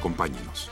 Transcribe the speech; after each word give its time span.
Acompáñenos. 0.00 0.70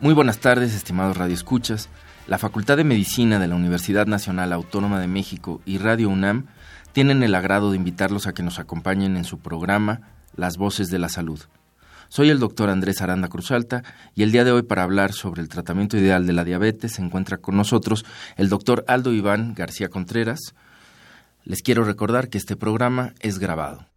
Muy 0.00 0.12
buenas 0.12 0.36
tardes, 0.36 0.74
estimados 0.74 1.16
radioescuchas. 1.16 1.88
La 2.26 2.36
Facultad 2.36 2.76
de 2.76 2.84
Medicina 2.84 3.38
de 3.38 3.48
la 3.48 3.54
Universidad 3.54 4.06
Nacional 4.06 4.52
Autónoma 4.52 5.00
de 5.00 5.06
México 5.06 5.62
y 5.64 5.78
Radio 5.78 6.10
UNAM 6.10 6.48
tienen 6.92 7.22
el 7.22 7.34
agrado 7.34 7.70
de 7.70 7.78
invitarlos 7.78 8.26
a 8.26 8.34
que 8.34 8.42
nos 8.42 8.58
acompañen 8.58 9.16
en 9.16 9.24
su 9.24 9.38
programa 9.38 10.02
Las 10.36 10.58
Voces 10.58 10.90
de 10.90 10.98
la 10.98 11.08
Salud. 11.08 11.40
Soy 12.10 12.28
el 12.28 12.38
doctor 12.38 12.68
Andrés 12.68 13.00
Aranda 13.00 13.28
Cruzalta 13.28 13.82
y 14.14 14.24
el 14.24 14.30
día 14.30 14.44
de 14.44 14.52
hoy 14.52 14.62
para 14.62 14.82
hablar 14.82 15.14
sobre 15.14 15.40
el 15.40 15.48
tratamiento 15.48 15.96
ideal 15.96 16.26
de 16.26 16.34
la 16.34 16.44
diabetes 16.44 16.92
se 16.92 17.02
encuentra 17.02 17.38
con 17.38 17.56
nosotros 17.56 18.04
el 18.36 18.50
doctor 18.50 18.84
Aldo 18.88 19.14
Iván 19.14 19.54
García 19.54 19.88
Contreras. 19.88 20.54
Les 21.44 21.62
quiero 21.62 21.84
recordar 21.84 22.28
que 22.28 22.38
este 22.38 22.56
programa 22.56 23.14
es 23.20 23.38
grabado. 23.38 23.91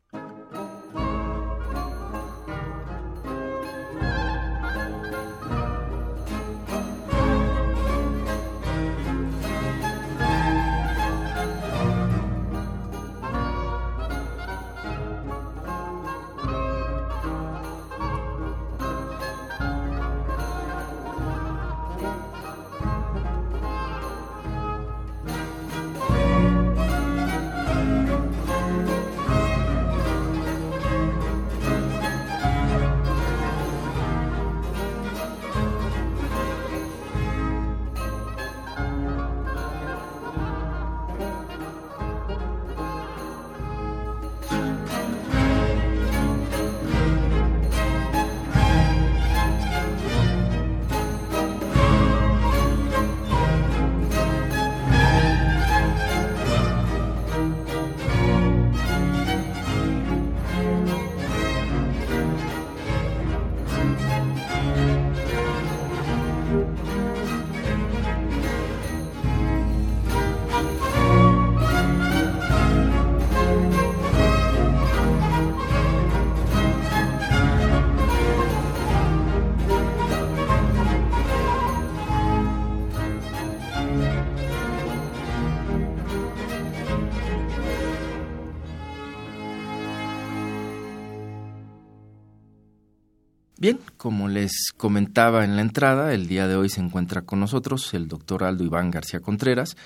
Como 94.05 94.27
les 94.27 94.71
comentaba 94.77 95.43
en 95.45 95.55
la 95.55 95.64
entrada, 95.64 96.14
el 96.14 96.27
día 96.27 96.48
de 96.48 96.55
hoy 96.55 96.70
se 96.70 96.80
encuentra 96.80 97.23
con 97.23 97.39
nosotros 97.39 97.92
el 97.95 98.08
doctor 98.08 98.43
Aldo 98.43 98.64
Iván 98.64 98.92
García 98.92 99.20
Contreras. 99.20 99.77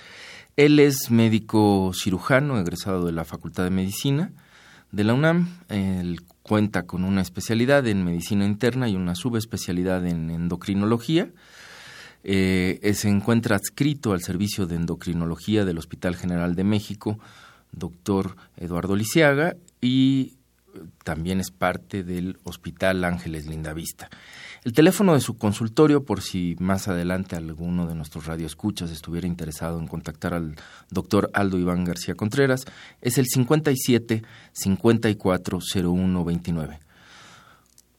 Él 0.57 0.77
es 0.79 1.09
médico 1.09 1.93
cirujano, 1.93 2.59
egresado 2.59 3.05
de 3.05 3.13
la 3.13 3.23
Facultad 3.23 3.63
de 3.63 3.69
Medicina 3.69 4.33
de 4.91 5.05
la 5.05 5.13
UNAM. 5.13 5.47
Él 5.69 6.19
cuenta 6.43 6.83
con 6.83 7.05
una 7.05 7.21
especialidad 7.21 7.87
en 7.87 8.03
medicina 8.03 8.43
interna 8.43 8.89
y 8.89 8.97
una 8.97 9.15
subespecialidad 9.15 10.05
en 10.05 10.29
endocrinología. 10.31 11.31
Eh, 12.25 12.91
se 12.93 13.07
encuentra 13.07 13.55
adscrito 13.55 14.11
al 14.11 14.21
servicio 14.21 14.67
de 14.67 14.75
endocrinología 14.75 15.63
del 15.63 15.77
Hospital 15.77 16.17
General 16.17 16.55
de 16.55 16.65
México, 16.65 17.19
doctor 17.71 18.35
Eduardo 18.57 18.97
Lisiaga, 18.97 19.55
y 19.79 20.33
también 21.03 21.39
es 21.39 21.51
parte 21.51 22.03
del 22.03 22.37
Hospital 22.43 23.03
Ángeles 23.03 23.47
Lindavista. 23.47 24.09
El 24.63 24.73
teléfono 24.73 25.13
de 25.13 25.21
su 25.21 25.37
consultorio, 25.37 26.03
por 26.03 26.21
si 26.21 26.55
más 26.59 26.87
adelante 26.87 27.35
alguno 27.35 27.87
de 27.87 27.95
nuestros 27.95 28.25
radioescuchas 28.25 28.91
estuviera 28.91 29.25
interesado 29.25 29.79
en 29.79 29.87
contactar 29.87 30.33
al 30.33 30.55
doctor 30.89 31.29
Aldo 31.33 31.57
Iván 31.57 31.85
García 31.85 32.15
Contreras, 32.15 32.65
es 33.01 33.17
el 33.17 33.27
57 33.27 34.23
54 34.51 35.59
01 35.81 36.25
29. 36.25 36.79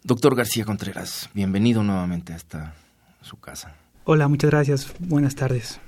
Doctor 0.03 0.35
García 0.35 0.65
Contreras, 0.65 1.31
bienvenido 1.35 1.83
nuevamente 1.83 2.33
a 2.35 2.37
esta 2.37 2.75
su 3.23 3.39
casa. 3.39 3.75
Hola, 4.05 4.29
muchas 4.29 4.51
gracias. 4.51 4.93
Buenas 4.99 5.35
tardes. 5.35 5.81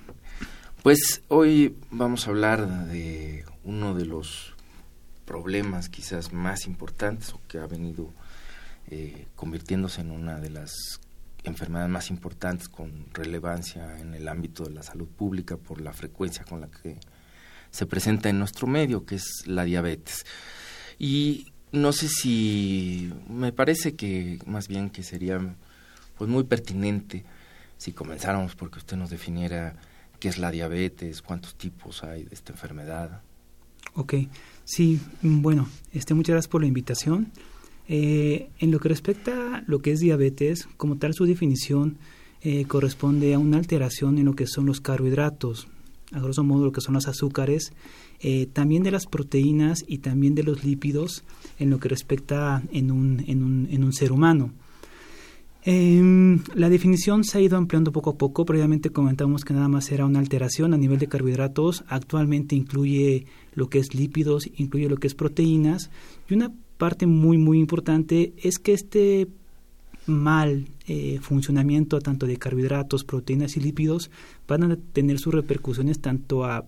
Pues 0.83 1.23
hoy 1.29 1.77
vamos 1.91 2.27
a 2.27 2.31
hablar 2.31 2.87
de 2.87 3.45
uno 3.65 3.95
de 3.95 4.05
los 4.05 4.55
problemas 5.25 5.89
quizás 5.89 6.33
más 6.33 6.67
importantes 6.67 7.33
o 7.33 7.41
que 7.49 7.59
ha 7.59 7.67
venido 7.67 8.13
eh, 8.89 9.27
convirtiéndose 9.37 10.01
en 10.01 10.11
una 10.11 10.39
de 10.39 10.51
las 10.51 11.01
enfermedades 11.45 11.91
más 11.91 12.11
importantes 12.11 12.69
con 12.69 13.07
relevancia 13.13 13.99
en 13.99 14.15
el 14.15 14.29
ámbito 14.29 14.65
de 14.65 14.71
la 14.71 14.83
salud 14.83 15.09
pública 15.09 15.57
por 15.57 15.81
la 15.81 15.93
frecuencia 15.93 16.45
con 16.45 16.61
la 16.61 16.69
que 16.69 16.99
se 17.71 17.87
presenta 17.87 18.29
en 18.29 18.39
nuestro 18.39 18.67
medio, 18.67 19.05
que 19.05 19.17
es 19.17 19.47
la 19.47 19.65
diabetes. 19.65 20.25
Y 20.99 21.53
no 21.73 21.93
sé 21.93 22.09
si 22.09 23.13
me 23.29 23.53
parece 23.53 23.97
que 23.97 24.39
más 24.47 24.69
bien 24.69 24.91
que 24.91 25.03
sería 25.03 25.41
pues 26.17 26.29
muy 26.31 26.45
pertinente 26.45 27.25
si 27.79 27.93
comenzáramos 27.93 28.55
porque 28.55 28.79
usted 28.79 28.97
nos 28.97 29.11
definiera 29.11 29.75
qué 30.21 30.29
es 30.29 30.39
la 30.39 30.51
diabetes, 30.51 31.23
cuántos 31.23 31.57
tipos 31.57 32.05
hay 32.05 32.25
de 32.25 32.35
esta 32.35 32.53
enfermedad. 32.53 33.23
Ok, 33.95 34.15
sí, 34.65 35.01
bueno, 35.23 35.69
este, 35.93 36.15
muchas 36.15 36.35
gracias 36.35 36.51
por 36.51 36.61
la 36.61 36.67
invitación. 36.67 37.33
Eh, 37.89 38.49
en 38.59 38.71
lo 38.71 38.79
que 38.79 38.89
respecta 38.89 39.57
a 39.57 39.65
lo 39.67 39.81
que 39.81 39.93
es 39.93 40.01
diabetes, 40.01 40.69
como 40.77 40.97
tal 40.97 41.15
su 41.15 41.27
definición 41.27 41.99
eh, 42.41 42.65
corresponde 42.65 43.35
a 43.35 43.39
una 43.39 43.59
alteración 43.59 44.19
en 44.19 44.25
lo 44.25 44.35
que 44.35 44.47
son 44.47 44.67
los 44.67 44.81
carbohidratos, 44.81 45.69
a 46.13 46.21
grosso 46.21 46.45
modo 46.45 46.65
lo 46.65 46.73
que 46.73 46.81
son 46.81 46.95
los 46.95 47.09
azúcares, 47.09 47.73
eh, 48.21 48.47
también 48.53 48.83
de 48.83 48.93
las 48.93 49.07
proteínas 49.07 49.85
y 49.87 49.99
también 49.99 50.35
de 50.35 50.45
los 50.45 50.65
lípidos 50.65 51.25
en 51.59 51.71
lo 51.71 51.79
que 51.79 51.89
respecta 51.89 52.63
en 52.73 52.91
un, 52.91 53.25
en 53.27 53.43
un, 53.43 53.69
en 53.71 53.85
un 53.85 53.93
ser 53.93 54.13
humano. 54.13 54.53
Eh, 55.65 56.39
la 56.55 56.69
definición 56.69 57.23
se 57.23 57.39
ha 57.39 57.41
ido 57.41 57.57
ampliando 57.57 57.93
poco 57.93 58.11
a 58.11 58.19
poco. 58.19 58.45
Previamente 58.45 58.91
comentamos 58.91 59.45
que 59.45 59.55
nada 59.55 59.69
más 59.69 59.91
era 59.93 60.05
una 60.05 60.19
alteración 60.19 60.75
a 60.75 60.77
nivel 60.77 60.99
de 60.99 61.07
carbohidratos. 61.07 61.85
Actualmente 61.89 62.57
incluye 62.57 63.27
lo 63.55 63.69
que 63.69 63.79
es 63.79 63.95
lípidos, 63.95 64.49
incluye 64.57 64.89
lo 64.89 64.97
que 64.97 65.07
es 65.07 65.15
proteínas. 65.15 65.91
Y 66.29 66.35
una 66.35 66.53
parte 66.79 67.07
muy, 67.07 67.39
muy 67.39 67.61
importante 67.61 68.33
es 68.43 68.59
que 68.59 68.73
este 68.73 69.29
mal 70.07 70.69
eh, 70.89 71.21
funcionamiento 71.23 72.01
tanto 72.01 72.27
de 72.27 72.37
carbohidratos, 72.37 73.05
proteínas 73.05 73.57
y 73.57 73.61
lípidos 73.61 74.11
van 74.49 74.65
a 74.65 74.77
tener 74.77 75.21
sus 75.21 75.33
repercusiones 75.33 76.01
tanto 76.01 76.45
a 76.45 76.67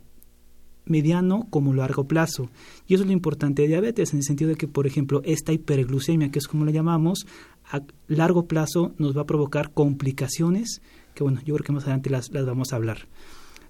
mediano 0.86 1.46
como 1.50 1.74
largo 1.74 2.04
plazo. 2.04 2.50
Y 2.86 2.94
eso 2.94 3.02
es 3.02 3.08
lo 3.08 3.12
importante 3.12 3.62
de 3.62 3.68
diabetes, 3.68 4.12
en 4.12 4.18
el 4.18 4.24
sentido 4.24 4.50
de 4.50 4.56
que, 4.56 4.68
por 4.68 4.86
ejemplo, 4.86 5.22
esta 5.24 5.52
hiperglucemia, 5.52 6.30
que 6.30 6.38
es 6.38 6.46
como 6.46 6.64
la 6.64 6.70
llamamos, 6.70 7.26
a 7.70 7.82
largo 8.08 8.46
plazo 8.46 8.92
nos 8.98 9.16
va 9.16 9.22
a 9.22 9.26
provocar 9.26 9.72
complicaciones 9.72 10.80
que, 11.14 11.22
bueno, 11.22 11.40
yo 11.44 11.54
creo 11.54 11.64
que 11.64 11.72
más 11.72 11.84
adelante 11.84 12.10
las, 12.10 12.30
las 12.32 12.44
vamos 12.44 12.72
a 12.72 12.76
hablar. 12.76 13.06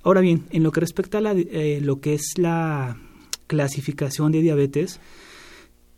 Ahora 0.02 0.20
bien, 0.20 0.44
en 0.50 0.62
lo 0.62 0.72
que 0.72 0.80
respecta 0.80 1.18
a 1.18 1.20
la, 1.20 1.32
eh, 1.32 1.80
lo 1.82 2.00
que 2.00 2.14
es 2.14 2.34
la 2.36 2.98
clasificación 3.46 4.32
de 4.32 4.42
diabetes, 4.42 5.00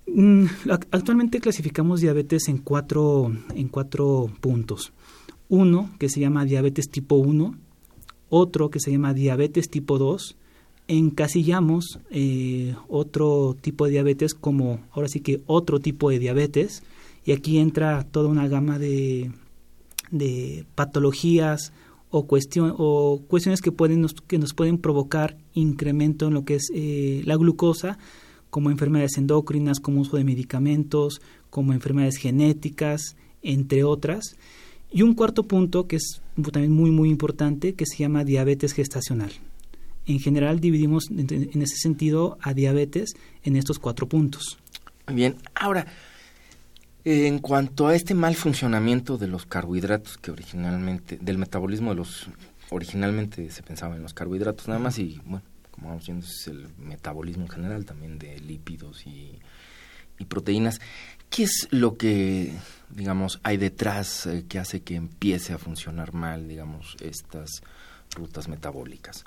mm, 0.06 0.46
actualmente 0.90 1.40
clasificamos 1.40 2.00
diabetes 2.00 2.48
en 2.48 2.58
cuatro, 2.58 3.32
en 3.54 3.69
cuatro 3.69 4.31
puntos. 4.40 4.93
Uno 5.48 5.90
que 5.98 6.08
se 6.08 6.20
llama 6.20 6.44
diabetes 6.44 6.88
tipo 6.90 7.16
1, 7.16 7.56
otro 8.28 8.70
que 8.70 8.81
se 8.81 8.90
llama 8.90 9.14
diabetes 9.14 9.70
tipo 9.70 9.98
2, 9.98 10.37
encasillamos 10.88 12.00
eh, 12.10 12.75
otro 12.88 13.56
tipo 13.60 13.87
de 13.87 13.93
diabetes 13.93 14.34
como 14.34 14.81
ahora 14.93 15.08
sí 15.08 15.20
que 15.20 15.40
otro 15.46 15.81
tipo 15.81 16.10
de 16.10 16.19
diabetes 16.19 16.82
y 17.26 17.32
aquí 17.32 17.58
entra 17.58 18.05
toda 18.05 18.28
una 18.28 18.46
gama 18.46 18.78
de, 18.78 19.32
de 20.12 20.64
patologías 20.76 21.73
o, 22.08 22.26
cuestión, 22.26 22.73
o 22.78 23.20
cuestiones 23.26 23.61
que, 23.61 23.73
pueden, 23.73 24.00
nos, 24.00 24.14
que 24.14 24.38
nos 24.38 24.55
pueden 24.55 24.78
provocar 24.78 25.37
incremento 25.52 26.28
en 26.28 26.34
lo 26.34 26.44
que 26.44 26.55
es 26.55 26.70
eh, 26.73 27.23
la 27.26 27.37
glucosa, 27.37 27.99
como 28.49 28.70
enfermedades 28.70 29.19
endocrinas, 29.19 29.81
como 29.81 30.00
uso 30.00 30.17
de 30.17 30.23
medicamentos, 30.25 31.20
como 31.50 31.73
enfermedades 31.73 32.17
genéticas, 32.17 33.17
entre 33.43 33.82
otras. 33.82 34.37
Y 34.93 35.02
un 35.02 35.14
cuarto 35.14 35.43
punto 35.43 35.88
que 35.88 35.96
es 35.96 36.22
también 36.52 36.72
muy 36.72 36.93
muy 36.93 37.11
importante 37.11 37.75
que 37.75 37.87
se 37.87 37.99
llama 37.99 38.22
diabetes 38.22 38.72
gestacional. 38.72 39.32
En 40.06 40.20
general 40.20 40.61
dividimos 40.61 41.11
en 41.11 41.61
ese 41.61 41.76
sentido 41.76 42.38
a 42.40 42.55
diabetes 42.55 43.14
en 43.43 43.56
estos 43.56 43.81
cuatro 43.81 44.08
puntos. 44.08 44.58
Bien, 45.12 45.37
ahora 45.56 45.87
en 47.08 47.38
cuanto 47.38 47.87
a 47.87 47.94
este 47.94 48.14
mal 48.14 48.35
funcionamiento 48.35 49.17
de 49.17 49.29
los 49.29 49.47
carbohidratos 49.47 50.19
que 50.19 50.32
originalmente, 50.32 51.17
del 51.20 51.38
metabolismo 51.38 51.91
de 51.91 51.97
los, 51.97 52.26
originalmente 52.70 53.49
se 53.53 53.62
pensaba 53.62 53.94
en 53.94 54.03
los 54.03 54.12
carbohidratos 54.12 54.67
nada 54.67 54.81
más 54.81 54.99
y 54.99 55.20
bueno, 55.25 55.44
como 55.70 55.91
vamos 55.91 56.05
viendo 56.05 56.26
es 56.26 56.49
el 56.49 56.67
metabolismo 56.79 57.44
en 57.44 57.49
general 57.49 57.85
también 57.85 58.19
de 58.19 58.41
lípidos 58.41 59.06
y, 59.06 59.38
proteínas. 60.29 60.81
¿Qué 61.31 61.44
es 61.44 61.69
lo 61.70 61.97
que, 61.97 62.53
digamos, 62.91 63.38
hay 63.44 63.56
detrás 63.56 64.26
eh, 64.26 64.44
que 64.49 64.58
hace 64.58 64.81
que 64.81 64.97
empiece 64.97 65.53
a 65.53 65.58
funcionar 65.58 66.12
mal, 66.12 66.49
digamos, 66.49 66.97
estas 67.00 67.62
rutas 68.17 68.49
metabólicas? 68.49 69.25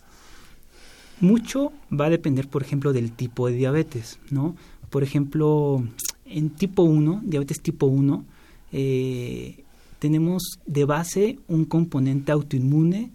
Mucho 1.22 1.72
va 1.94 2.08
a 2.08 2.10
depender, 2.10 2.50
por 2.50 2.62
ejemplo, 2.64 2.92
del 2.92 3.12
tipo 3.14 3.48
de 3.48 3.54
diabetes, 3.54 4.20
¿no? 4.32 4.56
Por 4.90 5.04
ejemplo, 5.04 5.84
en 6.26 6.50
tipo 6.50 6.84
1, 6.84 7.22
diabetes 7.26 7.62
tipo 7.62 7.86
1, 7.86 8.26
eh, 8.72 9.64
tenemos 10.00 10.60
de 10.66 10.86
base 10.86 11.40
un 11.48 11.66
componente 11.66 12.32
autoinmune 12.32 13.12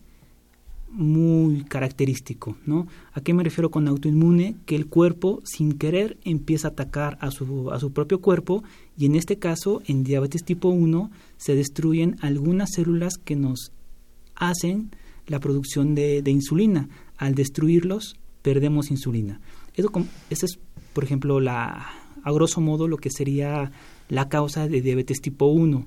muy 0.91 1.65
característico, 1.65 2.57
¿no? 2.67 2.87
¿A 3.13 3.21
qué 3.21 3.35
me 3.35 3.43
refiero 3.43 3.71
con 3.71 3.89
autoinmune? 3.89 4.55
Que 4.65 4.77
el 4.77 4.87
cuerpo 4.87 5.43
sin 5.45 5.73
querer 5.73 6.19
empieza 6.25 6.69
a 6.69 6.71
atacar 6.71 7.19
a 7.21 7.33
su, 7.33 7.73
a 7.73 7.81
su 7.81 7.93
propio 7.93 8.21
cuerpo 8.21 8.63
y 8.97 9.07
en 9.07 9.17
este 9.17 9.39
caso, 9.39 9.83
en 9.87 10.05
diabetes 10.05 10.45
tipo 10.45 10.69
1, 10.69 11.11
se 11.37 11.57
destruyen 11.57 12.17
algunas 12.21 12.71
células 12.75 13.15
que 13.17 13.35
nos 13.35 13.73
hacen 14.37 14.91
la 15.27 15.41
producción 15.41 15.95
de, 15.95 16.23
insulina. 16.27 16.89
Al 17.17 17.35
destruirlos, 17.35 18.17
perdemos 18.43 18.91
insulina. 18.91 19.41
Eso, 19.77 19.91
es, 20.31 20.59
por 20.93 21.05
ejemplo, 21.05 21.41
la, 21.41 21.87
a 22.23 22.33
grosso 22.33 22.61
modo 22.61 22.89
lo 22.89 22.97
que 22.97 23.11
sería 23.11 23.73
la 24.09 24.29
causa 24.29 24.69
de 24.69 24.81
diabetes 24.81 25.21
tipo 25.21 25.47
1. 25.47 25.87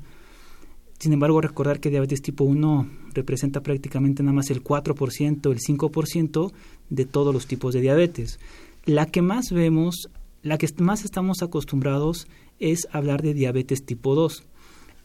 Sin 1.00 1.14
embargo, 1.14 1.42
recordar 1.42 1.80
que 1.80 1.90
diabetes 1.90 2.22
tipo 2.22 2.44
1 2.44 2.90
representa 3.14 3.62
prácticamente 3.62 4.24
nada 4.24 4.34
más 4.34 4.50
el 4.50 4.64
4%, 4.64 5.52
el 5.52 5.60
5% 5.60 6.52
de 6.90 7.06
todos 7.06 7.34
los 7.34 7.48
tipos 7.48 7.74
de 7.74 7.82
diabetes. 7.82 8.40
La 8.86 9.06
que 9.06 9.22
más 9.22 9.52
vemos, 9.52 10.10
la 10.44 10.58
que 10.58 10.68
más 10.80 11.06
estamos 11.06 11.42
acostumbrados 11.42 12.28
es 12.60 12.88
hablar 12.92 13.22
de 13.22 13.34
diabetes 13.34 13.86
tipo 13.86 14.16
2. 14.16 14.44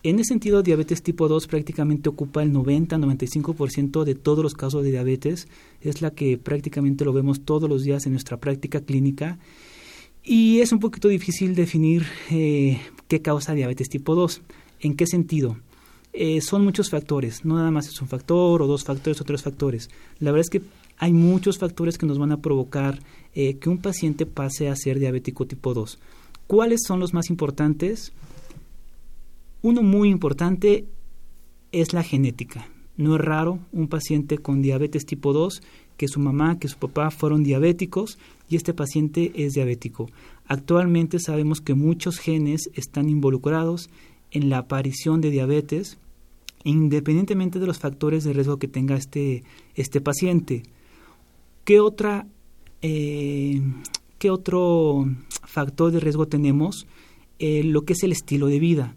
En 0.05 0.19
ese 0.19 0.29
sentido, 0.29 0.63
diabetes 0.63 1.03
tipo 1.03 1.29
2 1.29 1.47
prácticamente 1.47 2.09
ocupa 2.09 2.43
el 2.43 2.53
90-95% 2.53 4.03
de 4.05 4.17
todos 4.17 4.43
los 4.43 4.55
casos 4.55 4.83
de 4.83 4.91
diabetes. 4.91 5.47
Es 5.81 6.03
la 6.03 6.11
que 6.11 6.39
prácticamente 6.39 7.05
lo 7.05 7.13
vemos 7.13 7.43
todos 7.43 7.69
los 7.69 7.85
días 7.85 8.07
en 8.07 8.13
nuestra 8.13 8.39
práctica 8.39 8.81
clínica 8.81 9.39
y 10.25 10.61
es 10.61 10.73
un 10.73 10.79
poquito 10.79 11.09
difícil 11.09 11.55
definir 11.55 12.07
eh, 12.31 12.81
qué 13.09 13.23
causa 13.23 13.55
diabetes 13.55 13.89
tipo 13.89 14.15
2. 14.15 14.43
¿En 14.81 14.97
qué 14.97 15.07
sentido? 15.07 15.57
Eh, 16.13 16.41
son 16.41 16.63
muchos 16.63 16.91
factores, 16.91 17.45
no 17.45 17.57
nada 17.57 17.71
más 17.71 17.89
es 17.89 18.01
un 18.03 18.09
factor 18.09 18.61
o 18.61 18.67
dos 18.67 18.85
factores 18.85 19.21
o 19.21 19.25
tres 19.25 19.43
factores. 19.43 19.89
La 20.19 20.31
verdad 20.31 20.47
es 20.47 20.51
que 20.51 20.63
hay 20.99 21.13
muchos 21.13 21.59
factores 21.59 21.97
que 21.97 22.07
nos 22.07 22.19
van 22.19 22.33
a 22.33 22.41
provocar 22.41 23.01
eh, 23.35 23.55
que 23.55 23.69
un 23.69 23.79
paciente 23.79 24.27
pase 24.27 24.69
a 24.69 24.77
ser 24.77 24.99
diabético 24.99 25.47
tipo 25.47 25.75
2. 25.75 25.99
¿Cuáles 26.47 26.81
son 26.87 27.01
los 27.01 27.15
más 27.15 27.31
importantes? 27.31 28.13
Uno 29.63 29.83
muy 29.83 30.09
importante 30.09 30.87
es 31.71 31.93
la 31.93 32.03
genética. 32.03 32.69
No 32.97 33.15
es 33.15 33.21
raro 33.21 33.59
un 33.73 33.89
paciente 33.89 34.39
con 34.39 34.61
diabetes 34.61 35.07
tipo 35.07 35.33
2 35.33 35.63
que 35.97 36.09
su 36.09 36.21
mamá, 36.21 36.59
que 36.59 36.69
su 36.69 36.79
papá 36.79 37.11
fueron 37.11 37.45
diabéticos 37.45 38.19
y 38.49 38.57
este 38.57 38.75
paciente 38.75 39.33
es 39.35 39.55
diabético. 39.55 40.11
Actualmente 40.47 41.19
sabemos 41.19 41.61
que 41.61 41.75
muchos 41.75 42.19
genes 42.19 42.71
están 42.75 43.09
involucrados 43.09 43.89
en 44.31 44.51
la 44.51 44.59
aparición 44.59 45.21
de 45.21 45.31
diabetes 45.31 45.99
independientemente 46.65 47.59
de 47.59 47.67
los 47.67 47.79
factores 47.79 48.25
de 48.25 48.33
riesgo 48.33 48.59
que 48.59 48.69
tenga 48.69 48.97
este, 48.97 49.43
este 49.75 50.01
paciente. 50.01 50.63
¿Qué, 51.65 51.81
otra, 51.81 52.27
eh, 52.83 53.61
¿Qué 54.19 54.31
otro 54.31 55.07
factor 55.29 55.93
de 55.93 56.01
riesgo 56.01 56.27
tenemos? 56.27 56.87
Eh, 57.39 57.65
lo 57.65 57.85
que 57.85 57.95
es 57.95 58.03
el 58.03 58.13
estilo 58.13 58.47
de 58.47 58.59
vida. 58.59 58.97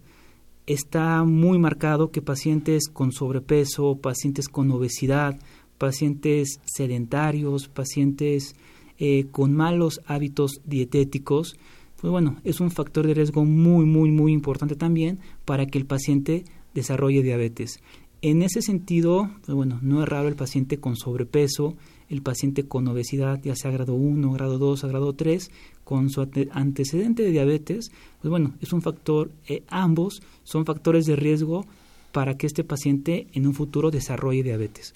Está 0.67 1.23
muy 1.23 1.59
marcado 1.59 2.12
que 2.12 2.21
pacientes 2.21 2.88
con 2.88 3.12
sobrepeso, 3.12 3.97
pacientes 3.97 4.50
con 4.50 4.71
obesidad, 4.71 5.39
pacientes 5.77 6.59
sedentarios, 6.65 7.67
pacientes 7.67 8.56
eh, 8.97 9.27
con 9.31 9.53
malos 9.53 10.01
hábitos 10.07 10.62
dietéticos, 10.65 11.57
pues 12.00 12.12
bueno, 12.12 12.38
es 12.44 12.59
un 12.59 12.71
factor 12.71 13.06
de 13.07 13.13
riesgo 13.13 13.45
muy, 13.45 13.85
muy, 13.85 14.12
muy 14.12 14.31
importante 14.31 14.75
también 14.75 15.19
para 15.44 15.65
que 15.65 15.77
el 15.77 15.85
paciente 15.85 16.45
desarrolle 16.73 17.23
diabetes. 17.23 17.79
En 18.21 18.41
ese 18.41 18.62
sentido, 18.62 19.29
pues 19.45 19.56
bueno, 19.56 19.79
no 19.81 20.01
es 20.01 20.09
raro 20.09 20.27
el 20.27 20.35
paciente 20.35 20.79
con 20.79 20.95
sobrepeso, 20.95 21.75
el 22.09 22.21
paciente 22.21 22.67
con 22.67 22.88
obesidad, 22.88 23.41
ya 23.44 23.56
sea 23.56 23.71
grado 23.71 23.94
1, 23.94 24.31
grado 24.31 24.57
2 24.57 24.83
grado 24.85 25.13
3, 25.13 25.51
con 25.86 26.10
su 26.10 26.27
antecedente 26.51 27.24
de 27.24 27.32
diabetes, 27.32 27.92
pues 28.20 28.30
bueno, 28.30 28.56
es 28.60 28.74
un 28.74 28.82
factor, 28.82 29.32
eh, 29.48 29.63
ambos 29.70 30.22
son 30.44 30.65
factores 30.65 31.06
de 31.06 31.15
riesgo 31.15 31.65
para 32.12 32.36
que 32.38 32.48
este 32.48 32.65
paciente 32.65 33.27
en 33.32 33.48
un 33.48 33.54
futuro 33.54 33.92
desarrolle 33.92 34.44
diabetes. 34.44 34.94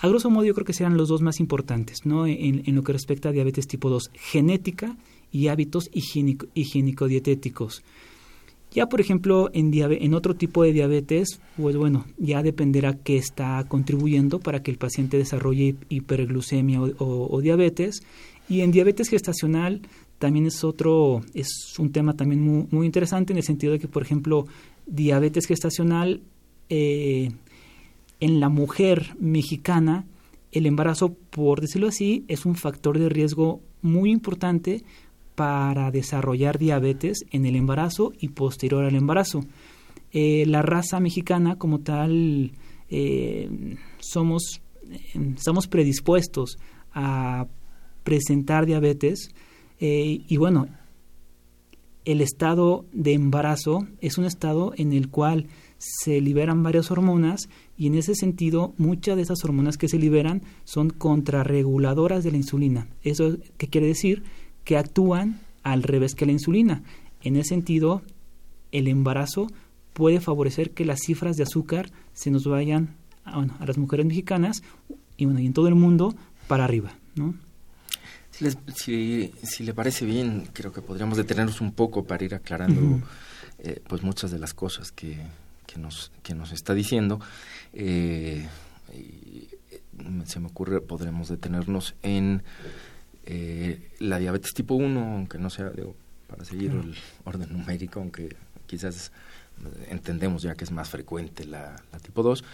A 0.00 0.06
grosso 0.06 0.30
modo 0.30 0.44
yo 0.44 0.54
creo 0.54 0.64
que 0.64 0.72
serán 0.72 0.96
los 0.96 1.08
dos 1.08 1.22
más 1.22 1.40
importantes, 1.40 2.06
¿no? 2.06 2.28
En, 2.28 2.62
lo 2.74 2.84
que 2.84 2.92
respecta 2.92 3.30
a 3.30 3.32
diabetes 3.32 3.66
tipo 3.66 3.90
2, 3.90 4.12
genética 4.14 4.96
y 5.32 5.48
hábitos 5.48 5.90
higiénico-dietéticos. 5.92 7.82
Ya, 8.70 8.86
por 8.86 9.00
ejemplo, 9.00 9.50
en 9.52 10.14
otro 10.14 10.36
tipo 10.36 10.62
de 10.62 10.72
diabetes, 10.72 11.40
pues 11.56 11.76
bueno, 11.76 12.04
ya 12.18 12.42
dependerá 12.42 12.92
qué 12.92 13.16
está 13.16 13.64
contribuyendo 13.66 14.40
para 14.40 14.62
que 14.62 14.70
el 14.70 14.76
paciente 14.76 15.16
desarrolle 15.16 15.74
hiperglucemia 15.88 16.80
o, 16.80 17.40
diabetes. 17.40 18.02
Y 18.48 18.60
en 18.60 18.70
diabetes 18.70 19.08
gestacional 19.08 19.80
también 20.18 20.46
es 20.46 20.64
otro, 20.64 21.22
es 21.34 21.78
un 21.78 21.92
tema 21.92 22.14
también 22.14 22.42
muy, 22.42 22.66
muy 22.70 22.86
interesante 22.86 23.32
en 23.32 23.38
el 23.38 23.44
sentido 23.44 23.72
de 23.72 23.78
que, 23.78 23.88
por 23.88 24.02
ejemplo, 24.02 24.46
diabetes 24.86 25.46
gestacional 25.46 26.22
eh, 26.68 27.30
en 28.20 28.40
la 28.40 28.48
mujer 28.48 29.14
mexicana, 29.18 30.04
el 30.50 30.66
embarazo, 30.66 31.14
por 31.30 31.60
decirlo 31.60 31.88
así, 31.88 32.24
es 32.28 32.46
un 32.46 32.56
factor 32.56 32.98
de 32.98 33.08
riesgo 33.08 33.60
muy 33.82 34.10
importante 34.10 34.82
para 35.34 35.90
desarrollar 35.90 36.58
diabetes 36.58 37.24
en 37.30 37.46
el 37.46 37.54
embarazo 37.54 38.12
y 38.18 38.28
posterior 38.30 38.84
al 38.84 38.96
embarazo. 38.96 39.44
Eh, 40.10 40.44
la 40.46 40.62
raza 40.62 41.00
mexicana 41.00 41.56
como 41.56 41.80
tal 41.80 42.52
eh, 42.88 43.76
somos 44.00 44.62
estamos 45.36 45.66
predispuestos 45.66 46.58
a 46.92 47.46
presentar 48.04 48.66
diabetes 48.66 49.30
eh, 49.80 50.22
y 50.26 50.36
bueno 50.36 50.68
el 52.08 52.22
estado 52.22 52.86
de 52.92 53.12
embarazo 53.12 53.86
es 54.00 54.16
un 54.16 54.24
estado 54.24 54.72
en 54.76 54.94
el 54.94 55.10
cual 55.10 55.46
se 55.76 56.22
liberan 56.22 56.62
varias 56.62 56.90
hormonas 56.90 57.50
y 57.76 57.86
en 57.86 57.96
ese 57.96 58.14
sentido 58.14 58.72
muchas 58.78 59.16
de 59.16 59.22
esas 59.22 59.44
hormonas 59.44 59.76
que 59.76 59.88
se 59.88 59.98
liberan 59.98 60.40
son 60.64 60.88
contrarreguladoras 60.88 62.24
de 62.24 62.30
la 62.30 62.38
insulina. 62.38 62.88
¿Eso 63.02 63.36
qué 63.58 63.68
quiere 63.68 63.88
decir? 63.88 64.22
Que 64.64 64.78
actúan 64.78 65.40
al 65.62 65.82
revés 65.82 66.14
que 66.14 66.24
la 66.24 66.32
insulina. 66.32 66.82
En 67.20 67.36
ese 67.36 67.50
sentido, 67.50 68.00
el 68.72 68.88
embarazo 68.88 69.48
puede 69.92 70.20
favorecer 70.20 70.70
que 70.70 70.86
las 70.86 71.00
cifras 71.00 71.36
de 71.36 71.42
azúcar 71.42 71.90
se 72.14 72.30
nos 72.30 72.44
vayan 72.46 72.96
a, 73.24 73.42
a 73.42 73.66
las 73.66 73.76
mujeres 73.76 74.06
mexicanas 74.06 74.62
y, 75.18 75.26
bueno, 75.26 75.40
y 75.40 75.46
en 75.46 75.52
todo 75.52 75.68
el 75.68 75.74
mundo 75.74 76.14
para 76.46 76.64
arriba, 76.64 76.94
¿no? 77.16 77.34
Si, 78.74 79.32
si, 79.42 79.64
le 79.64 79.74
parece 79.74 80.04
bien, 80.04 80.48
creo 80.52 80.72
que 80.72 80.80
podríamos 80.80 81.18
detenernos 81.18 81.60
un 81.60 81.72
poco 81.72 82.04
para 82.04 82.24
ir 82.24 82.34
aclarando 82.34 83.00
eh, 83.58 83.82
pues 83.88 84.02
muchas 84.02 84.30
de 84.30 84.38
las 84.38 84.54
cosas 84.54 84.92
que, 84.92 85.18
que, 85.66 85.78
nos, 85.78 86.12
que 86.22 86.34
nos 86.34 86.52
está 86.52 86.74
diciendo. 86.74 87.20
Eh, 87.72 88.46
se 90.26 90.38
me 90.40 90.46
ocurre, 90.46 90.80
podremos 90.80 91.28
detenernos 91.28 91.96
en 92.02 92.44
eh, 93.26 93.90
la 93.98 94.18
diabetes 94.18 94.54
tipo 94.54 94.74
1, 94.74 95.00
aunque 95.00 95.38
no 95.38 95.50
sea 95.50 95.72
para 96.28 96.44
seguir 96.44 96.70
el 96.70 96.94
orden 97.24 97.52
numérico, 97.52 97.98
aunque 97.98 98.36
quizás 98.66 99.10
entendemos 99.88 100.42
ya 100.42 100.54
que 100.54 100.62
es 100.62 100.70
más 100.70 100.88
frecuente 100.88 101.44
la, 101.44 101.82
la 101.90 101.98
tipo 101.98 102.22
2 102.22 102.44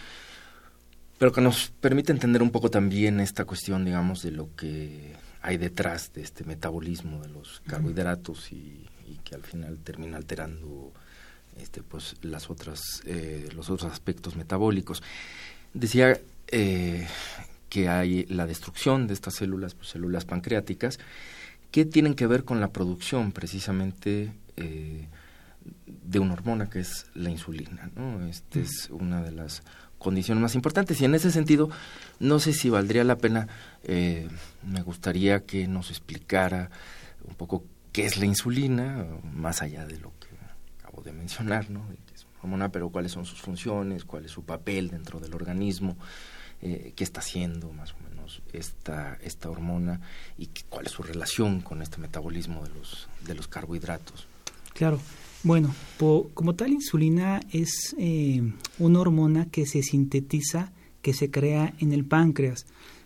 pero 1.18 1.32
que 1.32 1.40
nos 1.40 1.70
permite 1.80 2.12
entender 2.12 2.42
un 2.42 2.50
poco 2.50 2.70
también 2.70 3.20
esta 3.20 3.44
cuestión, 3.44 3.84
digamos, 3.84 4.22
de 4.22 4.30
lo 4.32 4.54
que 4.56 5.12
hay 5.44 5.58
detrás 5.58 6.14
de 6.14 6.22
este 6.22 6.42
metabolismo 6.44 7.20
de 7.20 7.28
los 7.28 7.60
carbohidratos 7.66 8.50
y, 8.50 8.88
que 9.24 9.34
al 9.34 9.42
final 9.42 9.78
termina 9.78 10.16
alterando 10.16 10.92
este, 11.58 11.82
pues, 11.82 12.16
las 12.22 12.50
otras, 12.50 12.80
eh, 13.04 13.50
los 13.54 13.68
otros 13.68 13.92
aspectos 13.92 14.36
metabólicos. 14.36 15.02
Decía 15.74 16.18
eh, 16.48 17.06
que 17.68 17.88
hay 17.90 18.24
la 18.26 18.46
destrucción 18.46 19.06
de 19.06 19.12
estas 19.12 19.34
células, 19.34 19.74
pues, 19.74 19.90
células 19.90 20.24
pancreáticas, 20.24 20.98
que 21.70 21.84
tienen 21.84 22.14
que 22.14 22.26
ver 22.26 22.44
con 22.44 22.60
la 22.60 22.68
producción 22.68 23.32
precisamente 23.32 24.32
eh, 24.56 25.08
de 25.86 26.18
una 26.18 26.32
hormona 26.32 26.70
que 26.70 26.80
es 26.80 27.06
la 27.14 27.28
insulina. 27.28 27.90
¿no? 27.96 28.26
Esta 28.26 28.60
es 28.60 28.88
una 28.90 29.22
de 29.22 29.32
las 29.32 29.62
condiciones 30.04 30.42
más 30.42 30.54
importantes. 30.54 31.00
Y 31.00 31.06
en 31.06 31.14
ese 31.14 31.32
sentido, 31.32 31.70
no 32.20 32.38
sé 32.38 32.52
si 32.52 32.68
valdría 32.68 33.02
la 33.02 33.16
pena, 33.16 33.48
eh, 33.82 34.28
me 34.62 34.82
gustaría 34.82 35.40
que 35.40 35.66
nos 35.66 35.90
explicara 35.90 36.70
un 37.26 37.34
poco 37.34 37.64
qué 37.90 38.04
es 38.04 38.18
la 38.18 38.26
insulina, 38.26 39.06
más 39.32 39.62
allá 39.62 39.86
de 39.86 39.98
lo 39.98 40.12
que 40.20 40.28
acabo 40.78 41.02
de 41.02 41.12
mencionar, 41.12 41.70
¿no? 41.70 41.80
es 42.14 42.24
una 42.24 42.40
hormona, 42.42 42.68
pero 42.68 42.90
cuáles 42.90 43.12
son 43.12 43.24
sus 43.24 43.40
funciones, 43.40 44.04
cuál 44.04 44.26
es 44.26 44.30
su 44.30 44.44
papel 44.44 44.90
dentro 44.90 45.20
del 45.20 45.34
organismo, 45.34 45.96
eh, 46.60 46.92
qué 46.94 47.02
está 47.02 47.20
haciendo 47.20 47.72
más 47.72 47.92
o 47.92 47.96
menos 48.10 48.42
esta, 48.52 49.16
esta 49.22 49.48
hormona 49.48 50.00
y 50.36 50.50
cuál 50.68 50.86
es 50.86 50.92
su 50.92 51.02
relación 51.02 51.62
con 51.62 51.80
este 51.80 51.98
metabolismo 51.98 52.62
de 52.62 52.74
los, 52.74 53.08
de 53.24 53.34
los 53.34 53.48
carbohidratos. 53.48 54.26
Claro. 54.74 55.00
Bueno, 55.44 55.74
como 56.32 56.54
tal, 56.54 56.72
insulina 56.72 57.42
es 57.52 57.94
eh, 57.98 58.42
una 58.78 59.00
hormona 59.00 59.44
que 59.50 59.66
se 59.66 59.82
sintetiza, 59.82 60.72
que 61.02 61.12
se 61.12 61.30
crea 61.30 61.74
en 61.80 61.92
el 61.92 62.06
páncreas. 62.06 62.64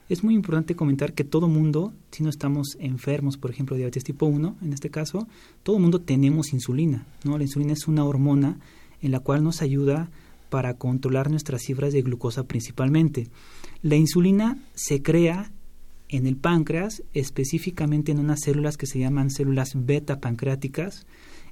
Es 0.08 0.22
muy 0.22 0.34
importante 0.34 0.76
comentar 0.76 1.14
que 1.14 1.24
todo 1.24 1.48
mundo, 1.48 1.92
si 2.12 2.22
no 2.22 2.30
estamos 2.30 2.76
enfermos, 2.78 3.38
por 3.38 3.50
ejemplo, 3.50 3.74
diabetes 3.74 4.04
tipo 4.04 4.26
1, 4.26 4.56
en 4.62 4.72
este 4.72 4.88
caso, 4.88 5.26
todo 5.64 5.80
mundo 5.80 6.00
tenemos 6.00 6.52
insulina. 6.52 7.04
¿no? 7.24 7.38
La 7.38 7.42
insulina 7.42 7.72
es 7.72 7.88
una 7.88 8.04
hormona 8.04 8.60
en 9.02 9.10
la 9.10 9.18
cual 9.18 9.42
nos 9.42 9.60
ayuda 9.60 10.08
para 10.48 10.74
controlar 10.74 11.32
nuestras 11.32 11.62
cifras 11.62 11.92
de 11.92 12.02
glucosa 12.02 12.44
principalmente. 12.44 13.26
La 13.82 13.96
insulina 13.96 14.58
se 14.76 15.02
crea 15.02 15.50
en 16.08 16.28
el 16.28 16.36
páncreas, 16.36 17.02
específicamente 17.14 18.12
en 18.12 18.20
unas 18.20 18.42
células 18.42 18.76
que 18.76 18.86
se 18.86 19.00
llaman 19.00 19.30
células 19.30 19.72
beta 19.74 20.20
pancreáticas, 20.20 21.04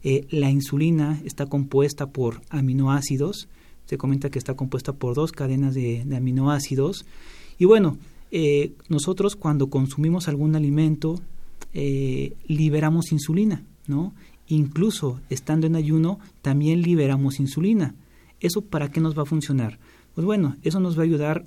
eh, 0.03 0.27
la 0.31 0.51
insulina 0.51 1.21
está 1.25 1.47
compuesta 1.47 2.07
por 2.07 2.43
aminoácidos, 2.51 3.49
se 3.87 3.99
comenta 3.99 4.31
que 4.31 4.39
está 4.39 4.55
compuesta 4.55 4.93
por 4.93 5.15
dos 5.15 5.33
cadenas 5.33 5.75
de, 5.75 6.05
aminoácidos. 6.15 7.07
Y 7.59 7.65
bueno, 7.65 7.99
eh, 8.31 8.73
nosotros 8.89 9.37
cuando 9.37 9.69
consumimos 9.69 10.29
algún 10.29 10.57
alimento 10.57 11.21
eh, 11.73 12.35
liberamos 12.47 13.13
insulina, 13.13 13.65
¿no? 13.87 14.15
Incluso 14.49 15.21
estando 15.31 15.67
en 15.67 15.77
ayuno 15.77 16.19
también 16.43 16.83
liberamos 16.83 17.41
insulina. 17.41 17.95
¿Eso 18.41 18.63
para 18.63 18.91
qué 18.91 19.01
nos 19.01 19.17
va 19.17 19.23
a 19.23 19.27
funcionar? 19.27 19.79
Pues 20.15 20.25
bueno, 20.25 20.57
eso 20.63 20.81
nos 20.81 20.97
va 20.97 21.03
a 21.03 21.05
ayudar 21.05 21.47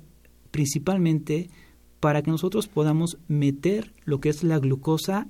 principalmente 0.50 1.50
para 2.00 2.22
que 2.22 2.30
nosotros 2.30 2.66
podamos 2.66 3.18
meter 3.28 3.92
lo 4.04 4.20
que 4.20 4.30
es 4.30 4.42
la 4.42 4.58
glucosa, 4.58 5.26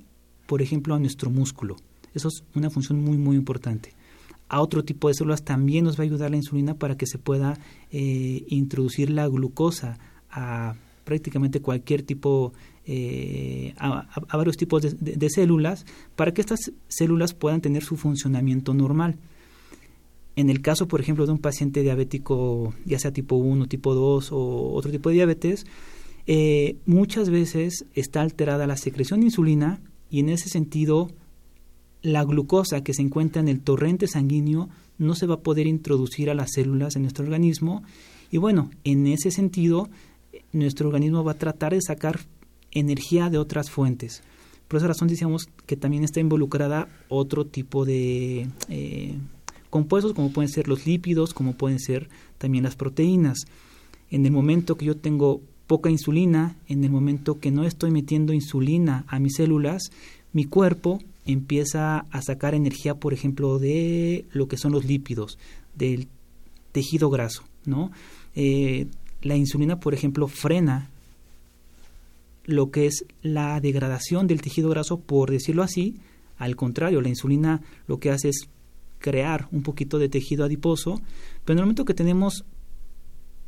por 0.46 0.62
ejemplo, 0.62 0.94
a 0.94 0.98
nuestro 1.00 1.30
músculo. 1.30 1.76
Eso 2.14 2.28
es 2.28 2.44
una 2.54 2.70
función 2.70 3.02
muy, 3.02 3.18
muy 3.18 3.36
importante. 3.36 3.94
A 4.48 4.60
otro 4.60 4.84
tipo 4.84 5.08
de 5.08 5.14
células 5.14 5.44
también 5.44 5.84
nos 5.84 5.98
va 5.98 6.02
a 6.02 6.06
ayudar 6.06 6.30
la 6.30 6.36
insulina 6.36 6.74
para 6.74 6.96
que 6.96 7.06
se 7.06 7.18
pueda 7.18 7.58
eh, 7.92 8.44
introducir 8.48 9.10
la 9.10 9.28
glucosa 9.28 9.98
a 10.30 10.74
prácticamente 11.04 11.60
cualquier 11.60 12.02
tipo, 12.02 12.52
eh, 12.86 13.74
a, 13.78 14.06
varios 14.36 14.56
tipos 14.56 14.82
de, 14.82 15.30
células, 15.30 15.86
para 16.16 16.32
que 16.32 16.40
estas 16.40 16.72
células 16.88 17.34
puedan 17.34 17.60
tener 17.60 17.82
su 17.82 17.96
funcionamiento 17.96 18.74
normal. 18.74 19.16
En 20.36 20.50
el 20.50 20.62
caso, 20.62 20.88
por 20.88 21.00
ejemplo, 21.00 21.26
de 21.26 21.32
un 21.32 21.38
paciente 21.38 21.82
diabético, 21.82 22.74
ya 22.84 22.98
sea 22.98 23.12
tipo 23.12 23.36
1, 23.36 23.66
tipo 23.66 23.94
2 23.94 24.32
o 24.32 24.72
otro 24.72 24.90
tipo 24.90 25.08
de 25.10 25.16
diabetes, 25.16 25.66
eh, 26.26 26.76
muchas 26.86 27.30
veces 27.30 27.86
está 27.94 28.20
alterada 28.20 28.66
la 28.66 28.76
secreción 28.76 29.20
de 29.20 29.26
insulina 29.26 29.80
y 30.10 30.20
en 30.20 30.28
ese 30.28 30.48
sentido 30.48 31.10
la 32.02 32.24
glucosa 32.24 32.82
que 32.82 32.94
se 32.94 33.02
encuentra 33.02 33.40
en 33.40 33.48
el 33.48 33.60
torrente 33.60 34.06
sanguíneo 34.06 34.68
no 34.98 35.14
se 35.14 35.26
va 35.26 35.36
a 35.36 35.40
poder 35.40 35.66
introducir 35.66 36.30
a 36.30 36.34
las 36.34 36.52
células 36.52 36.94
de 36.94 37.00
nuestro 37.00 37.24
organismo 37.24 37.82
y 38.30 38.38
bueno, 38.38 38.70
en 38.84 39.06
ese 39.06 39.30
sentido 39.30 39.88
nuestro 40.52 40.88
organismo 40.88 41.24
va 41.24 41.32
a 41.32 41.38
tratar 41.38 41.74
de 41.74 41.82
sacar 41.82 42.20
energía 42.70 43.30
de 43.30 43.38
otras 43.38 43.70
fuentes. 43.70 44.22
Por 44.68 44.78
esa 44.78 44.86
razón 44.86 45.08
decíamos 45.08 45.48
que 45.66 45.76
también 45.76 46.04
está 46.04 46.20
involucrada 46.20 46.88
otro 47.08 47.44
tipo 47.44 47.84
de 47.84 48.46
eh, 48.68 49.18
compuestos 49.68 50.12
como 50.12 50.32
pueden 50.32 50.48
ser 50.48 50.68
los 50.68 50.86
lípidos, 50.86 51.34
como 51.34 51.54
pueden 51.54 51.80
ser 51.80 52.08
también 52.38 52.64
las 52.64 52.76
proteínas. 52.76 53.38
En 54.10 54.24
el 54.26 54.32
momento 54.32 54.76
que 54.76 54.86
yo 54.86 54.96
tengo 54.96 55.40
poca 55.66 55.90
insulina, 55.90 56.56
en 56.68 56.84
el 56.84 56.90
momento 56.90 57.40
que 57.40 57.50
no 57.50 57.64
estoy 57.64 57.90
metiendo 57.90 58.32
insulina 58.32 59.04
a 59.08 59.18
mis 59.18 59.36
células, 59.36 59.90
mi 60.32 60.44
cuerpo 60.44 61.00
empieza 61.24 62.06
a 62.10 62.22
sacar 62.22 62.54
energía, 62.54 62.94
por 62.94 63.12
ejemplo, 63.12 63.58
de 63.58 64.26
lo 64.32 64.48
que 64.48 64.56
son 64.56 64.72
los 64.72 64.84
lípidos, 64.84 65.38
del 65.74 66.08
tejido 66.72 67.10
graso, 67.10 67.44
¿no? 67.64 67.90
Eh, 68.34 68.86
la 69.22 69.36
insulina, 69.36 69.80
por 69.80 69.94
ejemplo, 69.94 70.28
frena 70.28 70.90
lo 72.44 72.70
que 72.70 72.86
es 72.86 73.04
la 73.22 73.60
degradación 73.60 74.26
del 74.26 74.40
tejido 74.40 74.70
graso, 74.70 75.00
por 75.00 75.30
decirlo 75.30 75.62
así. 75.62 75.96
Al 76.38 76.56
contrario, 76.56 77.00
la 77.00 77.08
insulina 77.08 77.60
lo 77.86 77.98
que 77.98 78.10
hace 78.10 78.30
es 78.30 78.48
crear 78.98 79.48
un 79.52 79.62
poquito 79.62 79.98
de 79.98 80.08
tejido 80.08 80.44
adiposo, 80.44 81.00
pero 81.44 81.54
en 81.54 81.58
el 81.58 81.64
momento 81.64 81.84
que 81.84 81.94
tenemos 81.94 82.44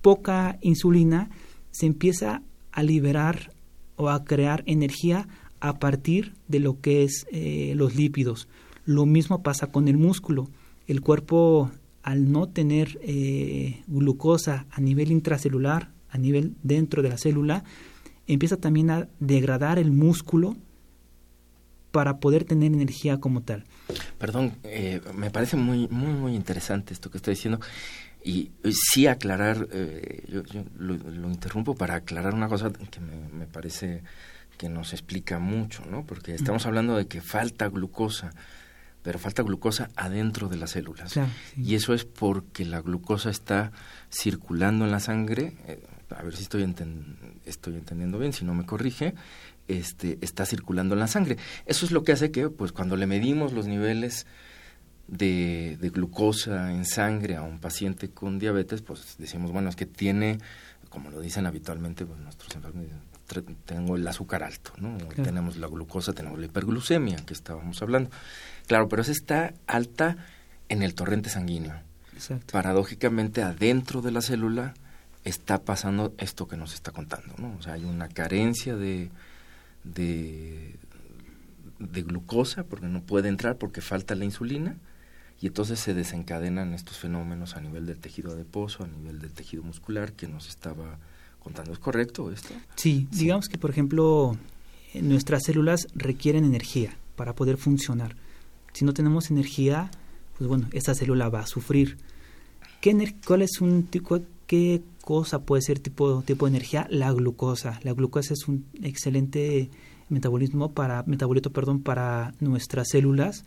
poca 0.02 0.58
insulina, 0.60 1.30
se 1.70 1.86
empieza 1.86 2.42
a 2.70 2.82
liberar 2.82 3.52
o 3.96 4.10
a 4.10 4.24
crear 4.24 4.62
energía 4.66 5.28
a 5.62 5.78
partir 5.78 6.34
de 6.48 6.58
lo 6.58 6.80
que 6.80 7.04
es 7.04 7.24
eh, 7.30 7.74
los 7.76 7.94
lípidos. 7.94 8.48
Lo 8.84 9.06
mismo 9.06 9.44
pasa 9.44 9.68
con 9.68 9.86
el 9.86 9.96
músculo. 9.96 10.50
El 10.88 11.00
cuerpo, 11.02 11.70
al 12.02 12.32
no 12.32 12.48
tener 12.48 12.98
eh, 13.00 13.84
glucosa 13.86 14.66
a 14.72 14.80
nivel 14.80 15.12
intracelular, 15.12 15.92
a 16.10 16.18
nivel 16.18 16.56
dentro 16.64 17.00
de 17.00 17.10
la 17.10 17.16
célula, 17.16 17.62
empieza 18.26 18.56
también 18.56 18.90
a 18.90 19.08
degradar 19.20 19.78
el 19.78 19.92
músculo 19.92 20.56
para 21.92 22.18
poder 22.18 22.42
tener 22.42 22.72
energía 22.72 23.20
como 23.20 23.42
tal. 23.42 23.64
Perdón, 24.18 24.54
eh, 24.64 25.00
me 25.14 25.30
parece 25.30 25.56
muy, 25.56 25.86
muy, 25.92 26.12
muy 26.12 26.34
interesante 26.34 26.92
esto 26.92 27.08
que 27.08 27.18
está 27.18 27.30
diciendo. 27.30 27.60
Y 28.24 28.50
sí 28.72 29.06
aclarar, 29.06 29.68
yo, 30.28 30.42
lo, 30.76 30.94
interrumpo 31.30 31.76
para 31.76 31.96
aclarar 31.96 32.34
una 32.34 32.48
cosa 32.48 32.72
que 32.72 33.00
me 33.00 33.46
parece 33.46 34.02
que 34.62 34.68
nos 34.68 34.92
explica 34.92 35.40
mucho, 35.40 35.84
¿no? 35.86 36.06
Porque 36.06 36.36
estamos 36.36 36.66
hablando 36.66 36.96
de 36.96 37.08
que 37.08 37.20
falta 37.20 37.66
glucosa, 37.68 38.30
pero 39.02 39.18
falta 39.18 39.42
glucosa 39.42 39.90
adentro 39.96 40.48
de 40.48 40.54
las 40.54 40.70
células. 40.70 41.18
Y 41.56 41.74
eso 41.74 41.94
es 41.94 42.04
porque 42.04 42.64
la 42.64 42.80
glucosa 42.80 43.28
está 43.28 43.72
circulando 44.08 44.84
en 44.84 44.92
la 44.92 45.00
sangre, 45.00 45.56
eh, 45.66 45.82
a 46.16 46.22
ver 46.22 46.36
si 46.36 46.44
estoy, 46.44 46.62
estoy 47.44 47.74
entendiendo 47.74 48.20
bien, 48.20 48.32
si 48.32 48.44
no 48.44 48.54
me 48.54 48.64
corrige, 48.64 49.14
este, 49.66 50.18
está 50.20 50.46
circulando 50.46 50.94
en 50.94 51.00
la 51.00 51.08
sangre. 51.08 51.38
Eso 51.66 51.84
es 51.84 51.90
lo 51.90 52.04
que 52.04 52.12
hace 52.12 52.30
que, 52.30 52.48
pues, 52.48 52.70
cuando 52.70 52.94
le 52.94 53.08
medimos 53.08 53.52
los 53.52 53.66
niveles 53.66 54.28
de, 55.08 55.76
de 55.80 55.90
glucosa 55.90 56.72
en 56.72 56.84
sangre 56.84 57.34
a 57.34 57.42
un 57.42 57.58
paciente 57.58 58.10
con 58.10 58.38
diabetes, 58.38 58.80
pues 58.80 59.16
decimos, 59.18 59.50
bueno, 59.50 59.70
es 59.70 59.74
que 59.74 59.86
tiene, 59.86 60.38
como 60.88 61.10
lo 61.10 61.20
dicen 61.20 61.46
habitualmente 61.46 62.06
pues, 62.06 62.20
nuestros 62.20 62.54
enfermos, 62.54 62.86
tengo 63.40 63.96
el 63.96 64.06
azúcar 64.06 64.42
alto, 64.42 64.72
¿no? 64.76 64.98
Tenemos 65.08 65.56
la 65.56 65.66
glucosa, 65.66 66.12
tenemos 66.12 66.38
la 66.38 66.46
hiperglucemia 66.46 67.16
que 67.24 67.32
estábamos 67.32 67.80
hablando. 67.80 68.10
Claro, 68.66 68.88
pero 68.88 69.02
esa 69.02 69.12
está 69.12 69.54
alta 69.66 70.16
en 70.68 70.82
el 70.82 70.94
torrente 70.94 71.30
sanguíneo. 71.30 71.74
Paradójicamente, 72.50 73.42
adentro 73.42 74.02
de 74.02 74.12
la 74.12 74.20
célula 74.20 74.74
está 75.24 75.62
pasando 75.62 76.14
esto 76.18 76.46
que 76.46 76.56
nos 76.56 76.74
está 76.74 76.92
contando, 76.92 77.34
¿no? 77.38 77.56
O 77.58 77.62
sea, 77.62 77.74
hay 77.74 77.84
una 77.84 78.08
carencia 78.08 78.76
de, 78.76 79.10
de, 79.84 80.76
de 81.78 82.02
glucosa 82.02 82.64
porque 82.64 82.86
no 82.86 83.02
puede 83.02 83.28
entrar 83.28 83.56
porque 83.56 83.80
falta 83.80 84.14
la 84.14 84.24
insulina 84.24 84.76
y 85.40 85.48
entonces 85.48 85.80
se 85.80 85.94
desencadenan 85.94 86.72
estos 86.74 86.98
fenómenos 86.98 87.56
a 87.56 87.60
nivel 87.60 87.86
del 87.86 87.98
tejido 87.98 88.32
adiposo, 88.32 88.84
a 88.84 88.86
nivel 88.86 89.20
del 89.20 89.32
tejido 89.32 89.62
muscular 89.64 90.12
que 90.12 90.28
nos 90.28 90.48
estaba 90.48 90.98
contando. 91.42 91.72
¿Es 91.72 91.78
correcto 91.78 92.30
esto? 92.30 92.54
Sí, 92.76 93.08
digamos 93.10 93.48
que 93.48 93.58
por 93.58 93.70
ejemplo 93.70 94.36
nuestras 94.94 95.44
células 95.44 95.86
requieren 95.94 96.44
energía 96.44 96.96
para 97.16 97.34
poder 97.34 97.56
funcionar. 97.56 98.16
Si 98.72 98.84
no 98.84 98.94
tenemos 98.94 99.30
energía, 99.30 99.90
pues 100.36 100.48
bueno, 100.48 100.68
esta 100.72 100.94
célula 100.94 101.28
va 101.28 101.40
a 101.40 101.46
sufrir. 101.46 101.98
¿Qué, 102.80 103.14
¿Cuál 103.26 103.42
es 103.42 103.60
un 103.60 103.84
tipo, 103.84 104.20
qué 104.46 104.82
cosa 105.02 105.42
puede 105.42 105.62
ser 105.62 105.78
tipo, 105.78 106.22
tipo 106.22 106.46
de 106.46 106.50
energía? 106.50 106.86
La 106.90 107.12
glucosa. 107.12 107.80
La 107.82 107.92
glucosa 107.92 108.34
es 108.34 108.48
un 108.48 108.66
excelente 108.82 109.70
metabolismo 110.08 110.72
para, 110.72 111.02
metabolito 111.04 111.52
perdón, 111.52 111.82
para 111.82 112.34
nuestras 112.40 112.88
células, 112.90 113.44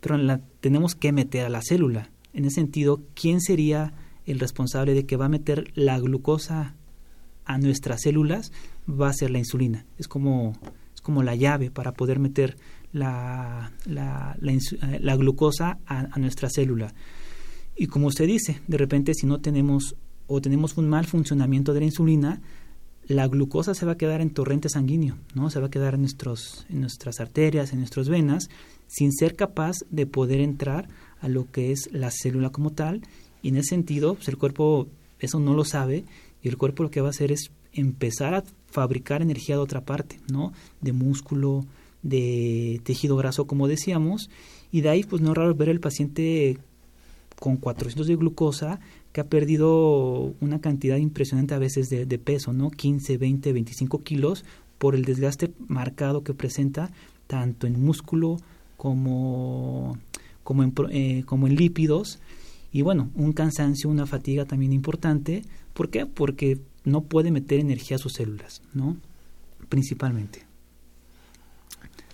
pero 0.00 0.16
la 0.16 0.40
tenemos 0.60 0.94
que 0.94 1.12
meter 1.12 1.46
a 1.46 1.50
la 1.50 1.62
célula. 1.62 2.10
En 2.32 2.44
ese 2.44 2.56
sentido, 2.56 3.02
¿quién 3.14 3.40
sería 3.40 3.92
el 4.26 4.40
responsable 4.40 4.94
de 4.94 5.06
que 5.06 5.16
va 5.16 5.26
a 5.26 5.30
meter 5.30 5.70
la 5.74 5.98
glucosa 5.98 6.74
a 7.44 7.58
nuestras 7.58 8.02
células? 8.02 8.52
Va 8.88 9.08
a 9.08 9.12
ser 9.12 9.30
la 9.30 9.38
insulina. 9.38 9.86
Es 9.98 10.08
como, 10.08 10.52
es 10.94 11.00
como 11.00 11.22
la 11.22 11.34
llave 11.34 11.70
para 11.70 11.92
poder 11.92 12.18
meter 12.18 12.56
la, 12.92 13.72
la, 13.86 14.36
la, 14.38 15.16
glucosa 15.16 15.78
a, 15.86 16.08
a 16.10 16.18
nuestra 16.18 16.48
célula. 16.48 16.94
Y 17.76 17.86
como 17.86 18.06
usted 18.06 18.26
dice, 18.26 18.60
de 18.68 18.78
repente 18.78 19.14
si 19.14 19.26
no 19.26 19.40
tenemos 19.40 19.96
o 20.26 20.40
tenemos 20.40 20.76
un 20.76 20.88
mal 20.88 21.06
funcionamiento 21.06 21.74
de 21.74 21.80
la 21.80 21.86
insulina, 21.86 22.40
la 23.06 23.28
glucosa 23.28 23.74
se 23.74 23.84
va 23.84 23.92
a 23.92 23.98
quedar 23.98 24.20
en 24.20 24.30
torrente 24.30 24.68
sanguíneo, 24.68 25.18
¿no? 25.34 25.50
Se 25.50 25.60
va 25.60 25.66
a 25.66 25.70
quedar 25.70 25.94
en, 25.94 26.00
nuestros, 26.00 26.66
en 26.70 26.80
nuestras 26.80 27.20
arterias, 27.20 27.72
en 27.72 27.80
nuestras 27.80 28.08
venas, 28.08 28.48
sin 28.86 29.12
ser 29.12 29.36
capaz 29.36 29.76
de 29.90 30.06
poder 30.06 30.40
entrar 30.40 30.88
a 31.20 31.28
lo 31.28 31.50
que 31.50 31.72
es 31.72 31.90
la 31.92 32.10
célula 32.10 32.50
como 32.50 32.70
tal. 32.70 33.02
Y 33.42 33.48
en 33.48 33.56
ese 33.56 33.70
sentido, 33.70 34.14
pues 34.14 34.28
el 34.28 34.38
cuerpo 34.38 34.88
eso 35.18 35.38
no 35.38 35.54
lo 35.54 35.64
sabe 35.64 36.04
y 36.44 36.48
el 36.48 36.58
cuerpo 36.58 36.82
lo 36.82 36.90
que 36.90 37.00
va 37.00 37.08
a 37.08 37.10
hacer 37.10 37.32
es 37.32 37.50
empezar 37.72 38.34
a 38.34 38.44
fabricar 38.66 39.22
energía 39.22 39.56
de 39.56 39.62
otra 39.62 39.80
parte, 39.80 40.20
¿no? 40.30 40.52
De 40.82 40.92
músculo, 40.92 41.64
de 42.02 42.82
tejido 42.84 43.16
graso, 43.16 43.46
como 43.46 43.66
decíamos, 43.66 44.28
y 44.70 44.82
de 44.82 44.90
ahí, 44.90 45.04
pues 45.04 45.22
no 45.22 45.30
es 45.30 45.38
raro 45.38 45.54
ver 45.54 45.70
el 45.70 45.80
paciente 45.80 46.58
con 47.40 47.56
400 47.56 48.06
de 48.06 48.16
glucosa 48.16 48.78
que 49.12 49.22
ha 49.22 49.28
perdido 49.28 50.34
una 50.40 50.60
cantidad 50.60 50.98
impresionante 50.98 51.54
a 51.54 51.58
veces 51.58 51.88
de, 51.88 52.18
peso, 52.18 52.52
¿no? 52.52 52.70
15, 52.70 53.16
20, 53.16 53.52
25 53.52 54.02
kilos 54.02 54.44
por 54.76 54.94
el 54.94 55.04
desgaste 55.04 55.50
marcado 55.66 56.24
que 56.24 56.34
presenta 56.34 56.90
tanto 57.26 57.66
en 57.66 57.82
músculo 57.82 58.36
como, 58.76 59.96
como, 60.42 60.62
en, 60.62 60.74
eh, 60.90 61.22
como 61.24 61.46
en 61.46 61.54
lípidos. 61.56 62.18
Y 62.70 62.82
bueno, 62.82 63.10
un 63.14 63.32
cansancio, 63.32 63.88
una 63.88 64.04
fatiga 64.04 64.44
también 64.44 64.72
importante. 64.72 65.42
¿Por 65.74 65.90
qué? 65.90 66.06
Porque 66.06 66.60
no 66.84 67.02
puede 67.02 67.30
meter 67.30 67.60
energía 67.60 67.96
a 67.96 68.00
sus 68.00 68.14
células, 68.14 68.62
¿no? 68.72 68.96
Principalmente. 69.68 70.46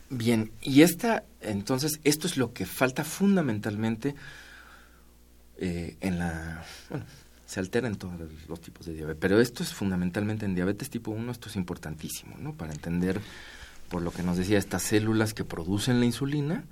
Bien, 0.08 0.50
y 0.60 0.82
esta, 0.82 1.24
entonces, 1.40 2.00
esto 2.02 2.26
es 2.26 2.36
lo 2.36 2.52
que 2.52 2.66
falta 2.66 3.04
fundamentalmente 3.04 4.16
eh, 5.58 5.96
en 6.00 6.18
la... 6.18 6.64
Bueno, 6.88 7.04
se 7.46 7.60
altera 7.60 7.88
en 7.88 7.96
todos 7.96 8.14
los 8.48 8.60
tipos 8.60 8.86
de 8.86 8.94
diabetes, 8.94 9.20
pero 9.20 9.40
esto 9.40 9.62
es 9.62 9.74
fundamentalmente 9.74 10.46
en 10.46 10.54
diabetes 10.54 10.88
tipo 10.88 11.10
1, 11.10 11.32
esto 11.32 11.48
es 11.48 11.56
importantísimo, 11.56 12.36
¿no? 12.38 12.54
Para 12.54 12.72
entender, 12.72 13.20
por 13.88 14.02
lo 14.02 14.12
que 14.12 14.22
nos 14.22 14.36
decía, 14.36 14.58
estas 14.58 14.84
células 14.84 15.34
que 15.34 15.44
producen 15.44 16.00
la 16.00 16.06
insulina 16.06 16.64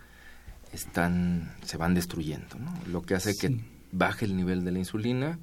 están, 0.73 1.53
se 1.65 1.77
van 1.77 1.95
destruyendo, 1.95 2.59
¿no? 2.59 2.73
Lo 2.87 3.03
que 3.03 3.15
hace 3.15 3.37
que 3.37 3.61
baje 3.91 4.25
el 4.25 4.37
nivel 4.37 4.65
de 4.65 4.71
la 4.73 4.79
insulina 4.79 5.39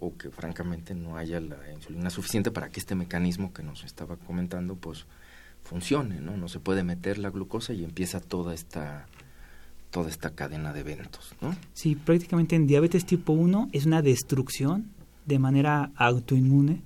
o, 0.00 0.06
o, 0.06 0.16
que 0.16 0.30
francamente 0.30 0.94
no 0.94 1.16
haya 1.16 1.40
la 1.40 1.72
insulina 1.72 2.10
suficiente 2.10 2.50
para 2.50 2.68
que 2.70 2.80
este 2.80 2.94
mecanismo 2.94 3.52
que 3.52 3.62
nos 3.62 3.84
estaba 3.84 4.16
comentando, 4.16 4.76
pues 4.76 5.06
funcione, 5.64 6.20
¿no? 6.20 6.36
No 6.36 6.48
se 6.48 6.60
puede 6.60 6.82
meter 6.82 7.18
la 7.18 7.30
glucosa 7.30 7.72
y 7.72 7.84
empieza 7.84 8.20
toda 8.20 8.54
esta 8.54 9.06
toda 9.90 10.10
esta 10.10 10.30
cadena 10.30 10.72
de 10.72 10.80
eventos, 10.80 11.34
¿no? 11.40 11.56
Sí, 11.72 11.94
prácticamente 11.94 12.56
en 12.56 12.66
diabetes 12.66 13.06
tipo 13.06 13.32
1 13.32 13.70
es 13.72 13.86
una 13.86 14.02
destrucción 14.02 14.90
de 15.24 15.38
manera 15.38 15.92
autoinmune 15.96 16.82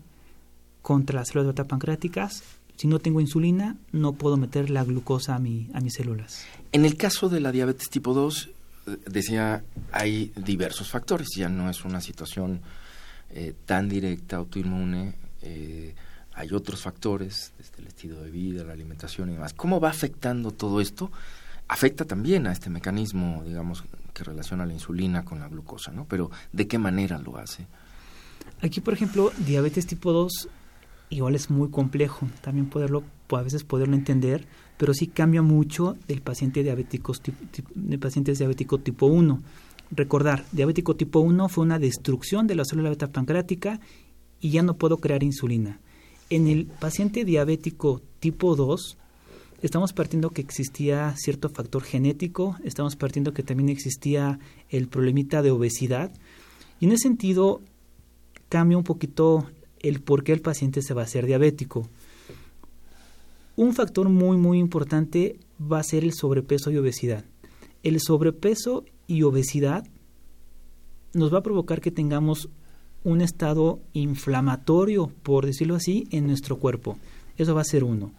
contra 0.83 1.21
las 1.21 1.29
células 1.29 1.49
beta 1.49 1.65
pancreáticas. 1.65 2.43
Si 2.77 2.89
no 2.89 2.99
tengo 2.99 3.21
insulina, 3.21 3.77
no 3.93 4.13
puedo 4.13 4.37
meter 4.37 4.71
la 4.71 4.85
glucosa 4.85 5.35
a, 5.35 5.39
mi, 5.39 5.69
a 5.75 5.81
mis 5.81 5.95
células. 5.95 6.45
En 6.73 6.85
el 6.85 6.97
caso 6.97 7.29
de 7.29 7.41
la 7.41 7.53
diabetes 7.53 7.89
tipo 7.91 8.15
2, 8.15 8.51
eh, 8.87 8.97
decía, 9.09 9.65
hay 9.93 10.33
diversos 10.37 10.91
factores, 10.91 11.29
ya 11.37 11.49
no 11.49 11.71
es 11.71 11.85
una 11.85 12.01
situación 12.01 12.61
eh, 13.33 13.55
tan 13.67 13.89
directa, 13.89 14.37
autoinmune, 14.37 15.15
eh, 15.43 15.95
hay 16.35 16.53
otros 16.53 16.81
factores, 16.83 17.53
desde 17.59 17.83
el 17.83 17.89
estilo 17.89 18.21
de 18.23 18.31
vida, 18.31 18.65
la 18.65 18.73
alimentación 18.73 19.31
y 19.31 19.33
demás. 19.33 19.53
¿Cómo 19.53 19.81
va 19.81 19.91
afectando 19.91 20.51
todo 20.51 20.81
esto 20.81 21.11
afecta 21.69 22.05
también 22.05 22.47
a 22.47 22.53
este 22.53 22.69
mecanismo, 22.69 23.43
digamos, 23.47 23.85
que 24.13 24.25
relaciona 24.25 24.67
la 24.67 24.75
insulina 24.75 25.25
con 25.25 25.41
la 25.41 25.49
glucosa, 25.49 25.91
¿no? 25.91 26.05
Pero 26.05 26.31
¿de 26.53 26.67
qué 26.67 26.79
manera 26.79 27.19
lo 27.19 27.39
hace? 27.39 27.67
Aquí, 28.61 28.81
por 28.81 28.95
ejemplo, 28.95 29.33
diabetes 29.47 29.87
tipo 29.87 30.13
2 30.13 30.49
igual 31.09 31.35
es 31.35 31.51
muy 31.51 31.71
complejo, 31.71 32.29
también 32.41 32.69
poderlo, 32.69 33.05
a 33.31 33.43
veces 33.43 33.65
poderlo 33.65 33.95
entender, 33.95 34.47
pero 34.77 34.95
sí 34.95 35.07
cambia 35.07 35.43
mucho 35.43 35.97
del 36.09 36.23
paciente 36.23 36.63
diabético, 36.63 37.15
de 37.75 37.99
pacientes 37.99 38.39
diabético 38.39 38.79
tipo 38.79 39.07
1. 39.07 39.41
Recordar, 39.95 40.47
diabético 40.53 40.97
tipo 40.97 41.21
1 41.21 41.51
fue 41.51 41.65
una 41.65 41.79
destrucción 41.79 42.47
de 42.47 42.55
la 42.55 42.65
célula 42.65 42.89
beta 42.89 43.13
pancreática 43.13 43.79
y 44.41 44.49
ya 44.49 44.63
no 44.63 44.79
puedo 44.79 44.97
crear 44.97 45.23
insulina. 45.23 45.81
En 46.31 46.47
el 46.47 46.65
paciente 46.65 47.27
diabético 47.27 48.01
tipo 48.19 48.57
2, 48.57 48.97
estamos 49.61 49.93
partiendo 49.93 50.31
que 50.31 50.41
existía 50.41 51.15
cierto 51.19 51.51
factor 51.51 51.83
genético, 51.83 52.57
estamos 52.65 52.97
partiendo 52.97 53.35
que 53.35 53.43
también 53.43 53.69
existía 53.69 54.39
el 54.71 54.89
problemita 54.89 55.43
de 55.43 55.51
obesidad 55.51 56.11
y 56.81 56.87
en 56.87 56.93
ese 56.93 57.03
sentido 57.03 57.61
cambia 58.49 58.79
un 58.79 58.85
poquito 58.85 59.47
el 59.81 60.01
por 60.01 60.25
qué 60.25 60.33
el 60.33 60.41
paciente 60.41 60.81
se 60.81 60.95
va 60.95 61.03
a 61.03 61.05
hacer 61.05 61.27
diabético. 61.27 61.87
Un 63.57 63.75
factor 63.75 64.09
muy 64.09 64.39
muy 64.39 64.59
importante 64.59 65.39
va 65.61 65.81
a 65.81 65.85
ser 65.85 66.03
el 66.03 66.15
sobrepeso 66.15 66.71
y 66.71 66.79
obesidad. 66.79 67.27
El 67.83 68.01
sobrepeso 68.01 68.85
y 69.07 69.23
obesidad 69.23 69.85
nos 71.15 71.33
va 71.33 71.39
a 71.39 71.43
provocar 71.43 71.81
que 71.81 71.91
tengamos 71.91 72.49
un 73.05 73.21
estado 73.21 73.81
inflamatorio, 73.93 75.11
por 75.23 75.47
decirlo 75.47 75.75
así, 75.75 76.07
en 76.11 76.27
nuestro 76.27 76.57
cuerpo. 76.57 76.97
Eso 77.37 77.55
va 77.55 77.63
a 77.63 77.65
ser 77.65 77.85
uno. 77.85 78.13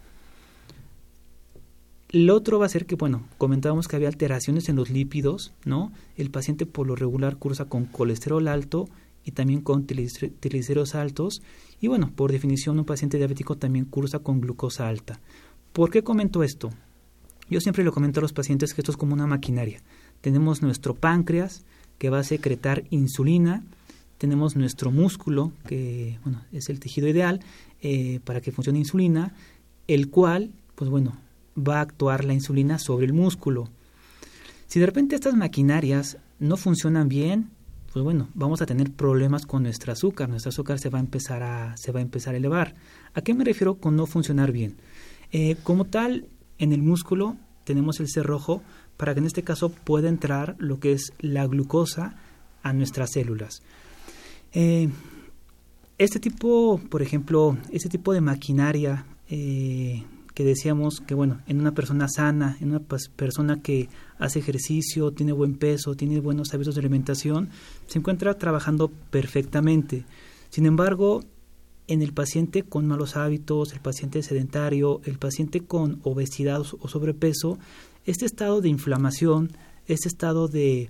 Lo 2.10 2.36
otro 2.36 2.58
va 2.58 2.66
a 2.66 2.68
ser 2.68 2.86
que, 2.86 2.94
bueno, 2.94 3.26
comentábamos 3.38 3.88
que 3.88 3.96
había 3.96 4.08
alteraciones 4.08 4.68
en 4.68 4.76
los 4.76 4.90
lípidos, 4.90 5.52
¿no? 5.64 5.90
El 6.16 6.30
paciente 6.30 6.66
por 6.66 6.86
lo 6.86 6.94
regular 6.94 7.36
cursa 7.36 7.64
con 7.64 7.86
colesterol 7.86 8.46
alto 8.46 8.88
y 9.24 9.32
también 9.32 9.62
con 9.62 9.86
triglicéridos 9.86 10.94
altos. 10.94 11.42
Y 11.80 11.88
bueno, 11.88 12.12
por 12.14 12.30
definición, 12.30 12.78
un 12.78 12.84
paciente 12.84 13.16
diabético 13.16 13.56
también 13.56 13.86
cursa 13.86 14.20
con 14.20 14.40
glucosa 14.40 14.86
alta. 14.86 15.18
¿Por 15.72 15.90
qué 15.90 16.04
comento 16.04 16.44
esto? 16.44 16.70
Yo 17.50 17.60
siempre 17.60 17.84
le 17.84 17.90
comento 17.90 18.20
a 18.20 18.22
los 18.22 18.32
pacientes 18.32 18.74
que 18.74 18.80
esto 18.80 18.92
es 18.92 18.96
como 18.96 19.14
una 19.14 19.26
maquinaria. 19.26 19.82
Tenemos 20.20 20.62
nuestro 20.62 20.94
páncreas 20.94 21.64
que 21.98 22.10
va 22.10 22.20
a 22.20 22.24
secretar 22.24 22.84
insulina, 22.90 23.62
tenemos 24.18 24.56
nuestro 24.56 24.90
músculo, 24.90 25.52
que 25.66 26.18
bueno, 26.22 26.42
es 26.52 26.68
el 26.68 26.80
tejido 26.80 27.08
ideal 27.08 27.40
eh, 27.82 28.20
para 28.24 28.40
que 28.40 28.52
funcione 28.52 28.78
insulina, 28.78 29.34
el 29.86 30.08
cual, 30.08 30.52
pues 30.74 30.90
bueno, 30.90 31.16
va 31.56 31.78
a 31.78 31.82
actuar 31.82 32.24
la 32.24 32.32
insulina 32.32 32.78
sobre 32.78 33.06
el 33.06 33.12
músculo. 33.12 33.68
Si 34.66 34.80
de 34.80 34.86
repente 34.86 35.14
estas 35.14 35.34
maquinarias 35.34 36.16
no 36.38 36.56
funcionan 36.56 37.08
bien, 37.08 37.50
pues 37.92 38.02
bueno, 38.02 38.28
vamos 38.34 38.60
a 38.60 38.66
tener 38.66 38.90
problemas 38.90 39.46
con 39.46 39.62
nuestro 39.62 39.92
azúcar, 39.92 40.28
nuestro 40.28 40.48
azúcar 40.48 40.80
se 40.80 40.88
va 40.88 40.98
a 40.98 41.00
empezar 41.00 41.42
a, 41.42 41.76
se 41.76 41.92
va 41.92 42.00
a, 42.00 42.02
empezar 42.02 42.34
a 42.34 42.38
elevar. 42.38 42.74
¿A 43.14 43.20
qué 43.20 43.34
me 43.34 43.44
refiero 43.44 43.76
con 43.76 43.94
no 43.94 44.06
funcionar 44.06 44.50
bien? 44.50 44.76
Eh, 45.30 45.56
como 45.62 45.84
tal, 45.84 46.26
en 46.58 46.72
el 46.72 46.82
músculo 46.82 47.36
tenemos 47.64 48.00
el 48.00 48.08
cerrojo 48.08 48.62
para 48.96 49.14
que 49.14 49.20
en 49.20 49.26
este 49.26 49.42
caso 49.42 49.70
pueda 49.70 50.08
entrar 50.08 50.54
lo 50.58 50.78
que 50.78 50.92
es 50.92 51.12
la 51.18 51.46
glucosa 51.46 52.16
a 52.62 52.72
nuestras 52.72 53.12
células. 53.12 53.62
Eh, 54.52 54.88
este 55.98 56.20
tipo, 56.20 56.80
por 56.90 57.02
ejemplo, 57.02 57.56
este 57.70 57.88
tipo 57.88 58.12
de 58.12 58.20
maquinaria 58.20 59.06
eh, 59.28 60.04
que 60.34 60.44
decíamos 60.44 61.00
que, 61.00 61.14
bueno, 61.14 61.40
en 61.46 61.60
una 61.60 61.72
persona 61.72 62.08
sana, 62.08 62.56
en 62.60 62.70
una 62.70 62.80
persona 62.80 63.62
que 63.62 63.88
hace 64.18 64.40
ejercicio, 64.40 65.12
tiene 65.12 65.32
buen 65.32 65.56
peso, 65.56 65.94
tiene 65.94 66.20
buenos 66.20 66.52
hábitos 66.52 66.74
de 66.74 66.80
alimentación, 66.80 67.50
se 67.86 67.98
encuentra 67.98 68.36
trabajando 68.36 68.88
perfectamente. 68.88 70.04
Sin 70.50 70.66
embargo, 70.66 71.22
en 71.86 72.02
el 72.02 72.12
paciente 72.12 72.62
con 72.62 72.86
malos 72.86 73.16
hábitos, 73.16 73.72
el 73.72 73.80
paciente 73.80 74.22
sedentario, 74.22 75.00
el 75.04 75.18
paciente 75.18 75.60
con 75.60 76.00
obesidad 76.02 76.60
o 76.60 76.88
sobrepeso, 76.88 77.58
este 78.04 78.26
estado 78.26 78.60
de 78.60 78.68
inflamación, 78.68 79.52
este 79.86 80.08
estado 80.08 80.48
de 80.48 80.88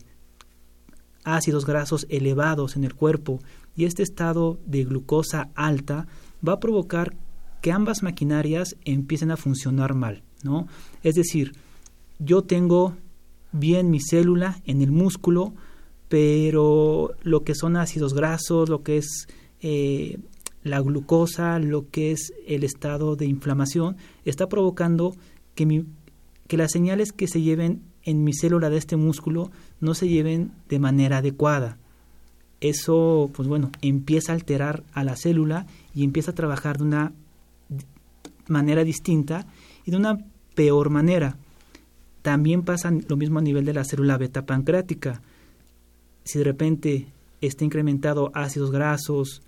ácidos 1.24 1.66
grasos 1.66 2.06
elevados 2.10 2.76
en 2.76 2.84
el 2.84 2.94
cuerpo 2.94 3.40
y 3.76 3.86
este 3.86 4.02
estado 4.02 4.58
de 4.66 4.84
glucosa 4.84 5.50
alta 5.54 6.06
va 6.46 6.54
a 6.54 6.60
provocar 6.60 7.16
que 7.60 7.72
ambas 7.72 8.02
maquinarias 8.02 8.76
empiecen 8.84 9.30
a 9.30 9.36
funcionar 9.36 9.94
mal, 9.94 10.22
¿no? 10.42 10.68
Es 11.02 11.14
decir, 11.14 11.52
yo 12.18 12.42
tengo 12.42 12.94
bien 13.52 13.90
mi 13.90 14.00
célula 14.00 14.60
en 14.66 14.82
el 14.82 14.92
músculo, 14.92 15.54
pero 16.08 17.12
lo 17.22 17.42
que 17.42 17.54
son 17.54 17.76
ácidos 17.76 18.12
grasos, 18.12 18.68
lo 18.68 18.82
que 18.82 18.98
es 18.98 19.26
eh, 19.62 20.18
la 20.64 20.80
glucosa, 20.80 21.58
lo 21.60 21.88
que 21.90 22.10
es 22.10 22.32
el 22.46 22.64
estado 22.64 23.14
de 23.14 23.26
inflamación, 23.26 23.96
está 24.24 24.48
provocando 24.48 25.14
que, 25.54 25.66
mi, 25.66 25.84
que 26.48 26.56
las 26.56 26.72
señales 26.72 27.12
que 27.12 27.28
se 27.28 27.42
lleven 27.42 27.82
en 28.02 28.24
mi 28.24 28.32
célula 28.34 28.70
de 28.70 28.78
este 28.78 28.96
músculo 28.96 29.50
no 29.80 29.94
se 29.94 30.08
lleven 30.08 30.52
de 30.68 30.78
manera 30.78 31.18
adecuada. 31.18 31.78
Eso, 32.60 33.30
pues 33.34 33.46
bueno, 33.46 33.70
empieza 33.82 34.32
a 34.32 34.34
alterar 34.34 34.82
a 34.94 35.04
la 35.04 35.16
célula 35.16 35.66
y 35.94 36.02
empieza 36.02 36.30
a 36.30 36.34
trabajar 36.34 36.78
de 36.78 36.84
una 36.84 37.12
manera 38.48 38.84
distinta 38.84 39.46
y 39.84 39.90
de 39.90 39.96
una 39.98 40.18
peor 40.54 40.88
manera. 40.88 41.36
También 42.22 42.62
pasa 42.62 42.90
lo 43.06 43.16
mismo 43.16 43.38
a 43.38 43.42
nivel 43.42 43.66
de 43.66 43.74
la 43.74 43.84
célula 43.84 44.16
beta 44.16 44.46
pancreática. 44.46 45.20
Si 46.24 46.38
de 46.38 46.44
repente 46.44 47.06
está 47.42 47.64
incrementado 47.64 48.30
ácidos 48.34 48.70
grasos, 48.70 49.42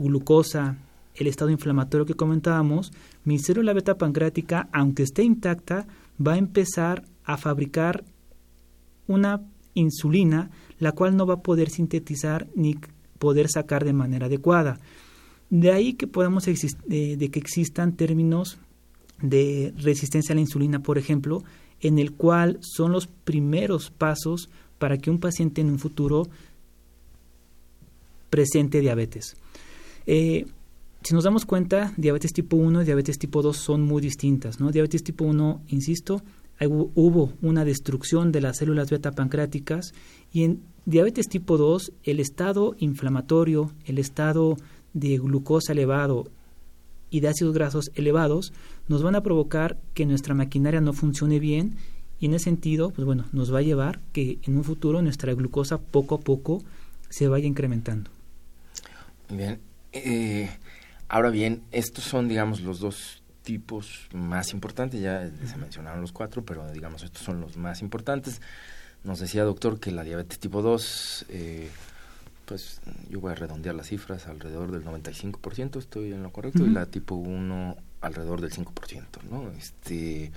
glucosa, 0.00 0.76
el 1.14 1.26
estado 1.26 1.50
inflamatorio 1.50 2.06
que 2.06 2.14
comentábamos, 2.14 2.92
mi 3.24 3.38
célula 3.38 3.72
beta 3.72 3.98
pancreática, 3.98 4.68
aunque 4.72 5.02
esté 5.02 5.22
intacta, 5.22 5.86
va 6.24 6.34
a 6.34 6.38
empezar 6.38 7.04
a 7.24 7.36
fabricar 7.36 8.04
una 9.06 9.42
insulina, 9.74 10.50
la 10.78 10.92
cual 10.92 11.16
no 11.16 11.26
va 11.26 11.34
a 11.34 11.42
poder 11.42 11.70
sintetizar 11.70 12.48
ni 12.54 12.76
poder 13.18 13.48
sacar 13.48 13.84
de 13.84 13.92
manera 13.92 14.26
adecuada. 14.26 14.80
De 15.50 15.72
ahí 15.72 15.94
que 15.94 16.06
podamos 16.06 16.46
de 16.46 17.30
que 17.32 17.38
existan 17.38 17.96
términos 17.96 18.58
de 19.20 19.74
resistencia 19.76 20.32
a 20.32 20.36
la 20.36 20.40
insulina, 20.40 20.82
por 20.82 20.96
ejemplo, 20.96 21.44
en 21.80 21.98
el 21.98 22.12
cual 22.12 22.58
son 22.60 22.92
los 22.92 23.06
primeros 23.06 23.90
pasos 23.90 24.48
para 24.78 24.98
que 24.98 25.10
un 25.10 25.18
paciente 25.18 25.60
en 25.60 25.70
un 25.70 25.78
futuro 25.78 26.28
presente 28.30 28.80
diabetes. 28.80 29.36
Eh, 30.06 30.46
si 31.02 31.14
nos 31.14 31.24
damos 31.24 31.46
cuenta, 31.46 31.92
diabetes 31.96 32.32
tipo 32.32 32.56
1 32.56 32.82
y 32.82 32.84
diabetes 32.84 33.18
tipo 33.18 33.42
2 33.42 33.56
son 33.56 33.82
muy 33.82 34.02
distintas. 34.02 34.60
¿no? 34.60 34.70
Diabetes 34.70 35.02
tipo 35.02 35.24
1, 35.24 35.62
insisto, 35.68 36.22
hubo 36.68 37.32
una 37.40 37.64
destrucción 37.64 38.32
de 38.32 38.42
las 38.42 38.58
células 38.58 38.90
beta 38.90 39.12
pancreáticas 39.12 39.94
y 40.32 40.44
en 40.44 40.62
diabetes 40.84 41.28
tipo 41.28 41.56
2 41.56 41.92
el 42.02 42.20
estado 42.20 42.74
inflamatorio, 42.78 43.72
el 43.86 43.98
estado 43.98 44.56
de 44.92 45.16
glucosa 45.18 45.72
elevado 45.72 46.26
y 47.08 47.20
de 47.20 47.28
ácidos 47.28 47.54
grasos 47.54 47.90
elevados 47.94 48.52
nos 48.88 49.02
van 49.02 49.14
a 49.14 49.22
provocar 49.22 49.78
que 49.94 50.06
nuestra 50.06 50.34
maquinaria 50.34 50.80
no 50.80 50.92
funcione 50.92 51.38
bien 51.38 51.76
y 52.18 52.26
en 52.26 52.34
ese 52.34 52.44
sentido, 52.44 52.90
pues 52.90 53.06
bueno, 53.06 53.24
nos 53.32 53.52
va 53.52 53.60
a 53.60 53.62
llevar 53.62 54.00
que 54.12 54.38
en 54.42 54.58
un 54.58 54.64
futuro 54.64 55.00
nuestra 55.00 55.32
glucosa 55.32 55.78
poco 55.78 56.16
a 56.16 56.20
poco 56.20 56.62
se 57.08 57.28
vaya 57.28 57.46
incrementando. 57.46 58.10
Bien, 59.30 59.58
eh, 59.92 60.50
ahora 61.08 61.30
bien, 61.30 61.62
estos 61.70 62.04
son, 62.04 62.28
digamos, 62.28 62.60
los 62.60 62.80
dos 62.80 63.22
tipos 63.42 64.08
más 64.12 64.52
importantes, 64.52 65.00
ya 65.00 65.30
se 65.46 65.56
mencionaron 65.56 66.00
los 66.00 66.12
cuatro, 66.12 66.44
pero 66.44 66.70
digamos, 66.70 67.02
estos 67.02 67.22
son 67.22 67.40
los 67.40 67.56
más 67.56 67.82
importantes. 67.82 68.40
Nos 69.02 69.18
decía, 69.18 69.44
doctor, 69.44 69.80
que 69.80 69.90
la 69.90 70.04
diabetes 70.04 70.38
tipo 70.38 70.60
2 70.62 71.26
eh, 71.30 71.70
pues 72.44 72.80
yo 73.08 73.20
voy 73.20 73.32
a 73.32 73.36
redondear 73.36 73.76
las 73.76 73.86
cifras 73.86 74.26
alrededor 74.26 74.72
del 74.72 74.84
95%, 74.84 75.78
estoy 75.78 76.12
en 76.12 76.22
lo 76.22 76.32
correcto, 76.32 76.66
y 76.66 76.70
la 76.70 76.86
tipo 76.86 77.14
1 77.14 77.76
alrededor 78.00 78.40
del 78.40 78.50
5%, 78.50 79.04
¿no? 79.30 79.50
Este 79.52 80.32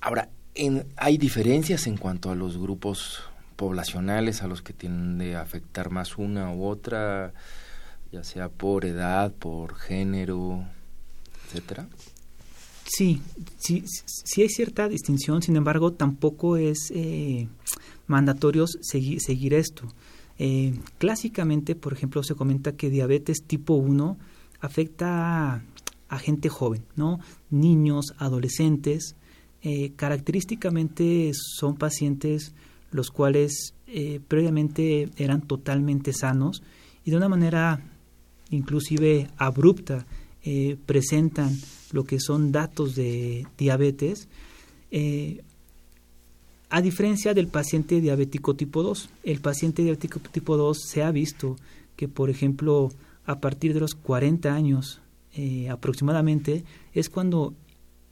Ahora, 0.00 0.28
en, 0.54 0.86
hay 0.96 1.18
diferencias 1.18 1.86
en 1.86 1.96
cuanto 1.96 2.30
a 2.30 2.34
los 2.34 2.58
grupos 2.58 3.22
poblacionales 3.58 4.42
a 4.44 4.46
los 4.46 4.62
que 4.62 4.72
tiende 4.72 5.34
a 5.34 5.40
afectar 5.40 5.90
más 5.90 6.16
una 6.16 6.54
u 6.54 6.64
otra, 6.64 7.34
ya 8.12 8.22
sea 8.22 8.48
por 8.48 8.84
edad, 8.84 9.32
por 9.32 9.74
género, 9.74 10.64
etcétera. 11.44 11.88
Sí, 12.84 13.20
sí, 13.58 13.82
sí 14.06 14.42
hay 14.42 14.48
cierta 14.48 14.88
distinción, 14.88 15.42
sin 15.42 15.56
embargo, 15.56 15.92
tampoco 15.92 16.56
es 16.56 16.92
eh, 16.94 17.48
mandatorio 18.06 18.66
seguir, 18.68 19.54
esto. 19.54 19.92
Eh, 20.38 20.78
clásicamente, 20.98 21.74
por 21.74 21.92
ejemplo, 21.92 22.22
se 22.22 22.36
comenta 22.36 22.76
que 22.76 22.90
diabetes 22.90 23.42
tipo 23.44 23.74
1 23.74 24.16
afecta 24.60 25.64
a, 26.08 26.18
gente 26.20 26.48
joven, 26.48 26.84
¿no? 26.94 27.18
Niños, 27.50 28.14
adolescentes. 28.18 29.16
Eh, 29.62 29.94
característicamente 29.96 31.32
son 31.34 31.76
pacientes 31.76 32.54
los 32.90 33.10
cuales 33.10 33.74
eh, 33.86 34.20
previamente 34.26 35.10
eran 35.16 35.42
totalmente 35.42 36.12
sanos 36.12 36.62
y 37.04 37.10
de 37.10 37.16
una 37.16 37.28
manera 37.28 37.80
inclusive 38.50 39.28
abrupta 39.36 40.06
presentan 40.86 41.54
lo 41.92 42.04
que 42.04 42.18
son 42.18 42.52
datos 42.52 42.94
de 42.94 43.46
diabetes 43.58 44.28
a 46.70 46.82
diferencia 46.82 47.32
del 47.32 47.48
paciente 47.48 48.00
diabético 48.00 48.54
tipo 48.54 48.82
2, 48.82 49.08
el 49.22 49.40
paciente 49.40 49.82
diabético 49.82 50.20
tipo 50.20 50.56
2 50.56 50.78
se 50.78 51.02
ha 51.02 51.10
visto 51.10 51.56
que, 51.96 52.08
por 52.08 52.28
ejemplo, 52.28 52.90
a 53.24 53.40
partir 53.40 53.72
de 53.72 53.80
los 53.80 53.94
40 53.94 54.52
años 54.52 55.00
eh, 55.34 55.70
aproximadamente, 55.70 56.64
es 56.92 57.08
cuando 57.08 57.54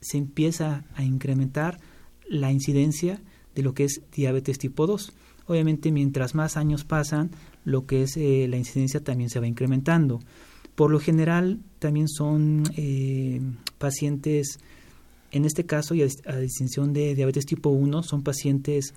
se 0.01 0.17
empieza 0.17 0.85
a 0.95 1.03
incrementar 1.03 1.79
la 2.27 2.51
incidencia 2.51 3.21
de 3.57 3.63
lo 3.63 3.73
que 3.73 3.85
es 3.85 4.01
diabetes 4.13 4.59
tipo 4.59 4.85
2. 4.85 5.11
Obviamente, 5.47 5.91
mientras 5.91 6.35
más 6.35 6.57
años 6.57 6.85
pasan, 6.85 7.31
lo 7.65 7.87
que 7.87 8.03
es 8.03 8.15
eh, 8.15 8.45
la 8.47 8.57
incidencia 8.57 9.03
también 9.03 9.31
se 9.31 9.39
va 9.39 9.47
incrementando. 9.47 10.19
Por 10.75 10.91
lo 10.91 10.99
general, 10.99 11.59
también 11.79 12.07
son 12.07 12.63
eh, 12.77 13.41
pacientes 13.79 14.59
en 15.31 15.45
este 15.45 15.65
caso, 15.65 15.93
y 15.93 16.03
a, 16.03 16.37
distinción 16.37 16.93
de 16.93 17.15
diabetes 17.15 17.45
tipo 17.45 17.69
1, 17.69 18.03
son 18.03 18.23
pacientes 18.23 18.93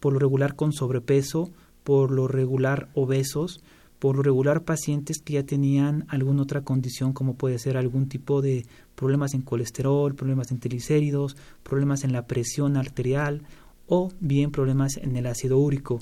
por 0.00 0.12
lo 0.12 0.18
regular 0.18 0.56
con 0.56 0.72
sobrepeso, 0.72 1.50
por 1.84 2.10
lo 2.10 2.28
regular 2.28 2.88
obesos, 2.94 3.60
por 3.98 4.16
lo 4.16 4.22
regular 4.22 4.64
pacientes 4.64 5.18
que 5.20 5.34
ya 5.34 5.44
tenían 5.44 6.04
alguna 6.08 6.42
otra 6.42 6.62
condición 6.62 7.12
como 7.12 7.34
puede 7.34 7.58
ser 7.58 7.76
algún 7.76 8.08
tipo 8.08 8.42
de 8.42 8.64
problemas 8.94 9.34
en 9.34 9.42
colesterol, 9.42 10.14
problemas 10.14 10.50
en 10.50 10.60
triglicéridos, 10.60 11.36
problemas 11.62 12.04
en 12.04 12.12
la 12.12 12.26
presión 12.26 12.76
arterial 12.76 13.42
o 13.88 14.12
bien 14.20 14.50
problemas 14.50 14.96
en 14.96 15.16
el 15.16 15.26
ácido 15.26 15.58
úrico. 15.58 15.98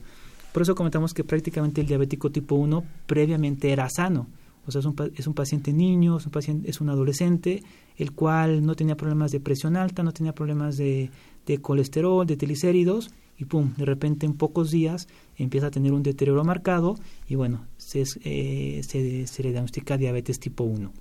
Por 0.53 0.63
eso 0.63 0.75
comentamos 0.75 1.15
que 1.15 1.25
prácticamente 1.25 1.81
el 1.81 1.87
diabético 1.87 2.31
tipo 2.31 2.55
1 2.55 2.85
previamente 3.07 3.73
era 3.73 3.89
sano. 3.89 4.27
O 4.67 4.73
sea, 4.73 4.81
es 4.81 4.87
un, 4.87 4.97
es 5.15 5.27
un 5.27 5.35
paciente 5.35 5.73
niño, 5.73 6.17
es 6.17 6.27
un, 6.27 6.33
paciente, 6.33 6.69
es 6.69 6.81
un 6.81 6.89
adolescente, 6.91 7.63
el 7.97 8.13
cual 8.13 8.65
no 8.65 8.75
tenía 8.75 8.97
problemas 8.97 9.31
de 9.31 9.41
presión 9.41 9.77
alta, 9.77 10.03
no 10.03 10.13
tenía 10.13 10.35
problemas 10.35 10.77
de, 10.77 11.11
de 11.47 11.59
colesterol, 11.59 12.27
de 12.27 12.37
triglicéridos, 12.37 13.11
y 13.39 13.45
pum, 13.45 13.75
de 13.77 13.85
repente 13.85 14.27
en 14.27 14.35
pocos 14.35 14.71
días 14.71 15.09
empieza 15.37 15.67
a 15.67 15.71
tener 15.71 15.93
un 15.93 16.03
deterioro 16.03 16.43
marcado 16.43 16.97
y 17.29 17.35
bueno, 17.35 17.67
se, 17.77 18.05
eh, 18.25 18.81
se, 18.83 19.27
se, 19.27 19.43
le 19.43 19.51
diagnostica 19.51 19.99
diabetes 19.99 20.41
tipo 20.41 20.65
1. 20.65 20.93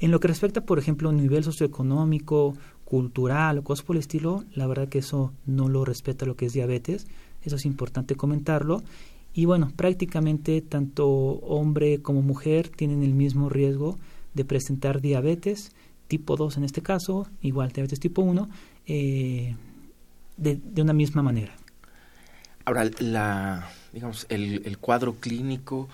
En 0.00 0.10
lo 0.10 0.18
que 0.18 0.28
respecta, 0.28 0.62
por 0.62 0.78
ejemplo, 0.78 1.10
a 1.10 1.12
nivel 1.12 1.44
socioeconómico, 1.44 2.54
cultural 2.90 3.58
o 3.58 3.62
cosas 3.62 3.86
por 3.86 3.94
el 3.94 4.00
estilo, 4.00 4.42
la 4.52 4.66
verdad 4.66 4.88
que 4.88 4.98
eso 4.98 5.32
no 5.46 5.68
lo 5.68 5.84
respeta 5.84 6.26
lo 6.26 6.34
que 6.34 6.46
es 6.46 6.52
diabetes, 6.52 7.06
eso 7.44 7.54
es 7.54 7.64
importante 7.64 8.16
comentarlo. 8.16 8.82
Y 9.32 9.44
bueno, 9.44 9.72
prácticamente 9.76 10.60
tanto 10.60 11.08
hombre 11.08 12.02
como 12.02 12.20
mujer 12.20 12.68
tienen 12.68 13.04
el 13.04 13.14
mismo 13.14 13.48
riesgo 13.48 13.96
de 14.34 14.44
presentar 14.44 15.00
diabetes 15.00 15.70
tipo 16.08 16.34
2 16.34 16.56
en 16.56 16.64
este 16.64 16.82
caso, 16.82 17.28
igual 17.40 17.70
diabetes 17.70 18.00
tipo 18.00 18.22
1, 18.22 18.48
eh, 18.86 19.54
de, 20.36 20.82
una 20.82 20.92
misma 20.92 21.22
manera. 21.22 21.54
Ahora, 22.64 22.90
la, 22.98 23.70
digamos, 23.92 24.26
el, 24.28 24.78
cuadro 24.78 25.14
clínico 25.14 25.88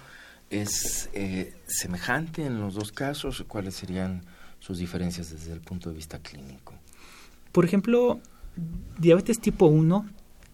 es 0.48 1.10
eh, 1.12 1.54
semejante 1.66 2.46
en 2.46 2.58
los 2.58 2.72
dos 2.74 2.90
casos. 2.90 3.44
¿Cuáles 3.46 3.74
serían 3.74 4.22
sus 4.60 4.78
diferencias 4.78 5.30
desde 5.30 5.52
el 5.52 5.60
punto 5.60 5.90
de 5.90 5.96
vista 5.96 6.18
clínico? 6.20 6.72
Por 7.56 7.64
ejemplo, 7.64 8.20
diabetes 8.98 9.40
tipo 9.40 9.64
1, 9.64 10.04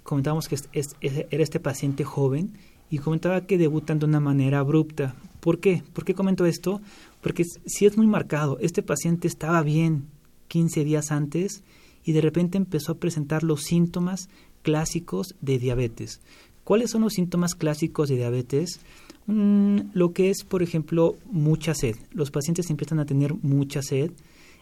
comentábamos 0.05 0.47
que 0.47 0.55
es, 0.55 0.97
era 1.01 1.43
este 1.43 1.59
paciente 1.59 2.05
joven 2.05 2.53
y 2.91 2.99
comentaba 2.99 3.45
que 3.45 3.59
debutan 3.59 3.99
de 3.99 4.07
una 4.07 4.21
manera 4.21 4.61
abrupta. 4.61 5.17
¿Por 5.41 5.59
qué? 5.59 5.83
¿Por 5.95 6.05
qué 6.05 6.15
comento 6.15 6.47
esto? 6.47 6.81
Porque 7.21 7.43
si 7.67 7.87
es 7.87 7.97
muy 7.97 8.07
marcado. 8.07 8.57
Este 8.61 8.85
paciente 8.85 9.27
estaba 9.27 9.65
bien 9.65 10.05
15 10.47 10.85
días 10.85 11.11
antes 11.11 11.65
y 12.05 12.13
de 12.13 12.21
repente 12.21 12.57
empezó 12.57 12.93
a 12.93 12.99
presentar 12.99 13.43
los 13.43 13.63
síntomas 13.63 14.29
clásicos 14.63 15.35
de 15.41 15.59
diabetes. 15.59 16.21
¿Cuáles 16.63 16.93
son 16.93 17.03
los 17.03 17.15
síntomas 17.15 17.57
clásicos 17.57 18.11
de 18.11 18.15
diabetes? 18.15 18.79
Mm, 19.27 19.91
lo 19.93 20.13
que 20.13 20.31
es, 20.31 20.45
por 20.45 20.63
ejemplo, 20.63 21.17
mucha 21.29 21.75
sed. 21.75 21.97
Los 22.13 22.31
pacientes 22.31 22.71
empiezan 22.71 23.01
a 23.01 23.07
tener 23.07 23.35
mucha 23.43 23.83
sed. 23.83 24.13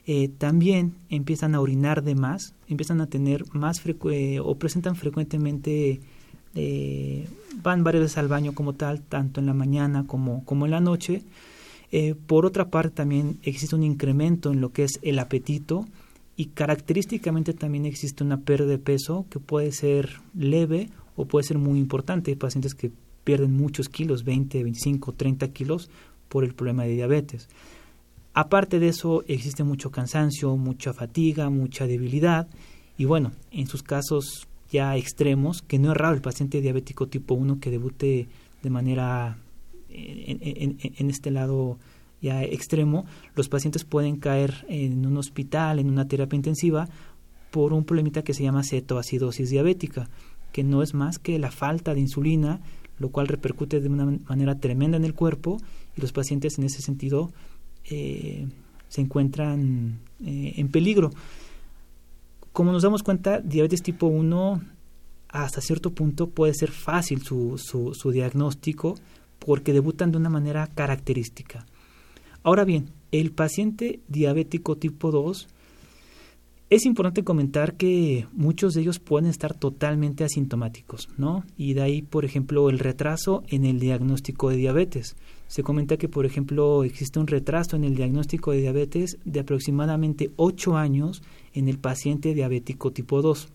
Eh, 0.07 0.29
también 0.29 0.95
empiezan 1.09 1.55
a 1.55 1.61
orinar 1.61 2.03
de 2.03 2.15
más, 2.15 2.55
empiezan 2.69 3.01
a 3.01 3.07
tener 3.07 3.45
más 3.53 3.83
o 4.43 4.55
presentan 4.57 4.97
frecuentemente, 4.97 6.01
eh, 6.55 7.29
van 7.63 7.85
varias 7.85 8.05
veces 8.05 8.19
al 8.19 8.29
baño 8.29 8.53
como 8.55 8.75
tal, 8.75 9.03
tanto 9.03 9.41
en 9.41 9.47
la 9.47 9.55
mañana 9.55 10.07
como, 10.07 10.45
como 10.45 10.65
en 10.65 10.73
la 10.73 10.81
noche. 10.81 11.23
Eh, 11.93 12.15
por 12.27 12.47
otra 12.47 12.71
parte, 12.71 12.97
también 12.97 13.39
existe 13.43 13.75
un 13.75 13.83
incremento 13.83 14.53
en 14.53 14.61
lo 14.61 14.73
que 14.73 14.85
es 14.85 14.99
el 15.03 15.19
apetito 15.19 15.87
y 16.37 16.47
característicamente 16.47 17.53
también 17.53 17.85
existe 17.85 18.25
una 18.25 18.41
pérdida 18.41 18.71
de 18.71 18.79
peso 18.79 19.27
que 19.29 19.41
puede 19.41 19.73
ser 19.73 20.21
leve 20.35 20.89
o 21.17 21.27
puede 21.27 21.45
ser 21.45 21.59
muy 21.59 21.79
importante. 21.79 22.31
Hay 22.31 22.37
pacientes 22.37 22.75
que 22.75 22.91
pierden 23.25 23.55
muchos 23.57 23.89
kilos, 23.89 24.25
20, 24.25 24.63
25, 24.63 25.13
30 25.13 25.49
kilos 25.49 25.91
por 26.29 26.45
el 26.45 26.55
problema 26.55 26.85
de 26.85 26.95
diabetes. 26.95 27.49
Aparte 28.41 28.79
de 28.79 28.89
eso, 28.89 29.23
existe 29.29 29.65
mucho 29.65 29.91
cansancio, 29.91 30.57
mucha 30.57 30.95
fatiga, 30.95 31.51
mucha 31.51 31.87
debilidad. 31.87 32.49
Y 32.97 33.05
bueno, 33.05 33.33
en 33.51 33.67
sus 33.67 33.83
casos 33.83 34.49
ya 34.73 34.97
extremos, 34.97 35.61
que 35.61 35.79
no 35.79 35.93
es 35.93 35.99
raro 35.99 36.15
el 36.15 36.23
paciente 36.23 36.63
diabético 36.63 37.07
tipo 37.07 37.35
1 37.35 37.61
que 37.61 37.71
debute 37.71 38.29
de 38.63 38.71
manera 38.71 39.37
en, 39.91 41.11
este 41.11 41.31
lado 41.31 41.77
ya 42.23 42.43
extremo, 42.43 43.05
los 43.35 43.51
pacientes 43.51 43.85
pueden 43.85 44.17
caer 44.17 44.65
en 44.71 45.05
un 45.05 45.19
hospital, 45.19 45.79
en 45.79 45.91
una 45.91 46.09
terapia 46.09 46.37
intensiva, 46.37 46.89
por 47.51 47.75
un 47.75 47.85
problemita 47.85 48.23
que 48.23 48.33
se 48.33 48.43
llama 48.43 48.63
cetoacidosis 48.65 49.51
diabética, 49.51 50.09
que 50.51 50.65
no 50.65 50.83
es 50.83 50.95
más 50.95 51.19
que 51.19 51.39
la 51.39 51.51
falta 51.51 51.93
de 51.93 52.01
insulina, 52.01 52.63
lo 52.99 53.11
cual 53.11 53.29
repercute 53.29 53.81
de 53.81 53.89
una 53.91 54.19
manera 54.27 54.59
tremenda 54.59 54.97
en 54.97 55.05
el 55.05 55.13
cuerpo 55.13 55.59
y 55.95 56.01
los 56.01 56.13
pacientes 56.13 56.59
en 56.59 56.65
ese 56.65 56.81
sentido 56.81 57.33
eh, 57.91 58.47
se 58.89 59.01
encuentran 59.01 60.01
eh, 60.25 60.55
en 60.57 60.69
peligro. 60.69 61.11
Como 62.53 62.73
nos 62.73 62.83
damos 62.83 63.03
cuenta, 63.03 63.41
diabetes 63.41 63.83
tipo 63.83 64.07
1 64.07 64.63
hasta 65.29 65.61
cierto 65.61 65.91
punto 65.91 66.29
puede 66.29 66.55
ser 66.55 66.73
fácil 66.73 67.23
su, 67.23 67.57
su, 67.59 67.95
su 67.95 68.11
diagnóstico 68.11 68.97
porque 69.39 69.73
debutan 69.73 70.11
de 70.11 70.19
una 70.19 70.31
manera 70.31 70.67
característica. 70.67 71.67
Ahora 72.43 72.65
bien, 72.65 72.91
el 73.13 73.33
paciente 73.33 74.01
diabético 74.09 74.77
tipo 74.77 75.11
2, 75.11 75.49
es 76.71 76.87
importante 76.87 77.25
comentar 77.25 77.75
que 77.75 78.27
muchos 78.33 78.75
de 78.75 78.83
ellos 78.83 79.01
pueden 79.01 79.29
estar 79.29 79.55
totalmente 79.55 80.23
asintomáticos, 80.23 81.09
¿no? 81.19 81.45
Y 81.57 81.75
de 81.75 81.83
ahí, 81.83 82.03
por 82.03 82.25
ejemplo, 82.25 82.71
el 82.71 82.79
retraso 82.79 83.43
en 83.49 83.65
el 83.65 83.81
diagnóstico 83.81 84.51
de 84.51 84.57
diabetes. 84.57 85.17
Se 85.51 85.65
comenta 85.65 85.97
que, 85.97 86.09
por 86.09 86.27
ejemplo, 86.27 86.85
existe 86.85 87.19
un 87.19 87.27
retraso 87.27 87.75
en 87.75 87.83
el 87.83 87.97
diagnóstico 87.97 88.53
de 88.53 88.61
diabetes 88.61 89.19
de 89.25 89.41
aproximadamente 89.41 90.31
8 90.37 90.77
años 90.77 91.25
en 91.55 91.69
el 91.69 91.81
paciente 91.81 92.35
diabético 92.35 92.93
tipo 92.93 93.21
2. 93.21 93.49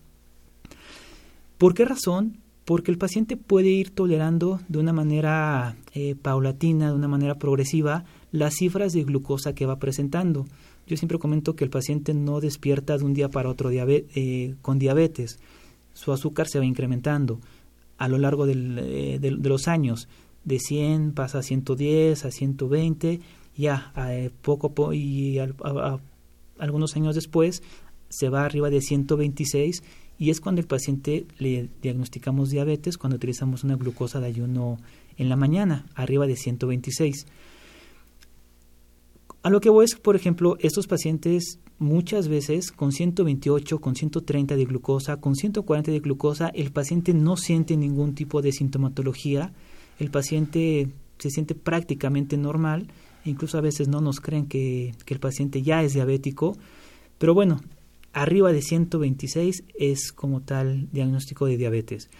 ¿Por 1.56 1.72
qué 1.72 1.86
razón? 1.86 2.36
porque 2.66 2.90
el 2.90 2.98
paciente 2.98 3.36
puede 3.36 3.68
ir 3.68 3.90
tolerando 3.90 4.60
de 4.66 4.80
una 4.80 4.92
manera 4.92 5.76
eh, 5.94 6.16
paulatina, 6.20 6.88
de 6.88 6.96
una 6.96 7.06
manera 7.06 7.36
progresiva, 7.36 8.04
las 8.32 8.54
cifras 8.54 8.92
de 8.92 9.04
glucosa 9.04 9.54
que 9.54 9.66
va 9.66 9.78
presentando. 9.78 10.46
Yo 10.88 10.96
siempre 10.96 11.20
comento 11.20 11.54
que 11.54 11.62
el 11.62 11.70
paciente 11.70 12.12
no 12.12 12.40
despierta 12.40 12.98
de 12.98 13.04
un 13.04 13.14
día 13.14 13.28
para 13.28 13.50
otro 13.50 13.70
eh, 13.70 14.54
con 14.62 14.80
diabetes. 14.80 15.38
Su 15.94 16.12
azúcar 16.12 16.48
se 16.48 16.58
va 16.58 16.64
incrementando 16.64 17.38
a 17.98 18.08
lo 18.08 18.18
largo 18.18 18.46
eh, 18.48 19.18
de, 19.20 19.30
los 19.30 19.68
años. 19.68 20.08
De 20.46 20.58
100 20.58 21.12
pasa 21.12 21.40
a 21.40 21.42
110, 21.42 22.24
a 22.24 22.30
120, 22.30 23.20
ya 23.56 23.92
a 23.94 24.10
poco 24.40 24.92
y 24.94 25.38
algunos 26.58 26.96
años 26.96 27.14
después 27.14 27.62
se 28.08 28.28
va 28.28 28.44
arriba 28.44 28.70
de 28.70 28.80
126 28.80 29.82
y 30.18 30.30
es 30.30 30.40
cuando 30.40 30.60
el 30.60 30.66
paciente 30.66 31.26
le 31.38 31.68
diagnosticamos 31.82 32.50
diabetes 32.50 32.96
cuando 32.96 33.16
utilizamos 33.16 33.64
una 33.64 33.76
glucosa 33.76 34.20
de 34.20 34.26
ayuno 34.26 34.78
en 35.18 35.28
la 35.28 35.36
mañana, 35.36 35.86
arriba 35.94 36.26
de 36.26 36.36
126. 36.36 37.26
A 39.42 39.50
lo 39.50 39.60
que 39.60 39.68
voy 39.68 39.84
es, 39.84 39.94
por 39.94 40.16
ejemplo, 40.16 40.56
estos 40.60 40.86
pacientes 40.86 41.60
muchas 41.78 42.28
veces 42.28 42.72
con 42.72 42.92
128, 42.92 43.78
con 43.78 43.94
130 43.94 44.56
de 44.56 44.64
glucosa, 44.64 45.18
con 45.18 45.34
140 45.34 45.90
de 45.92 46.00
glucosa, 46.00 46.48
el 46.48 46.72
paciente 46.72 47.14
no 47.14 47.36
siente 47.36 47.76
ningún 47.76 48.14
tipo 48.14 48.42
de 48.42 48.52
sintomatología, 48.52 49.52
el 49.98 50.10
paciente 50.10 50.88
se 51.18 51.30
siente 51.30 51.54
prácticamente 51.54 52.36
normal, 52.36 52.88
incluso 53.24 53.58
a 53.58 53.62
veces 53.62 53.88
no 53.88 54.00
nos 54.00 54.20
creen 54.20 54.46
que, 54.46 54.94
el 55.06 55.20
paciente 55.20 55.62
ya 55.62 55.82
es 55.82 55.94
diabético, 55.94 56.56
pero 57.18 57.34
bueno, 57.34 57.60
arriba 58.12 58.52
de 58.52 58.62
126 58.62 59.64
es 59.78 60.12
como 60.12 60.42
tal 60.42 60.88
diagnóstico 60.92 61.46
de 61.46 61.56
diabetes. 61.56 62.10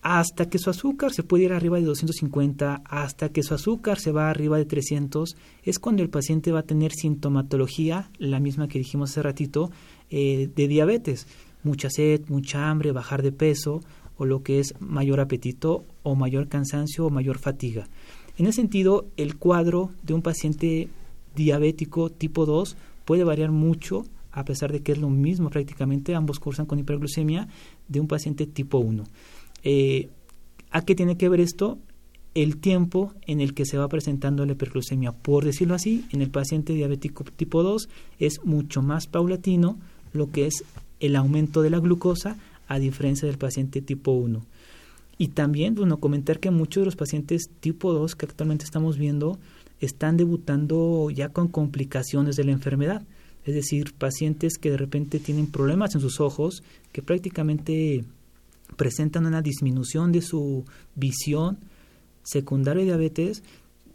Hasta 0.00 0.48
que 0.48 0.58
su 0.58 0.70
azúcar 0.70 1.12
se 1.12 1.24
puede 1.24 1.44
ir 1.44 1.52
arriba 1.52 1.78
de 1.78 1.84
250, 1.84 2.82
hasta 2.84 3.30
que 3.30 3.42
su 3.42 3.54
azúcar 3.54 3.98
se 3.98 4.12
va 4.12 4.30
arriba 4.30 4.56
de 4.56 4.64
300, 4.64 5.36
es 5.64 5.78
cuando 5.80 6.02
el 6.04 6.08
paciente 6.08 6.52
va 6.52 6.60
a 6.60 6.66
tener 6.66 6.92
sintomatología, 6.92 8.10
la 8.18 8.38
misma 8.38 8.68
que 8.68 8.78
dijimos 8.78 9.10
hace 9.10 9.22
ratito, 9.22 9.72
eh, 10.08 10.48
de 10.54 10.68
diabetes. 10.68 11.26
Mucha 11.64 11.90
sed, 11.90 12.22
mucha 12.28 12.70
hambre, 12.70 12.92
bajar 12.92 13.22
de 13.22 13.32
peso, 13.32 13.80
o 14.18 14.26
lo 14.26 14.42
que 14.42 14.60
es 14.60 14.74
mayor 14.80 15.20
apetito, 15.20 15.84
o 16.02 16.14
mayor 16.14 16.48
cansancio, 16.48 17.06
o 17.06 17.10
mayor 17.10 17.38
fatiga. 17.38 17.88
En 18.36 18.46
ese 18.46 18.56
sentido, 18.56 19.06
el 19.16 19.36
cuadro 19.36 19.90
de 20.02 20.14
un 20.14 20.22
paciente 20.22 20.88
diabético 21.34 22.10
tipo 22.10 22.44
2 22.44 22.76
puede 23.04 23.24
variar 23.24 23.50
mucho 23.50 24.04
a 24.38 24.44
pesar 24.44 24.72
de 24.72 24.82
que 24.82 24.92
es 24.92 24.98
lo 24.98 25.10
mismo 25.10 25.50
prácticamente, 25.50 26.14
ambos 26.14 26.38
cursan 26.38 26.66
con 26.66 26.78
hiperglucemia 26.78 27.48
de 27.88 28.00
un 28.00 28.06
paciente 28.06 28.46
tipo 28.46 28.78
1. 28.78 29.04
Eh, 29.64 30.08
¿A 30.70 30.82
qué 30.82 30.94
tiene 30.94 31.16
que 31.16 31.28
ver 31.28 31.40
esto? 31.40 31.78
El 32.34 32.58
tiempo 32.58 33.12
en 33.26 33.40
el 33.40 33.54
que 33.54 33.64
se 33.64 33.78
va 33.78 33.88
presentando 33.88 34.46
la 34.46 34.52
hiperglucemia. 34.52 35.12
Por 35.12 35.44
decirlo 35.44 35.74
así, 35.74 36.04
en 36.12 36.22
el 36.22 36.30
paciente 36.30 36.74
diabético 36.74 37.24
tipo 37.24 37.62
2 37.62 37.88
es 38.18 38.44
mucho 38.44 38.82
más 38.82 39.06
paulatino 39.06 39.78
lo 40.12 40.30
que 40.30 40.46
es 40.46 40.64
el 41.00 41.16
aumento 41.16 41.62
de 41.62 41.70
la 41.70 41.80
glucosa 41.80 42.36
a 42.68 42.78
diferencia 42.78 43.26
del 43.26 43.38
paciente 43.38 43.80
tipo 43.82 44.12
1. 44.12 44.44
Y 45.18 45.28
también, 45.28 45.74
bueno, 45.74 45.98
comentar 45.98 46.38
que 46.38 46.52
muchos 46.52 46.82
de 46.82 46.84
los 46.86 46.96
pacientes 46.96 47.50
tipo 47.60 47.92
2 47.92 48.14
que 48.14 48.26
actualmente 48.26 48.64
estamos 48.64 48.98
viendo 48.98 49.38
están 49.80 50.16
debutando 50.16 51.10
ya 51.10 51.30
con 51.30 51.48
complicaciones 51.48 52.36
de 52.36 52.44
la 52.44 52.52
enfermedad 52.52 53.02
es 53.48 53.54
decir, 53.54 53.94
pacientes 53.94 54.58
que 54.58 54.70
de 54.70 54.76
repente 54.76 55.20
tienen 55.20 55.46
problemas 55.46 55.94
en 55.94 56.02
sus 56.02 56.20
ojos, 56.20 56.62
que 56.92 57.00
prácticamente 57.00 58.04
presentan 58.76 59.24
una 59.24 59.40
disminución 59.40 60.12
de 60.12 60.20
su 60.20 60.66
visión 60.94 61.56
secundaria 62.22 62.82
de 62.82 62.88
diabetes, 62.88 63.42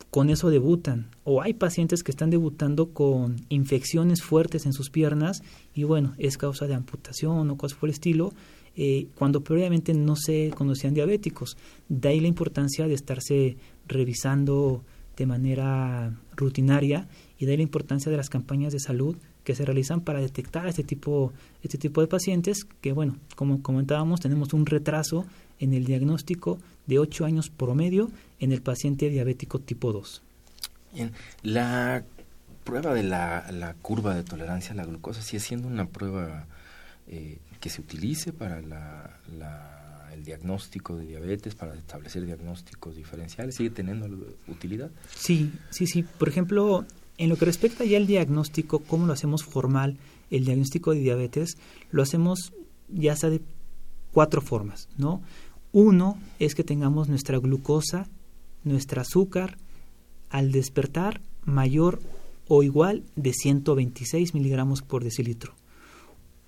con 0.09 0.31
eso 0.31 0.49
debutan. 0.49 1.12
O 1.23 1.43
hay 1.43 1.53
pacientes 1.53 2.01
que 2.01 2.09
están 2.09 2.31
debutando 2.31 2.93
con 2.93 3.45
infecciones 3.49 4.23
fuertes 4.23 4.65
en 4.65 4.73
sus 4.73 4.89
piernas 4.89 5.43
y 5.75 5.83
bueno, 5.83 6.15
es 6.17 6.39
causa 6.39 6.65
de 6.65 6.73
amputación 6.73 7.47
o 7.51 7.55
cosas 7.55 7.77
por 7.77 7.89
el 7.89 7.93
estilo, 7.93 8.33
eh, 8.75 9.07
cuando 9.15 9.41
previamente 9.41 9.93
no 9.93 10.15
se 10.15 10.51
conocían 10.55 10.93
diabéticos. 10.93 11.57
De 11.89 12.09
ahí 12.09 12.19
la 12.19 12.27
importancia 12.27 12.88
de 12.88 12.93
estarse 12.93 13.57
revisando 13.88 14.83
de 15.17 15.25
manera 15.25 16.17
rutinaria 16.36 17.07
y 17.38 17.45
de 17.45 17.51
ahí 17.51 17.57
la 17.57 17.63
importancia 17.63 18.12
de 18.12 18.17
las 18.17 18.29
campañas 18.29 18.73
de 18.73 18.79
salud 18.79 19.15
que 19.43 19.55
se 19.55 19.65
realizan 19.65 20.01
para 20.01 20.21
detectar 20.21 20.67
este 20.67 20.83
tipo, 20.83 21.33
este 21.62 21.77
tipo 21.77 22.01
de 22.01 22.07
pacientes 22.07 22.65
que, 22.81 22.93
bueno, 22.93 23.17
como 23.36 23.62
comentábamos, 23.62 24.21
tenemos 24.21 24.53
un 24.53 24.65
retraso 24.65 25.25
en 25.59 25.73
el 25.73 25.86
diagnóstico 25.86 26.59
de 26.88 26.99
8 26.99 27.25
años 27.25 27.49
promedio 27.49 28.09
en 28.39 28.51
el 28.51 28.62
paciente 28.62 29.09
diabético 29.09 29.59
tipo 29.59 29.91
2. 29.91 30.21
Bien, 30.93 31.12
la 31.41 32.03
prueba 32.63 32.93
de 32.93 33.03
la, 33.03 33.51
la 33.51 33.73
curva 33.75 34.15
de 34.15 34.23
tolerancia 34.23 34.71
a 34.71 34.75
la 34.75 34.86
glucosa 34.86 35.21
sigue 35.21 35.41
siendo 35.41 35.67
una 35.67 35.86
prueba 35.86 36.45
eh, 37.07 37.38
que 37.63 37.69
se 37.69 37.80
utilice 37.80 38.34
para 38.34 38.62
la, 38.62 40.10
el 40.13 40.26
diagnóstico 40.26 40.97
de 40.97 41.06
diabetes, 41.06 41.56
para 41.56 41.73
establecer 41.76 42.26
diagnósticos 42.26 42.97
diferenciales, 42.97 43.56
sigue 43.56 43.69
teniendo 43.69 44.06
utilidad. 44.49 44.91
Sí, 45.15 45.49
sí, 45.69 45.88
sí. 45.88 46.04
Por 46.04 46.28
ejemplo, 46.28 46.84
en 47.17 47.30
lo 47.30 47.38
que 47.38 47.45
respecta 47.45 47.86
ya 47.86 47.95
al 47.95 48.06
diagnóstico, 48.06 48.80
cómo 48.80 49.08
lo 49.08 49.13
hacemos 49.13 49.45
formal, 49.45 49.95
el 50.30 50.43
diagnóstico 50.43 50.91
de 50.91 50.99
diabetes, 50.99 51.56
lo 51.89 52.04
hacemos 52.04 52.52
ya 52.89 53.15
sea 53.15 53.30
de 53.30 53.39
cuatro 54.12 54.41
formas, 54.41 54.89
¿no? 54.97 55.21
Uno 55.71 56.17
es 56.39 56.56
que 56.56 56.65
tengamos 56.65 57.08
nuestra 57.08 57.39
glucosa, 57.39 58.10
nuestro 58.65 58.99
azúcar, 58.99 59.58
al 60.30 60.52
despertar 60.52 61.21
mayor 61.45 62.02
o 62.49 62.62
igual 62.62 63.06
de 63.15 63.32
126 63.32 64.34
miligramos 64.34 64.82
por 64.82 65.06
decilitro. 65.06 65.56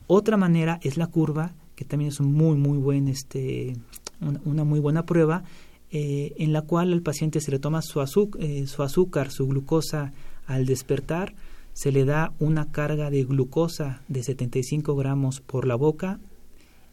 Otra 0.07 0.37
manera 0.37 0.79
es 0.83 0.97
la 0.97 1.07
curva, 1.07 1.53
que 1.75 1.85
también 1.85 2.09
es 2.09 2.19
un 2.19 2.33
muy, 2.33 2.57
muy 2.57 2.77
buen, 2.77 3.07
este, 3.07 3.75
una, 4.21 4.63
muy 4.63 4.79
buena 4.79 5.05
prueba, 5.05 5.43
eh, 5.91 6.33
en 6.37 6.53
la 6.53 6.61
cual 6.61 6.93
al 6.93 7.01
paciente 7.01 7.41
se 7.41 7.51
le 7.51 7.59
toma 7.59 7.81
su, 7.81 8.29
eh, 8.39 8.67
su 8.67 8.83
azúcar, 8.83 9.31
su 9.31 9.47
glucosa 9.47 10.13
al 10.45 10.65
despertar, 10.65 11.33
se 11.73 11.91
le 11.91 12.05
da 12.05 12.33
una 12.39 12.71
carga 12.71 13.09
de 13.09 13.23
glucosa 13.23 14.01
de 14.07 14.23
75 14.23 14.95
gramos 14.95 15.41
por 15.41 15.67
la 15.67 15.75
boca 15.75 16.19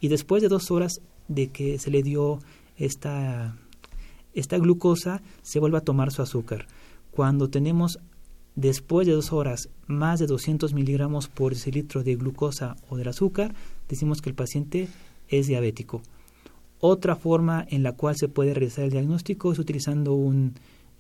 y 0.01 0.09
después 0.09 0.43
de 0.43 0.49
dos 0.49 0.71
horas 0.71 1.01
de 1.29 1.49
que 1.49 1.79
se 1.79 1.91
le 1.91 2.03
dio 2.03 2.41
esta, 2.77 3.57
esta 4.35 4.59
glucosa, 4.59 5.23
se 5.43 5.61
vuelve 5.61 5.79
a 5.79 5.83
tomar 5.83 6.11
su 6.11 6.23
azúcar. 6.23 6.67
Cuando 7.13 7.49
tenemos 7.49 8.01
después 8.55 9.07
de 9.07 9.13
dos 9.13 9.33
horas 9.33 9.69
más 9.87 10.19
de 10.21 10.27
200 10.27 10.75
miligramos 10.75 11.29
por 11.29 11.55
decilitro 11.55 12.03
de 12.03 12.17
glucosa 12.17 12.77
o 12.89 12.97
del 12.97 13.09
azúcar, 13.09 13.55
decimos 13.89 14.21
que 14.21 14.31
el 14.31 14.35
paciente 14.35 14.89
es 15.29 15.47
diabético. 15.47 16.03
Otra 16.81 17.17
forma 17.17 17.65
en 17.69 17.83
la 17.83 17.93
cual 17.93 18.17
se 18.17 18.29
puede 18.29 18.55
realizar 18.55 18.85
el 18.85 18.91
diagnóstico 18.91 19.53
es 19.53 19.59
utilizando 19.59 20.19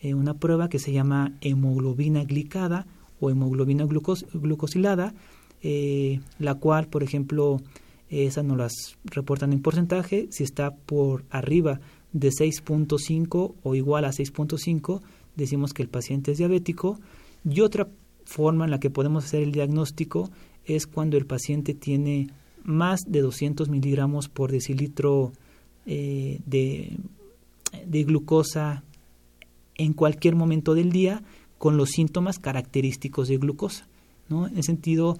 eh, 0.01 0.15
una 0.15 0.35
prueba 0.35 0.69
que 0.69 0.79
se 0.79 0.93
llama 0.93 1.33
hemoglobina 1.41 2.25
glicada 2.25 2.87
o 3.21 3.31
hemoglobina 3.31 3.85
glucosilada, 3.85 5.15
eh, 5.61 6.21
la 6.38 6.55
cual, 6.55 6.88
por 6.88 7.03
ejemplo, 7.03 7.61
esas 8.09 8.45
no 8.45 8.57
las 8.57 8.99
reportan 9.05 9.53
en 9.53 9.62
porcentaje, 9.62 10.29
si 10.31 10.45
está 10.45 10.75
por 10.75 11.25
arriba 11.31 11.81
de 12.12 12.29
6.5 12.29 13.55
o 13.62 13.75
igual 13.75 14.05
a 14.05 14.11
6.5, 14.11 15.01
decimos 15.35 15.73
que 15.73 15.83
el 15.83 15.88
paciente 15.88 16.33
es 16.33 16.38
diabético. 16.38 17.01
Y 17.49 17.61
otra 17.61 17.89
forma 18.25 18.65
en 18.65 18.71
la 18.71 18.81
que 18.81 18.91
podemos 18.91 19.25
hacer 19.25 19.43
el 19.43 19.53
diagnóstico 19.53 20.31
es 20.65 20.87
cuando 20.87 21.17
el 21.17 21.27
paciente 21.27 21.75
tiene 21.75 22.29
más 22.65 23.01
de 23.07 23.21
200 23.21 23.69
miligramos 23.69 24.29
por 24.29 24.53
decilitro 24.53 25.33
eh, 25.87 26.41
de, 26.47 26.97
de 27.87 28.05
glucosa 28.05 28.85
en 29.75 29.93
cualquier 29.93 30.37
momento 30.37 30.75
del 30.75 30.93
día 30.93 31.23
con 31.59 31.77
los 31.77 31.91
síntomas 31.91 32.39
característicos 32.39 33.29
de 33.29 33.39
glucosa. 33.39 33.87
¿no? 34.29 34.47
En 34.47 34.55
ese 34.55 34.65
sentido, 34.65 35.19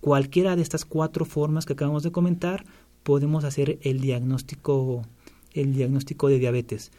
cualquiera 0.00 0.56
de 0.56 0.62
estas 0.62 0.84
cuatro 0.84 1.24
formas 1.24 1.66
que 1.66 1.74
acabamos 1.74 2.02
de 2.02 2.12
comentar 2.12 2.64
podemos 3.02 3.44
hacer 3.44 3.78
el 3.82 4.00
diagnóstico, 4.00 5.02
el 5.52 5.74
diagnóstico 5.74 6.28
de 6.28 6.38
diabetes. 6.38 6.90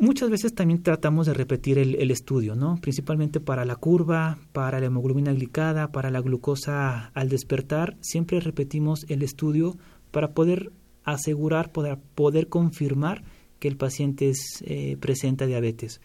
Muchas 0.00 0.30
veces 0.30 0.54
también 0.54 0.84
tratamos 0.84 1.26
de 1.26 1.34
repetir 1.34 1.76
el, 1.76 2.10
estudio, 2.12 2.54
¿no? 2.54 2.76
principalmente 2.80 3.40
para 3.40 3.64
la 3.64 3.74
curva, 3.74 4.38
para 4.52 4.78
la 4.78 4.86
hemoglobina 4.86 5.32
glicada, 5.32 5.90
para 5.90 6.12
la 6.12 6.20
glucosa 6.20 7.06
al 7.14 7.28
despertar. 7.28 7.96
Siempre 8.00 8.38
repetimos 8.38 9.04
el 9.08 9.24
estudio 9.24 9.76
para 10.12 10.30
poder 10.34 10.70
asegurar, 11.02 11.72
poder, 11.72 11.98
poder 12.14 12.48
confirmar 12.48 13.24
que 13.58 13.66
el 13.66 13.76
paciente 13.76 14.28
es, 14.28 14.62
eh, 14.64 14.96
presenta 15.00 15.46
diabetes. 15.46 16.00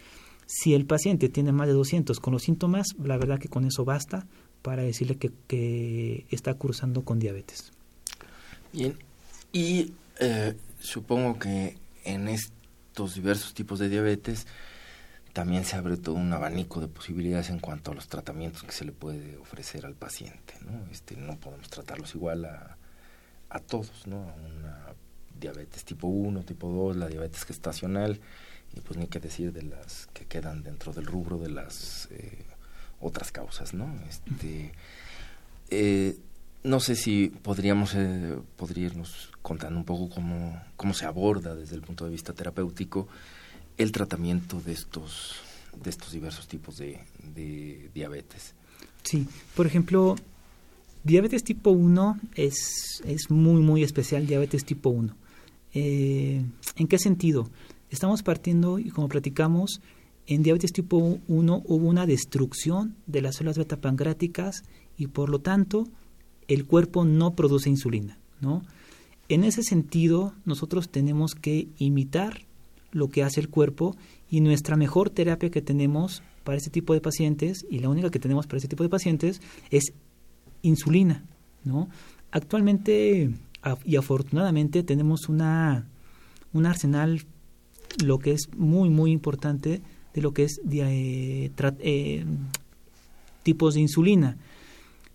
Si 0.47 0.73
el 0.73 0.87
paciente 0.87 1.29
tiene 1.29 1.51
más 1.51 1.67
de 1.67 1.73
200 1.73 2.19
con 2.19 2.33
los 2.33 2.41
síntomas, 2.41 2.87
la 2.97 3.17
verdad 3.17 3.37
que 3.37 3.47
con 3.47 3.63
eso 3.63 3.85
basta 3.85 4.25
para 4.63 4.81
decirle 4.81 5.17
que, 5.17 5.31
que 5.45 6.25
está 6.31 6.55
cursando 6.55 7.03
con 7.03 7.19
diabetes. 7.19 7.71
Bien, 8.71 8.95
y 9.51 9.91
eh, 10.19 10.55
supongo 10.79 11.37
que 11.37 11.77
en 12.05 12.27
este 12.27 12.62
diversos 13.15 13.53
tipos 13.53 13.79
de 13.79 13.89
diabetes, 13.89 14.47
también 15.33 15.65
se 15.65 15.75
abre 15.75 15.97
todo 15.97 16.15
un 16.15 16.31
abanico 16.31 16.79
de 16.79 16.87
posibilidades 16.87 17.49
en 17.49 17.59
cuanto 17.59 17.91
a 17.91 17.95
los 17.95 18.07
tratamientos 18.07 18.63
que 18.63 18.71
se 18.71 18.85
le 18.85 18.91
puede 18.91 19.37
ofrecer 19.37 19.85
al 19.85 19.95
paciente. 19.95 20.53
No, 20.61 20.85
este, 20.91 21.15
no 21.17 21.37
podemos 21.37 21.69
tratarlos 21.69 22.13
igual 22.13 22.45
a, 22.45 22.77
a 23.49 23.59
todos, 23.59 24.05
¿no? 24.05 24.29
A 24.29 24.33
una 24.33 24.85
diabetes 25.39 25.83
tipo 25.83 26.07
1, 26.07 26.43
tipo 26.43 26.69
2, 26.69 26.95
la 26.97 27.07
diabetes 27.07 27.43
gestacional, 27.45 28.19
y 28.75 28.79
pues 28.81 28.97
ni 28.97 29.07
qué 29.07 29.19
decir 29.19 29.51
de 29.51 29.63
las 29.63 30.07
que 30.13 30.25
quedan 30.25 30.63
dentro 30.63 30.93
del 30.93 31.05
rubro 31.05 31.37
de 31.37 31.49
las 31.49 32.07
eh, 32.11 32.45
otras 33.01 33.31
causas, 33.31 33.73
¿no? 33.73 33.93
Este, 34.07 34.71
eh, 35.69 36.17
no 36.63 36.79
sé 36.79 36.95
si 36.95 37.27
podríamos, 37.27 37.93
eh, 37.95 38.37
podríamos 38.55 39.31
contando 39.41 39.77
un 39.77 39.85
poco 39.85 40.09
cómo, 40.09 40.61
cómo 40.75 40.93
se 40.93 41.05
aborda 41.05 41.55
desde 41.55 41.75
el 41.75 41.81
punto 41.81 42.05
de 42.05 42.11
vista 42.11 42.33
terapéutico 42.33 43.07
el 43.77 43.91
tratamiento 43.91 44.61
de 44.61 44.71
estos, 44.71 45.35
de 45.83 45.89
estos 45.89 46.11
diversos 46.11 46.47
tipos 46.47 46.77
de, 46.77 46.99
diabetes. 47.93 48.53
Sí, 49.03 49.27
por 49.55 49.67
ejemplo, 49.67 50.15
diabetes 51.03 51.43
tipo 51.43 51.71
1 51.71 52.19
es, 52.35 53.01
es 53.05 53.29
muy, 53.29 53.61
muy 53.61 53.83
especial, 53.83 54.25
diabetes 54.25 54.63
tipo 54.63 54.89
1. 54.89 55.15
Eh, 55.73 56.45
¿En 56.77 56.87
qué 56.87 56.99
sentido? 56.99 57.49
Estamos 57.89 58.23
partiendo, 58.23 58.79
y 58.79 58.89
como 58.89 59.09
platicamos, 59.09 59.81
en 60.27 60.43
diabetes 60.43 60.71
tipo 60.71 61.19
1 61.27 61.63
hubo 61.65 61.87
una 61.87 62.05
destrucción 62.05 62.95
de 63.07 63.21
las 63.21 63.35
células 63.35 63.57
beta 63.57 63.81
pancreáticas 63.81 64.63
y 64.97 65.07
por 65.07 65.29
lo 65.29 65.39
tanto 65.39 65.87
el 66.47 66.65
cuerpo 66.65 67.05
no 67.05 67.35
produce 67.35 67.69
insulina, 67.69 68.17
¿no? 68.41 68.63
En 69.29 69.43
ese 69.43 69.63
sentido, 69.63 70.33
nosotros 70.45 70.89
tenemos 70.89 71.33
que 71.33 71.67
imitar 71.77 72.41
lo 72.91 73.09
que 73.09 73.23
hace 73.23 73.39
el 73.39 73.49
cuerpo 73.49 73.95
y 74.29 74.41
nuestra 74.41 74.75
mejor 74.75 75.09
terapia 75.09 75.49
que 75.49 75.61
tenemos 75.61 76.21
para 76.43 76.57
este 76.57 76.69
tipo 76.69 76.93
de 76.93 77.01
pacientes 77.01 77.65
y 77.69 77.79
la 77.79 77.89
única 77.89 78.09
que 78.09 78.19
tenemos 78.19 78.47
para 78.47 78.57
este 78.57 78.67
tipo 78.67 78.83
de 78.83 78.89
pacientes 78.89 79.41
es 79.71 79.93
insulina, 80.61 81.25
¿no? 81.63 81.89
Actualmente 82.31 83.31
y 83.85 83.95
afortunadamente 83.95 84.83
tenemos 84.83 85.29
una 85.29 85.87
un 86.51 86.65
arsenal 86.65 87.25
lo 88.03 88.19
que 88.19 88.31
es 88.31 88.49
muy 88.57 88.89
muy 88.89 89.11
importante 89.11 89.81
de 90.13 90.21
lo 90.21 90.33
que 90.33 90.43
es 90.43 90.59
eh, 90.69 91.51
eh, 91.79 92.25
tipos 93.43 93.73
de 93.73 93.81
insulina. 93.81 94.37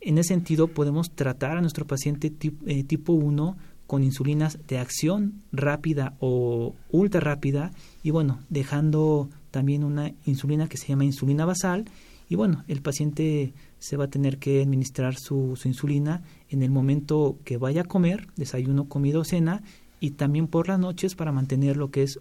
En 0.00 0.18
ese 0.18 0.28
sentido, 0.28 0.68
podemos 0.68 1.10
tratar 1.10 1.56
a 1.56 1.60
nuestro 1.60 1.86
paciente 1.86 2.32
eh, 2.66 2.84
tipo 2.84 3.12
1 3.12 3.56
con 3.86 4.04
insulinas 4.04 4.58
de 4.68 4.78
acción 4.78 5.42
rápida 5.50 6.14
o 6.20 6.74
ultra 6.90 7.20
rápida 7.20 7.72
y 8.02 8.10
bueno, 8.10 8.40
dejando 8.50 9.30
también 9.50 9.82
una 9.82 10.12
insulina 10.26 10.68
que 10.68 10.76
se 10.76 10.88
llama 10.88 11.06
insulina 11.06 11.46
basal 11.46 11.86
y 12.28 12.34
bueno, 12.34 12.64
el 12.68 12.82
paciente 12.82 13.54
se 13.78 13.96
va 13.96 14.04
a 14.04 14.10
tener 14.10 14.38
que 14.38 14.60
administrar 14.60 15.16
su, 15.16 15.56
su 15.56 15.68
insulina 15.68 16.22
en 16.50 16.62
el 16.62 16.70
momento 16.70 17.38
que 17.44 17.56
vaya 17.56 17.82
a 17.82 17.84
comer, 17.84 18.28
desayuno, 18.36 18.84
comida 18.84 19.18
o 19.20 19.24
cena 19.24 19.62
y 20.00 20.10
también 20.10 20.48
por 20.48 20.68
las 20.68 20.78
noches 20.78 21.14
para 21.14 21.32
mantener 21.32 21.78
lo 21.78 21.90
que 21.90 22.02
es 22.02 22.20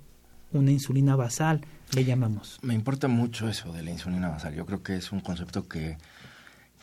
una 0.54 0.72
insulina 0.72 1.16
basal, 1.16 1.62
le 1.94 2.06
llamamos. 2.06 2.60
Me 2.62 2.74
importa 2.74 3.08
mucho 3.08 3.50
eso 3.50 3.72
de 3.74 3.84
la 3.84 3.92
insulina 3.92 4.30
basal. 4.30 4.56
Yo 4.56 4.66
creo 4.66 4.82
que 4.82 4.96
es 4.96 5.12
un 5.12 5.20
concepto 5.20 5.68
que 5.68 5.98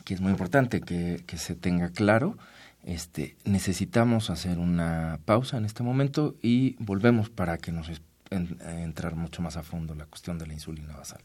que 0.05 0.13
es 0.13 0.21
muy 0.21 0.31
importante 0.31 0.79
que, 0.79 1.23
que 1.27 1.37
se 1.37 1.55
tenga 1.55 1.89
claro. 1.89 2.37
Este, 2.83 3.35
necesitamos 3.43 4.29
hacer 4.29 4.59
una 4.59 5.19
pausa 5.25 5.57
en 5.57 5.65
este 5.65 5.83
momento 5.83 6.35
y 6.41 6.75
volvemos 6.79 7.29
para 7.29 7.57
que 7.57 7.71
nos 7.71 7.89
entrar 8.29 9.15
mucho 9.15 9.41
más 9.41 9.57
a 9.57 9.63
fondo 9.63 9.95
la 9.95 10.05
cuestión 10.05 10.37
de 10.37 10.47
la 10.47 10.53
insulina 10.53 10.95
basal. 10.95 11.21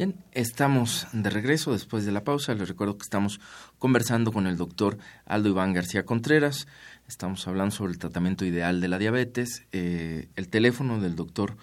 Bien, 0.00 0.14
estamos 0.32 1.06
de 1.12 1.28
regreso 1.28 1.74
después 1.74 2.06
de 2.06 2.10
la 2.10 2.24
pausa. 2.24 2.54
Les 2.54 2.66
recuerdo 2.66 2.96
que 2.96 3.02
estamos 3.02 3.38
conversando 3.78 4.32
con 4.32 4.46
el 4.46 4.56
doctor 4.56 4.96
Aldo 5.26 5.50
Iván 5.50 5.74
García 5.74 6.06
Contreras. 6.06 6.66
Estamos 7.06 7.46
hablando 7.46 7.76
sobre 7.76 7.92
el 7.92 7.98
tratamiento 7.98 8.46
ideal 8.46 8.80
de 8.80 8.88
la 8.88 8.98
diabetes. 8.98 9.66
Eh, 9.72 10.28
el 10.36 10.48
teléfono 10.48 11.02
del 11.02 11.16
doctor 11.16 11.54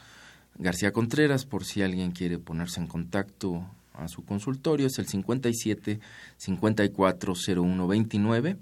García 0.59 0.93
Contreras, 0.93 1.45
por 1.45 1.65
si 1.65 1.81
alguien 1.81 2.11
quiere 2.11 2.37
ponerse 2.37 2.79
en 2.79 2.85
contacto 2.85 3.65
a 3.95 4.07
su 4.07 4.23
consultorio, 4.23 4.85
es 4.85 4.99
el 4.99 5.07
57 5.07 5.99
54 6.37 7.33
01 7.33 7.87
29. 7.87 8.57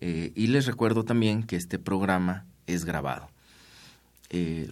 y 0.00 0.46
les 0.46 0.66
recuerdo 0.66 1.04
también 1.04 1.42
que 1.42 1.56
este 1.56 1.80
programa 1.80 2.44
es 2.68 2.84
grabado. 2.84 3.28
Eh, 4.30 4.70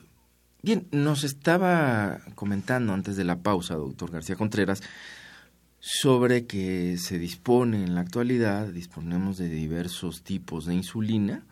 Bien, 0.67 0.89
nos 0.91 1.23
estaba 1.23 2.19
comentando 2.35 2.93
antes 2.93 3.15
de 3.15 3.23
la 3.23 3.37
pausa, 3.37 3.77
doctor 3.77 4.11
García 4.11 4.35
Contreras, 4.35 4.83
sobre 5.79 6.47
que 6.47 6.99
se 6.99 7.21
dispone 7.21 7.85
en 7.85 7.95
la 7.95 8.01
actualidad, 8.01 8.67
disponemos 8.67 9.39
de 9.39 9.49
diversos 9.49 10.25
tipos 10.25 10.67
de 10.67 10.75
insulina, 10.75 11.45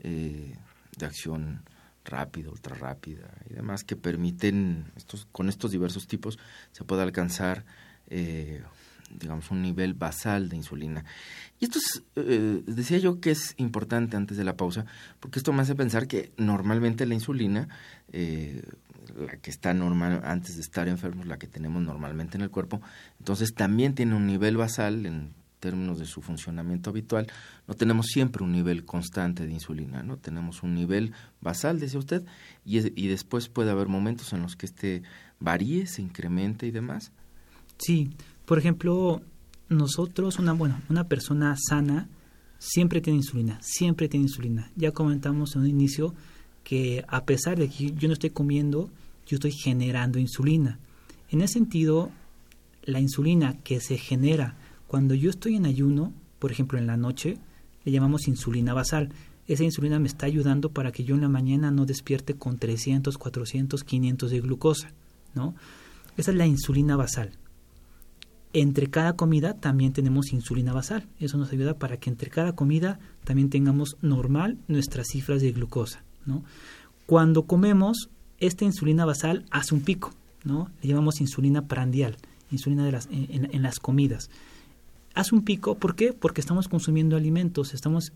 eh, 0.00 0.56
de 0.96 1.06
acción 1.06 1.62
rápida, 2.04 2.50
ultra 2.50 2.74
rápida 2.74 3.30
y 3.48 3.54
demás, 3.54 3.84
que 3.84 3.94
permiten, 3.94 4.90
estos, 4.96 5.28
con 5.30 5.48
estos 5.48 5.70
diversos 5.70 6.08
tipos, 6.08 6.36
se 6.72 6.82
puede 6.82 7.04
alcanzar, 7.04 7.64
eh, 8.08 8.64
digamos, 9.16 9.52
un 9.52 9.62
nivel 9.62 9.94
basal 9.94 10.48
de 10.48 10.56
insulina. 10.56 11.04
Y 11.58 11.64
esto 11.64 11.78
es, 11.78 12.02
eh, 12.16 12.62
decía 12.66 12.98
yo 12.98 13.20
que 13.20 13.30
es 13.30 13.54
importante 13.56 14.16
antes 14.16 14.36
de 14.36 14.44
la 14.44 14.56
pausa, 14.56 14.84
porque 15.20 15.38
esto 15.38 15.52
me 15.52 15.62
hace 15.62 15.74
pensar 15.74 16.06
que 16.06 16.32
normalmente 16.36 17.06
la 17.06 17.14
insulina, 17.14 17.68
eh, 18.12 18.62
la 19.18 19.36
que 19.38 19.50
está 19.50 19.72
normal 19.72 20.20
antes 20.24 20.56
de 20.56 20.60
estar 20.60 20.88
enfermos, 20.88 21.26
la 21.26 21.38
que 21.38 21.46
tenemos 21.46 21.82
normalmente 21.82 22.36
en 22.36 22.42
el 22.42 22.50
cuerpo, 22.50 22.82
entonces 23.18 23.54
también 23.54 23.94
tiene 23.94 24.14
un 24.14 24.26
nivel 24.26 24.56
basal 24.56 25.06
en 25.06 25.32
términos 25.60 25.98
de 25.98 26.04
su 26.04 26.20
funcionamiento 26.20 26.90
habitual. 26.90 27.26
No 27.66 27.74
tenemos 27.74 28.06
siempre 28.06 28.44
un 28.44 28.52
nivel 28.52 28.84
constante 28.84 29.46
de 29.46 29.52
insulina, 29.52 30.02
¿no? 30.02 30.18
Tenemos 30.18 30.62
un 30.62 30.74
nivel 30.74 31.12
basal, 31.40 31.80
decía 31.80 31.98
usted, 31.98 32.24
y, 32.64 32.78
y 32.78 33.08
después 33.08 33.48
puede 33.48 33.70
haber 33.70 33.88
momentos 33.88 34.32
en 34.32 34.42
los 34.42 34.56
que 34.56 34.66
este 34.66 35.02
varíe, 35.40 35.86
se 35.86 36.02
incremente 36.02 36.66
y 36.66 36.70
demás. 36.70 37.12
Sí, 37.78 38.10
por 38.44 38.58
ejemplo, 38.58 39.22
nosotros, 39.68 40.38
una, 40.38 40.52
bueno, 40.52 40.80
una 40.88 41.04
persona 41.04 41.54
sana 41.56 42.08
siempre 42.58 43.00
tiene 43.00 43.18
insulina, 43.18 43.58
siempre 43.62 44.08
tiene 44.08 44.26
insulina. 44.26 44.70
Ya 44.76 44.92
comentamos 44.92 45.54
en 45.56 45.62
un 45.62 45.68
inicio 45.68 46.14
que 46.64 47.04
a 47.08 47.24
pesar 47.24 47.58
de 47.58 47.68
que 47.68 47.92
yo 47.92 48.08
no 48.08 48.14
estoy 48.14 48.30
comiendo, 48.30 48.90
yo 49.26 49.36
estoy 49.36 49.52
generando 49.52 50.18
insulina. 50.18 50.78
En 51.30 51.40
ese 51.40 51.54
sentido, 51.54 52.10
la 52.84 53.00
insulina 53.00 53.58
que 53.62 53.80
se 53.80 53.98
genera 53.98 54.56
cuando 54.86 55.14
yo 55.14 55.30
estoy 55.30 55.56
en 55.56 55.66
ayuno, 55.66 56.12
por 56.38 56.52
ejemplo 56.52 56.78
en 56.78 56.86
la 56.86 56.96
noche, 56.96 57.38
le 57.84 57.92
llamamos 57.92 58.28
insulina 58.28 58.72
basal. 58.72 59.12
Esa 59.48 59.64
insulina 59.64 59.98
me 59.98 60.08
está 60.08 60.26
ayudando 60.26 60.70
para 60.70 60.92
que 60.92 61.04
yo 61.04 61.14
en 61.14 61.20
la 61.20 61.28
mañana 61.28 61.70
no 61.70 61.86
despierte 61.86 62.34
con 62.34 62.58
300, 62.58 63.18
400, 63.18 63.84
500 63.84 64.30
de 64.30 64.40
glucosa, 64.40 64.92
¿no? 65.34 65.54
Esa 66.16 66.30
es 66.30 66.36
la 66.36 66.46
insulina 66.46 66.96
basal 66.96 67.32
entre 68.60 68.86
cada 68.88 69.16
comida 69.16 69.52
también 69.52 69.92
tenemos 69.92 70.32
insulina 70.32 70.72
basal. 70.72 71.06
Eso 71.20 71.36
nos 71.36 71.52
ayuda 71.52 71.74
para 71.74 71.98
que 71.98 72.08
entre 72.08 72.30
cada 72.30 72.54
comida 72.54 72.98
también 73.22 73.50
tengamos 73.50 73.98
normal 74.00 74.56
nuestras 74.66 75.08
cifras 75.08 75.42
de 75.42 75.52
glucosa. 75.52 76.02
¿no? 76.24 76.42
Cuando 77.04 77.42
comemos, 77.42 78.08
esta 78.38 78.64
insulina 78.64 79.04
basal 79.04 79.44
hace 79.50 79.74
un 79.74 79.82
pico, 79.82 80.14
¿no? 80.42 80.70
Le 80.80 80.88
llamamos 80.88 81.20
insulina 81.20 81.66
prandial, 81.66 82.16
insulina 82.50 82.86
de 82.86 82.92
las, 82.92 83.08
en, 83.10 83.62
las 83.62 83.78
comidas. 83.78 84.30
Hace 85.14 85.34
un 85.34 85.42
pico, 85.42 85.74
¿por 85.74 85.94
qué? 85.94 86.14
Porque 86.14 86.40
estamos 86.40 86.66
consumiendo 86.66 87.14
alimentos, 87.14 87.74
estamos 87.74 88.14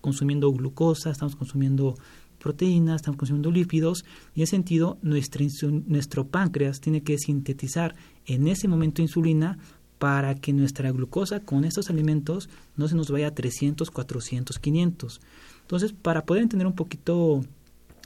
consumiendo 0.00 0.52
glucosa, 0.52 1.10
estamos 1.10 1.34
consumiendo 1.34 1.96
proteínas, 2.38 2.96
estamos 2.96 3.18
consumiendo 3.18 3.50
lípidos, 3.50 4.04
y 4.34 4.40
en 4.40 4.44
ese 4.44 4.50
sentido 4.52 4.98
nuestro, 5.02 5.44
nuestro 5.86 6.28
páncreas 6.28 6.80
tiene 6.80 7.02
que 7.02 7.18
sintetizar 7.18 7.96
en 8.26 8.46
ese 8.46 8.68
momento 8.68 9.02
insulina 9.02 9.58
para 10.00 10.34
que 10.34 10.54
nuestra 10.54 10.90
glucosa 10.92 11.40
con 11.40 11.66
estos 11.66 11.90
alimentos 11.90 12.48
no 12.74 12.88
se 12.88 12.96
nos 12.96 13.10
vaya 13.10 13.28
a 13.28 13.34
300, 13.34 13.90
400, 13.90 14.58
500. 14.58 15.20
Entonces, 15.60 15.92
para 15.92 16.24
poder 16.24 16.42
entender 16.42 16.66
un 16.66 16.72
poquito 16.72 17.44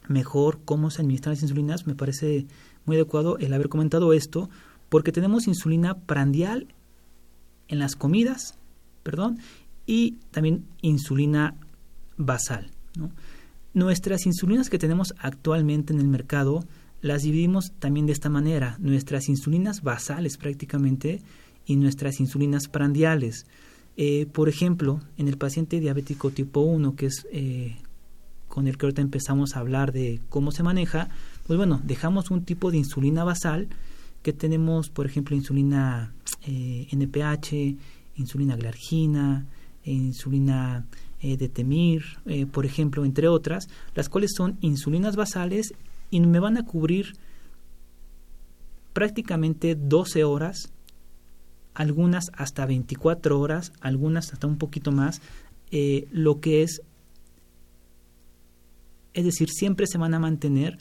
mejor 0.08 0.58
cómo 0.64 0.90
se 0.90 1.02
administran 1.02 1.34
las 1.34 1.42
insulinas, 1.42 1.86
me 1.86 1.94
parece 1.94 2.46
muy 2.84 2.96
adecuado 2.96 3.38
el 3.38 3.54
haber 3.54 3.68
comentado 3.68 4.12
esto, 4.12 4.50
porque 4.88 5.12
tenemos 5.12 5.46
insulina 5.46 5.94
prandial 5.94 6.66
en 7.68 7.78
las 7.78 7.94
comidas, 7.94 8.58
perdón, 9.04 9.38
y 9.86 10.16
también 10.32 10.66
insulina 10.82 11.54
basal. 12.16 12.72
Nuestras 13.72 14.26
insulinas 14.26 14.68
que 14.68 14.80
tenemos 14.80 15.14
actualmente 15.20 15.92
en 15.92 16.00
el 16.00 16.08
mercado 16.08 16.64
las 17.02 17.22
dividimos 17.22 17.70
también 17.78 18.06
de 18.06 18.14
esta 18.14 18.30
manera. 18.30 18.78
Nuestras 18.80 19.28
insulinas 19.28 19.82
basales 19.82 20.38
prácticamente 20.38 21.22
y 21.66 21.76
nuestras 21.76 22.20
insulinas 22.20 22.68
prandiales. 22.68 23.46
Eh, 23.96 24.26
por 24.32 24.48
ejemplo, 24.48 25.00
en 25.16 25.28
el 25.28 25.36
paciente 25.36 25.80
diabético 25.80 26.30
tipo 26.30 26.60
1, 26.60 26.96
que 26.96 27.06
es 27.06 27.26
eh, 27.32 27.76
con 28.48 28.66
el 28.66 28.76
que 28.76 28.86
ahorita 28.86 29.02
empezamos 29.02 29.56
a 29.56 29.60
hablar 29.60 29.92
de 29.92 30.20
cómo 30.28 30.52
se 30.52 30.62
maneja, 30.62 31.08
pues 31.46 31.56
bueno, 31.56 31.80
dejamos 31.84 32.30
un 32.30 32.44
tipo 32.44 32.70
de 32.70 32.78
insulina 32.78 33.24
basal 33.24 33.68
que 34.22 34.32
tenemos, 34.32 34.88
por 34.88 35.06
ejemplo, 35.06 35.36
insulina 35.36 36.12
eh, 36.46 36.88
NPH, 36.90 37.76
insulina 38.16 38.56
glargina, 38.56 39.46
insulina 39.84 40.86
de 41.22 41.48
Temir, 41.48 42.02
por 42.52 42.66
ejemplo, 42.66 43.02
entre 43.06 43.28
otras, 43.28 43.68
las 43.94 44.10
cuales 44.10 44.32
son 44.36 44.58
insulinas 44.60 45.16
basales 45.16 45.72
y 46.10 46.20
me 46.20 46.38
van 46.38 46.58
a 46.58 46.66
cubrir 46.66 47.14
prácticamente 48.92 49.74
12 49.74 50.22
horas 50.24 50.70
algunas 51.74 52.30
hasta 52.34 52.66
24 52.66 53.38
horas, 53.38 53.72
algunas 53.80 54.32
hasta 54.32 54.46
un 54.46 54.58
poquito 54.58 54.92
más, 54.92 55.20
eh, 55.70 56.06
lo 56.10 56.40
que 56.40 56.62
es, 56.62 56.82
es 59.12 59.24
decir, 59.24 59.50
siempre 59.50 59.86
se 59.86 59.98
van 59.98 60.14
a 60.14 60.18
mantener 60.18 60.78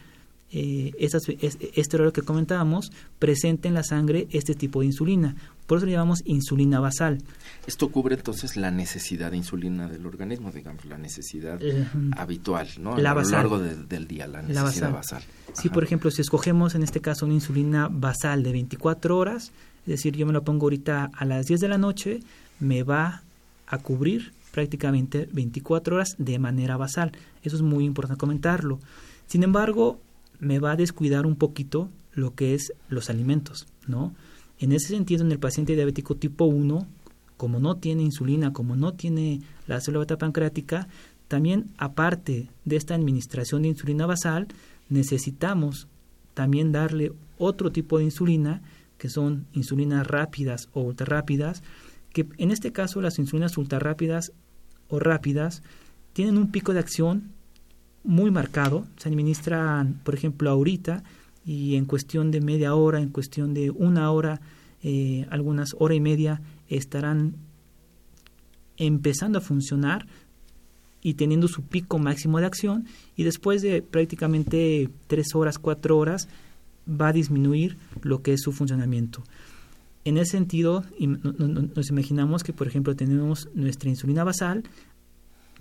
eh, 0.56 0.92
esas, 1.00 1.24
este 1.30 1.98
horario 1.98 2.14
que 2.14 2.22
comentábamos, 2.22 2.92
presente 3.18 3.68
en 3.68 3.74
la 3.74 3.84
sangre 3.84 4.28
este 4.30 4.54
tipo 4.54 4.82
de 4.82 4.86
insulina. 4.86 5.36
Por 5.66 5.80
eso 5.80 5.88
le 5.88 5.94
llamamos 5.94 6.22
insulina 6.26 6.80
basal. 6.80 7.24
Esto 7.66 7.90
cubre 7.90 8.14
entonces 8.14 8.56
la 8.56 8.70
necesidad 8.70 9.32
de 9.32 9.38
insulina 9.38 9.88
del 9.88 10.06
organismo, 10.06 10.52
digamos, 10.52 10.86
la 10.86 11.00
necesidad 11.00 11.58
eh, 11.60 11.88
habitual, 12.16 12.68
¿no? 12.80 12.96
La 12.98 13.12
a 13.12 13.16
lo 13.16 13.30
largo 13.30 13.58
del 13.58 14.08
día, 14.08 14.28
la 14.28 14.44
necesidad 14.44 14.92
basal. 14.92 15.24
Sí, 15.54 15.70
por 15.70 15.84
ejemplo, 15.84 16.12
si 16.12 16.22
escogemos 16.22 16.76
en 16.76 16.84
este 16.84 17.02
caso 17.02 17.26
una 17.26 17.34
insulina 17.34 17.88
basal 17.90 18.44
de 18.44 18.52
24 18.52 19.18
horas, 19.18 19.52
es 19.84 19.88
decir, 19.88 20.16
yo 20.16 20.26
me 20.26 20.34
lo 20.34 20.44
pongo 20.44 20.66
ahorita 20.66 21.12
a 21.14 21.26
las 21.26 21.48
10 21.48 21.60
de 21.60 21.68
la 21.68 21.78
noche, 21.78 22.20
me 22.60 22.84
va 22.84 23.24
a 23.68 23.78
cubrir 23.78 24.34
prácticamente 24.52 25.28
24 25.32 25.96
horas 25.96 26.16
de 26.18 26.40
manera 26.40 26.78
basal. 26.78 27.12
Eso 27.44 27.56
es 27.56 27.62
muy 27.62 27.86
importante 27.86 28.20
comentarlo. 28.20 28.80
Sin 29.28 29.44
embargo, 29.44 30.00
me 30.40 30.60
va 30.60 30.72
a 30.72 30.76
descuidar 30.76 31.26
un 31.26 31.36
poquito 31.36 31.90
lo 32.14 32.36
que 32.36 32.54
es 32.54 32.74
los 32.88 33.10
alimentos, 33.10 33.68
¿no? 33.88 34.14
En 34.60 34.72
ese 34.72 34.90
sentido, 34.90 35.26
en 35.26 35.32
el 35.32 35.40
paciente 35.40 35.76
diabético 35.76 36.16
tipo 36.16 36.46
1, 36.46 36.86
como 37.38 37.60
no 37.60 37.76
tiene 37.78 38.04
insulina, 38.04 38.54
como 38.54 38.76
no 38.76 38.94
tiene 38.94 39.42
la 39.68 39.82
célula 39.82 40.02
beta 40.02 40.18
pancreática, 40.18 40.88
también 41.28 41.72
aparte 41.78 42.50
de 42.64 42.76
esta 42.76 42.96
administración 42.96 43.64
de 43.64 43.70
insulina 43.70 44.06
basal, 44.06 44.48
necesitamos 44.90 45.88
también 46.34 46.72
darle 46.72 47.12
otro 47.38 47.72
tipo 47.72 47.98
de 47.98 48.06
insulina 48.06 48.62
que 49.04 49.10
son 49.10 49.48
insulinas 49.52 50.08
rápidas 50.08 50.70
o 50.72 50.80
ultra 50.80 51.06
rápidas, 51.06 51.62
que 52.14 52.26
en 52.38 52.52
este 52.52 52.72
caso 52.72 53.02
las 53.02 53.20
insulinas 53.20 53.58
ultra 53.58 53.78
rápidas 53.78 54.32
o 54.88 54.98
rápidas 54.98 55.62
tienen 56.14 56.38
un 56.38 56.52
pico 56.52 56.72
de 56.72 56.80
acción 56.80 57.34
muy 58.06 58.32
marcado, 58.32 58.88
se 58.96 59.10
administran, 59.10 60.00
por 60.06 60.16
ejemplo, 60.16 60.50
ahorita 60.50 61.04
y 61.46 61.76
en 61.76 61.84
cuestión 61.84 62.32
de 62.32 62.40
media 62.40 62.76
hora, 62.76 63.02
en 63.02 63.10
cuestión 63.10 63.54
de 63.54 63.72
una 63.72 64.10
hora, 64.10 64.40
eh, 64.82 65.28
algunas 65.30 65.76
hora 65.78 65.96
y 65.96 66.00
media 66.00 66.42
estarán 66.70 67.36
empezando 68.78 69.40
a 69.40 69.42
funcionar 69.42 70.08
y 71.02 71.16
teniendo 71.16 71.50
su 71.50 71.64
pico 71.64 72.00
máximo 72.00 72.40
de 72.40 72.46
acción 72.46 72.86
y 73.18 73.24
después 73.24 73.62
de 73.62 73.82
prácticamente 73.82 74.90
tres 75.08 75.36
horas, 75.36 75.60
cuatro 75.60 75.98
horas 75.98 76.30
va 76.90 77.10
a 77.10 77.14
disminuir 77.14 77.78
lo 78.02 78.22
que 78.22 78.34
es 78.34 78.42
su 78.42 78.52
funcionamiento. 78.52 79.24
En 80.06 80.18
ese 80.18 80.32
sentido, 80.32 80.84
nos 81.00 81.90
imaginamos 81.90 82.44
que, 82.44 82.52
por 82.52 82.68
ejemplo, 82.68 82.96
tenemos 82.96 83.50
nuestra 83.54 83.90
insulina 83.90 84.24
basal, 84.24 84.64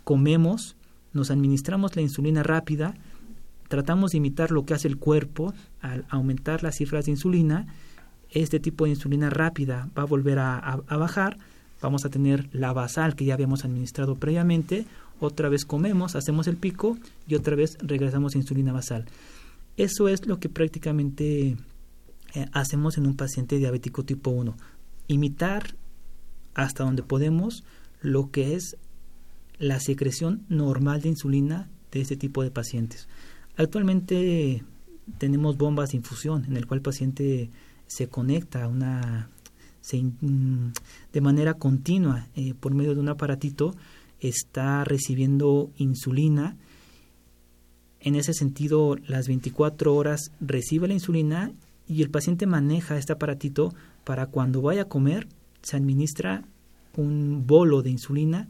comemos, 0.02 0.76
nos 1.12 1.30
administramos 1.30 1.94
la 1.94 2.02
insulina 2.02 2.42
rápida, 2.42 2.94
tratamos 3.68 4.10
de 4.10 4.18
imitar 4.18 4.50
lo 4.50 4.64
que 4.64 4.74
hace 4.74 4.88
el 4.88 4.98
cuerpo 4.98 5.54
al 5.80 6.04
aumentar 6.08 6.62
las 6.62 6.76
cifras 6.76 7.04
de 7.04 7.12
insulina, 7.12 7.66
este 8.30 8.58
tipo 8.58 8.84
de 8.84 8.90
insulina 8.90 9.30
rápida 9.30 9.88
va 9.96 10.02
a 10.02 10.06
volver 10.06 10.38
a, 10.38 10.82
bajar, 10.88 11.38
vamos 11.80 12.04
a 12.04 12.08
tener 12.08 12.48
la 12.52 12.72
basal 12.72 13.14
que 13.14 13.24
ya 13.24 13.34
habíamos 13.34 13.64
administrado 13.64 14.16
previamente, 14.16 14.86
otra 15.20 15.48
vez 15.48 15.64
comemos, 15.64 16.16
hacemos 16.16 16.48
el 16.48 16.56
pico 16.56 16.98
y 17.28 17.36
otra 17.36 17.54
vez 17.54 17.78
regresamos 17.80 18.34
a 18.34 18.38
insulina 18.38 18.72
basal. 18.72 19.06
Eso 19.76 20.08
es 20.08 20.26
lo 20.26 20.38
que 20.38 20.48
prácticamente 20.48 21.56
eh, 22.34 22.46
hacemos 22.52 22.98
en 22.98 23.06
un 23.06 23.16
paciente 23.16 23.58
diabético 23.58 24.04
tipo 24.04 24.30
1. 24.30 24.56
Imitar 25.08 25.74
hasta 26.54 26.84
donde 26.84 27.02
podemos 27.02 27.64
lo 28.00 28.30
que 28.30 28.54
es 28.54 28.76
la 29.58 29.80
secreción 29.80 30.44
normal 30.48 31.02
de 31.02 31.10
insulina 31.10 31.70
de 31.90 32.00
este 32.00 32.16
tipo 32.16 32.42
de 32.42 32.50
pacientes. 32.50 33.08
Actualmente 33.56 34.64
tenemos 35.18 35.56
bombas 35.56 35.90
de 35.90 35.98
infusión 35.98 36.44
en 36.46 36.56
el 36.56 36.66
cual 36.66 36.78
el 36.78 36.82
paciente 36.82 37.50
se 37.86 38.08
conecta 38.08 38.68
una 38.68 39.28
mm, 39.92 40.68
de 41.12 41.20
manera 41.20 41.54
continua 41.54 42.28
eh, 42.34 42.54
por 42.54 42.74
medio 42.74 42.94
de 42.94 43.00
un 43.00 43.08
aparatito 43.08 43.74
está 44.20 44.84
recibiendo 44.84 45.70
insulina 45.76 46.56
en 48.02 48.16
ese 48.16 48.34
sentido 48.34 48.96
las 49.06 49.28
24 49.28 49.94
horas 49.94 50.32
recibe 50.40 50.88
la 50.88 50.94
insulina 50.94 51.52
y 51.88 52.02
el 52.02 52.10
paciente 52.10 52.46
maneja 52.46 52.98
este 52.98 53.12
aparatito 53.12 53.74
para 54.04 54.26
cuando 54.26 54.60
vaya 54.62 54.82
a 54.82 54.88
comer 54.88 55.28
se 55.62 55.76
administra 55.76 56.44
un 56.96 57.46
bolo 57.46 57.82
de 57.82 57.90
insulina 57.90 58.48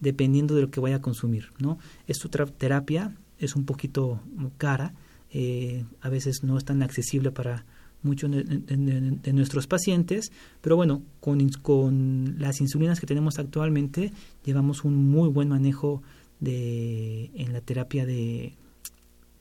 dependiendo 0.00 0.54
de 0.54 0.62
lo 0.62 0.70
que 0.70 0.80
vaya 0.80 0.96
a 0.96 1.02
consumir 1.02 1.48
no 1.58 1.78
es 2.06 2.24
otra 2.24 2.46
terapia 2.46 3.14
es 3.38 3.56
un 3.56 3.64
poquito 3.64 4.20
cara 4.58 4.94
eh, 5.32 5.84
a 6.00 6.08
veces 6.08 6.42
no 6.42 6.58
es 6.58 6.64
tan 6.64 6.82
accesible 6.82 7.30
para 7.30 7.64
muchos 8.02 8.30
de, 8.30 9.32
nuestros 9.32 9.66
pacientes, 9.66 10.32
pero 10.60 10.74
bueno, 10.74 11.02
con, 11.20 11.46
con, 11.62 12.36
las 12.38 12.60
insulinas 12.60 12.98
que 12.98 13.06
tenemos 13.06 13.38
actualmente 13.38 14.12
llevamos 14.44 14.84
un 14.84 15.10
muy 15.10 15.28
buen 15.28 15.48
manejo 15.48 16.02
de, 16.40 17.30
en 17.34 17.52
la 17.52 17.60
terapia 17.60 18.06
de, 18.06 18.54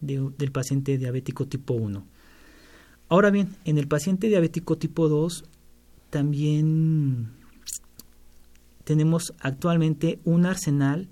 del 0.01 0.51
paciente 0.51 0.97
diabético 0.97 1.47
tipo 1.47 1.73
1. 1.73 2.05
Ahora 3.09 3.31
bien, 3.31 3.55
en 3.65 3.77
el 3.77 3.87
paciente 3.87 4.27
diabético 4.27 4.77
tipo 4.77 5.09
2 5.09 5.45
también 6.09 7.29
tenemos 8.83 9.33
actualmente 9.39 10.19
un 10.25 10.45
arsenal 10.45 11.07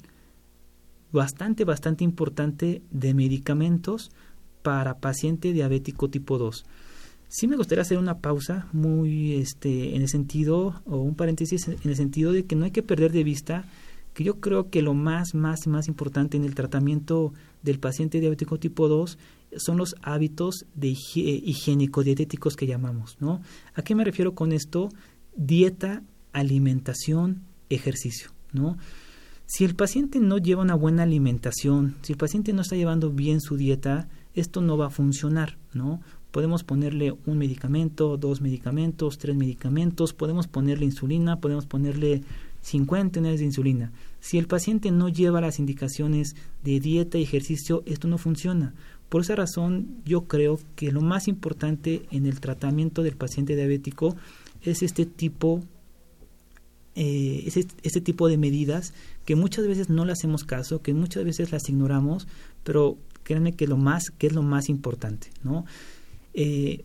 bastante, 1.12 1.64
bastante 1.64 2.04
importante 2.04 2.82
de 2.92 3.14
medicamentos 3.14 4.12
para 4.64 5.00
paciente 5.00 5.54
diabético 5.54 6.10
tipo 6.10 6.38
2. 6.38 6.66
Sí 7.30 7.48
me 7.48 7.58
gustaría 7.58 7.82
hacer 7.82 7.98
una 7.98 8.20
pausa 8.20 8.68
muy 8.74 9.36
este 9.36 9.96
en 9.96 10.02
el 10.02 10.10
sentido 10.10 10.82
o 10.86 10.98
un 10.98 11.16
paréntesis 11.16 11.68
en 11.68 11.78
el 11.84 11.96
sentido 11.96 12.32
de 12.32 12.46
que 12.46 12.56
no 12.56 12.66
hay 12.66 12.72
que 12.72 12.84
perder 12.84 13.12
de 13.12 13.24
vista 13.24 13.66
que 14.14 14.24
yo 14.24 14.40
creo 14.40 14.70
que 14.70 14.82
lo 14.82 14.94
más 14.94 15.36
más 15.36 15.68
más 15.68 15.88
importante 15.88 16.38
en 16.38 16.46
el 16.46 16.56
tratamiento 16.56 17.34
del 17.62 17.80
paciente 17.80 18.20
diabético 18.20 18.60
tipo 18.60 18.88
2 18.88 19.18
son 19.58 19.78
los 19.78 19.96
hábitos 20.02 20.66
de 20.76 20.90
higiénico 20.90 22.04
dietéticos 22.04 22.56
que 22.56 22.68
llamamos, 22.68 23.18
¿no? 23.20 23.42
¿A 23.74 23.82
qué 23.82 23.96
me 23.96 24.04
refiero 24.04 24.36
con 24.36 24.52
esto? 24.52 24.90
Dieta, 25.36 26.04
alimentación, 26.34 27.44
ejercicio, 27.70 28.32
¿no? 28.52 28.78
Si 29.46 29.64
el 29.64 29.76
paciente 29.76 30.20
no 30.20 30.38
lleva 30.38 30.64
una 30.64 30.76
buena 30.76 31.04
alimentación, 31.04 31.96
si 32.02 32.12
el 32.12 32.18
paciente 32.18 32.52
no 32.52 32.62
está 32.62 32.76
llevando 32.76 33.12
bien 33.12 33.40
su 33.40 33.56
dieta, 33.56 34.10
esto 34.34 34.62
no 34.62 34.78
va 34.78 34.88
a 34.88 34.92
funcionar, 34.92 35.58
¿no? 35.74 36.02
Podemos 36.32 36.64
ponerle 36.64 37.14
un 37.26 37.38
medicamento, 37.38 38.18
dos 38.18 38.42
medicamentos, 38.42 39.18
tres 39.18 39.38
medicamentos, 39.38 40.14
podemos 40.14 40.48
ponerle 40.48 40.86
insulina, 40.86 41.40
podemos 41.40 41.66
ponerle 41.66 42.24
50 42.68 43.20
unidades 43.20 43.40
de 43.40 43.46
insulina. 43.46 43.92
Si 44.20 44.38
el 44.38 44.48
paciente 44.48 44.92
no 44.92 45.08
lleva 45.08 45.40
las 45.40 45.58
indicaciones 45.58 46.36
de 46.64 46.80
dieta 46.80 47.18
y 47.18 47.24
ejercicio, 47.24 47.82
esto 47.86 48.08
no 48.08 48.18
funciona. 48.18 48.74
Por 49.08 49.22
esa 49.22 49.36
razón, 49.36 50.02
yo 50.06 50.28
creo 50.28 50.60
que 50.76 50.92
lo 50.92 51.02
más 51.02 51.30
importante 51.30 52.04
en 52.12 52.26
el 52.26 52.42
tratamiento 52.42 53.04
del 53.04 53.16
paciente 53.16 53.56
diabético 53.56 54.18
es 54.62 54.84
este 54.84 55.06
tipo, 55.06 55.64
eh, 56.96 57.50
este 57.84 58.02
tipo 58.02 58.28
de 58.28 58.38
medidas 58.38 58.94
que 59.24 59.38
muchas 59.38 59.66
veces 59.66 59.90
no 59.90 60.04
le 60.04 60.12
hacemos 60.12 60.44
caso, 60.44 60.82
que 60.82 60.94
muchas 60.94 61.24
veces 61.24 61.54
las 61.54 61.70
ignoramos, 61.70 62.28
pero 62.66 62.98
créanme 63.24 63.54
que 63.54 63.68
lo 63.68 63.78
más 63.78 64.10
que 64.10 64.28
es 64.28 64.34
lo 64.34 64.42
más 64.42 64.68
importante 64.68 65.30
no 65.44 65.66
eh, 66.34 66.84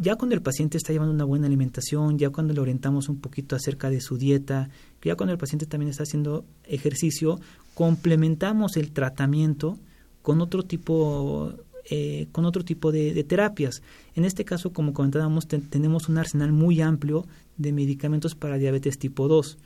ya 0.00 0.16
cuando 0.16 0.34
el 0.34 0.42
paciente 0.42 0.78
está 0.78 0.92
llevando 0.92 1.14
una 1.14 1.24
buena 1.24 1.46
alimentación 1.46 2.18
ya 2.18 2.30
cuando 2.30 2.54
le 2.54 2.60
orientamos 2.60 3.08
un 3.08 3.20
poquito 3.20 3.54
acerca 3.54 3.90
de 3.90 4.00
su 4.00 4.16
dieta 4.16 4.70
ya 5.02 5.14
cuando 5.14 5.32
el 5.32 5.38
paciente 5.38 5.66
también 5.66 5.90
está 5.90 6.04
haciendo 6.04 6.44
ejercicio 6.64 7.38
complementamos 7.74 8.76
el 8.76 8.92
tratamiento 8.92 9.78
con 10.22 10.40
otro 10.40 10.62
tipo 10.62 11.52
eh, 11.90 12.28
con 12.32 12.44
otro 12.44 12.62
tipo 12.62 12.92
de, 12.92 13.24
terapias. 13.24 13.82
En 14.14 14.24
este 14.24 14.44
caso, 14.44 14.70
como 14.70 14.92
comentábamos, 14.92 15.48
tenemos 15.48 16.08
un 16.08 16.18
arsenal 16.18 16.52
muy 16.52 16.82
amplio 16.82 17.26
de 17.56 17.72
medicamentos 17.72 18.34
para 18.34 18.58
diabetes 18.58 18.98
tipo 18.98 19.26
2. 19.26 19.58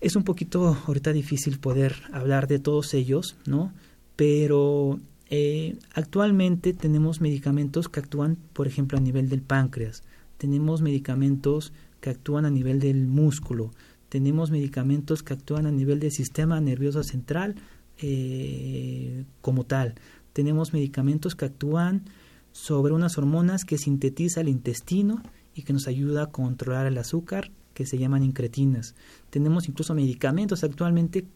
Es 0.00 0.16
un 0.16 0.24
poquito 0.24 0.76
ahorita 0.86 1.12
difícil 1.12 1.60
poder 1.60 1.94
hablar 2.10 2.48
de 2.48 2.58
todos 2.58 2.94
ellos, 2.94 3.36
¿no? 3.46 3.70
pero 4.16 5.00
eh, 5.30 5.76
actualmente 5.94 6.74
tenemos 6.74 7.20
medicamentos 7.20 7.88
que 7.88 8.00
actúan, 8.00 8.36
por 8.52 8.66
ejemplo, 8.66 8.98
a 8.98 9.00
nivel 9.00 9.28
del 9.28 9.42
páncreas, 9.42 10.02
tenemos 10.38 10.82
medicamentos 10.82 11.72
que 12.00 12.10
actúan 12.10 12.44
a 12.44 12.50
nivel 12.50 12.80
del 12.80 13.06
músculo, 13.06 13.70
tenemos 14.08 14.50
medicamentos 14.50 15.22
que 15.22 15.32
actúan 15.32 15.66
a 15.66 15.70
nivel 15.70 16.00
del 16.00 16.12
sistema 16.12 16.60
nervioso 16.60 17.02
central 17.02 17.54
eh, 17.98 19.24
como 19.40 19.64
tal, 19.64 19.94
tenemos 20.32 20.72
medicamentos 20.72 21.34
que 21.34 21.46
actúan 21.46 22.04
sobre 22.52 22.92
unas 22.92 23.18
hormonas 23.18 23.64
que 23.64 23.78
sintetiza 23.78 24.40
el 24.40 24.48
intestino 24.48 25.22
y 25.54 25.62
que 25.62 25.72
nos 25.72 25.88
ayuda 25.88 26.24
a 26.24 26.30
controlar 26.30 26.86
el 26.86 26.98
azúcar, 26.98 27.50
que 27.74 27.86
se 27.86 27.98
llaman 27.98 28.22
incretinas. 28.22 28.94
Tenemos 29.30 29.68
incluso 29.68 29.94
medicamentos 29.94 30.62
actualmente 30.62 31.26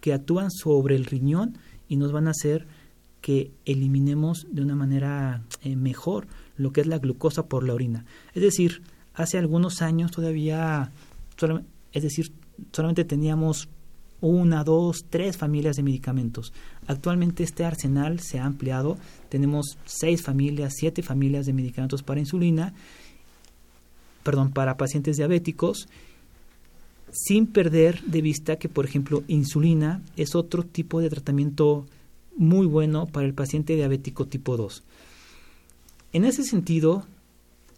que 0.00 0.12
actúan 0.12 0.50
sobre 0.50 0.96
el 0.96 1.04
riñón 1.04 1.58
y 1.88 1.96
nos 1.96 2.12
van 2.12 2.28
a 2.28 2.30
hacer 2.30 2.66
que 3.22 3.52
eliminemos 3.64 4.46
de 4.50 4.60
una 4.60 4.74
manera 4.74 5.42
eh, 5.62 5.76
mejor 5.76 6.26
lo 6.58 6.72
que 6.72 6.82
es 6.82 6.86
la 6.86 6.98
glucosa 6.98 7.46
por 7.46 7.64
la 7.64 7.72
orina. 7.72 8.04
Es 8.34 8.42
decir, 8.42 8.82
hace 9.14 9.38
algunos 9.38 9.80
años 9.80 10.10
todavía, 10.10 10.92
es 11.92 12.02
decir, 12.02 12.32
solamente 12.72 13.04
teníamos 13.04 13.68
una, 14.20 14.64
dos, 14.64 15.06
tres 15.08 15.36
familias 15.36 15.76
de 15.76 15.82
medicamentos. 15.82 16.52
Actualmente 16.86 17.42
este 17.42 17.64
arsenal 17.64 18.20
se 18.20 18.38
ha 18.38 18.44
ampliado. 18.44 18.98
Tenemos 19.28 19.78
seis 19.84 20.22
familias, 20.22 20.74
siete 20.76 21.02
familias 21.02 21.46
de 21.46 21.52
medicamentos 21.52 22.02
para 22.02 22.20
insulina, 22.20 22.74
perdón, 24.22 24.52
para 24.52 24.76
pacientes 24.76 25.16
diabéticos, 25.16 25.88
sin 27.10 27.46
perder 27.46 28.02
de 28.02 28.22
vista 28.22 28.56
que, 28.56 28.68
por 28.68 28.84
ejemplo, 28.84 29.22
insulina 29.28 30.02
es 30.16 30.34
otro 30.34 30.62
tipo 30.62 31.00
de 31.00 31.10
tratamiento 31.10 31.86
muy 32.36 32.66
bueno 32.66 33.06
para 33.06 33.26
el 33.26 33.34
paciente 33.34 33.74
diabético 33.74 34.26
tipo 34.26 34.56
2. 34.56 34.82
En 36.12 36.24
ese 36.24 36.44
sentido, 36.44 37.06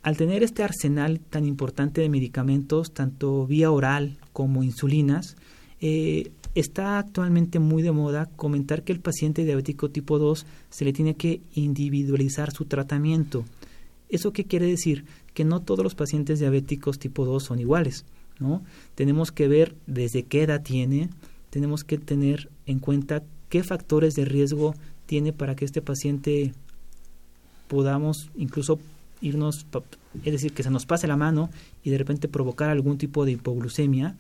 al 0.03 0.17
tener 0.17 0.43
este 0.43 0.63
arsenal 0.63 1.21
tan 1.21 1.47
importante 1.47 2.01
de 2.01 2.09
medicamentos, 2.09 2.93
tanto 2.93 3.47
vía 3.47 3.71
oral 3.71 4.19
como 4.33 4.63
insulinas, 4.63 5.37
eh, 5.81 6.31
está 6.55 6.99
actualmente 6.99 7.59
muy 7.59 7.83
de 7.83 7.93
moda 7.93 8.27
comentar 8.37 8.85
que 8.85 8.93
el 8.93 9.01
paciente 9.01 9.45
diabético 9.45 9.91
tipo 9.91 10.19
2 10.19 10.47
se 10.71 10.85
le 10.85 10.93
tiene 10.93 11.15
que 11.15 11.41
individualizar 11.55 12.53
su 12.53 12.65
tratamiento. 12.65 13.45
¿Eso 14.09 14.33
qué 14.33 14.45
quiere 14.45 14.67
decir? 14.67 15.05
Que 15.33 15.45
no 15.45 15.63
todos 15.63 15.83
los 15.83 15.95
pacientes 15.95 16.39
diabéticos 16.39 16.99
tipo 16.99 17.25
2 17.25 17.43
son 17.43 17.59
iguales. 17.59 18.05
¿no? 18.39 18.63
Tenemos 18.95 19.33
que 19.33 19.49
ver 19.49 19.75
desde 19.87 20.25
qué 20.25 20.43
edad 20.43 20.63
tiene, 20.63 21.11
tenemos 21.51 21.85
que 21.85 21.99
tener 21.99 22.51
en 22.67 22.79
cuenta 22.79 23.23
qué 23.55 23.63
factores 23.63 24.17
de 24.17 24.25
riesgo 24.25 24.75
tiene 25.07 25.33
para 25.33 25.55
que 25.55 25.65
este 25.65 25.81
paciente 25.81 26.53
podamos 27.69 28.29
incluso 28.35 28.81
irnos, 29.21 29.65
es 30.25 30.33
decir, 30.33 30.53
que 30.53 30.65
se 30.65 30.71
nos 30.71 30.87
pase 30.87 31.07
la 31.07 31.17
mano 31.17 31.51
y 31.85 31.91
de 31.91 31.99
repente 31.99 32.27
provocar 32.27 32.69
algún 32.69 32.99
tipo 32.99 33.25
de 33.25 33.31
hipoglucemia. 33.31 34.17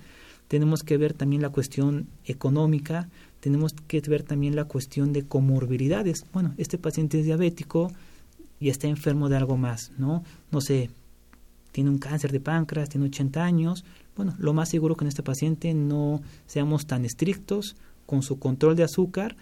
Tenemos 0.47 0.85
que 0.85 0.99
ver 0.99 1.14
también 1.14 1.43
la 1.43 1.49
cuestión 1.49 2.07
económica, 2.24 3.09
tenemos 3.41 3.74
que 3.89 4.01
ver 4.03 4.22
también 4.22 4.55
la 4.55 4.66
cuestión 4.66 5.12
de 5.12 5.26
comorbilidades. 5.26 6.26
Bueno, 6.32 6.55
este 6.57 6.78
paciente 6.78 7.18
es 7.18 7.24
diabético 7.24 7.91
y 8.61 8.68
está 8.68 8.87
enfermo 8.87 9.28
de 9.28 9.37
algo 9.37 9.57
más, 9.57 9.91
¿no? 9.99 10.22
No 10.53 10.61
sé, 10.61 10.91
tiene 11.72 11.91
un 11.91 11.99
cáncer 11.99 12.30
de 12.30 12.39
páncreas, 12.39 12.89
tiene 12.89 13.07
80 13.07 13.43
años, 13.43 13.85
bueno, 14.14 14.37
lo 14.39 14.53
más 14.53 14.68
seguro 14.68 14.95
que 14.95 15.03
en 15.03 15.09
este 15.09 15.24
paciente 15.24 15.74
no 15.74 16.22
seamos 16.47 16.87
tan 16.87 17.05
estrictos 17.05 17.74
con 18.07 18.23
su 18.23 18.39
control 18.39 18.77
de 18.77 18.85
azúcar, 18.85 19.37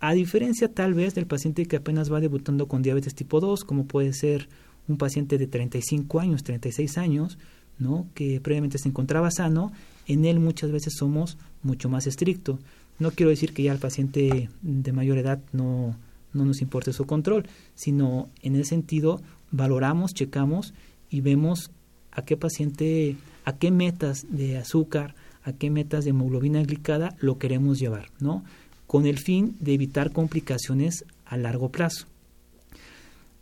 a 0.00 0.12
diferencia 0.12 0.72
tal 0.72 0.94
vez 0.94 1.14
del 1.14 1.26
paciente 1.26 1.66
que 1.66 1.76
apenas 1.76 2.12
va 2.12 2.20
debutando 2.20 2.68
con 2.68 2.82
diabetes 2.82 3.14
tipo 3.14 3.40
2, 3.40 3.64
como 3.64 3.86
puede 3.86 4.12
ser 4.12 4.48
un 4.88 4.98
paciente 4.98 5.38
de 5.38 5.46
35 5.46 6.20
años, 6.20 6.42
36 6.42 6.98
años, 6.98 7.38
¿no? 7.78 8.06
que 8.14 8.40
previamente 8.40 8.78
se 8.78 8.88
encontraba 8.88 9.30
sano, 9.30 9.72
en 10.06 10.24
él 10.24 10.38
muchas 10.38 10.70
veces 10.70 10.94
somos 10.96 11.38
mucho 11.62 11.88
más 11.88 12.06
estrictos. 12.06 12.60
No 12.98 13.10
quiero 13.10 13.30
decir 13.30 13.52
que 13.52 13.62
ya 13.62 13.72
el 13.72 13.78
paciente 13.78 14.48
de 14.62 14.92
mayor 14.92 15.18
edad 15.18 15.40
no, 15.52 15.96
no 16.32 16.44
nos 16.44 16.62
importe 16.62 16.92
su 16.92 17.06
control, 17.06 17.46
sino 17.74 18.28
en 18.42 18.54
ese 18.56 18.70
sentido 18.70 19.20
valoramos, 19.50 20.14
checamos 20.14 20.72
y 21.10 21.20
vemos 21.20 21.70
a 22.12 22.22
qué 22.22 22.36
paciente, 22.36 23.16
a 23.44 23.56
qué 23.56 23.70
metas 23.70 24.26
de 24.30 24.56
azúcar, 24.56 25.14
a 25.46 25.52
qué 25.52 25.70
metas 25.70 26.04
de 26.04 26.10
hemoglobina 26.10 26.60
glicada 26.62 27.14
lo 27.20 27.38
queremos 27.38 27.78
llevar, 27.78 28.10
¿no? 28.18 28.44
Con 28.88 29.06
el 29.06 29.18
fin 29.18 29.56
de 29.60 29.74
evitar 29.74 30.10
complicaciones 30.12 31.04
a 31.24 31.36
largo 31.36 31.70
plazo. 31.70 32.06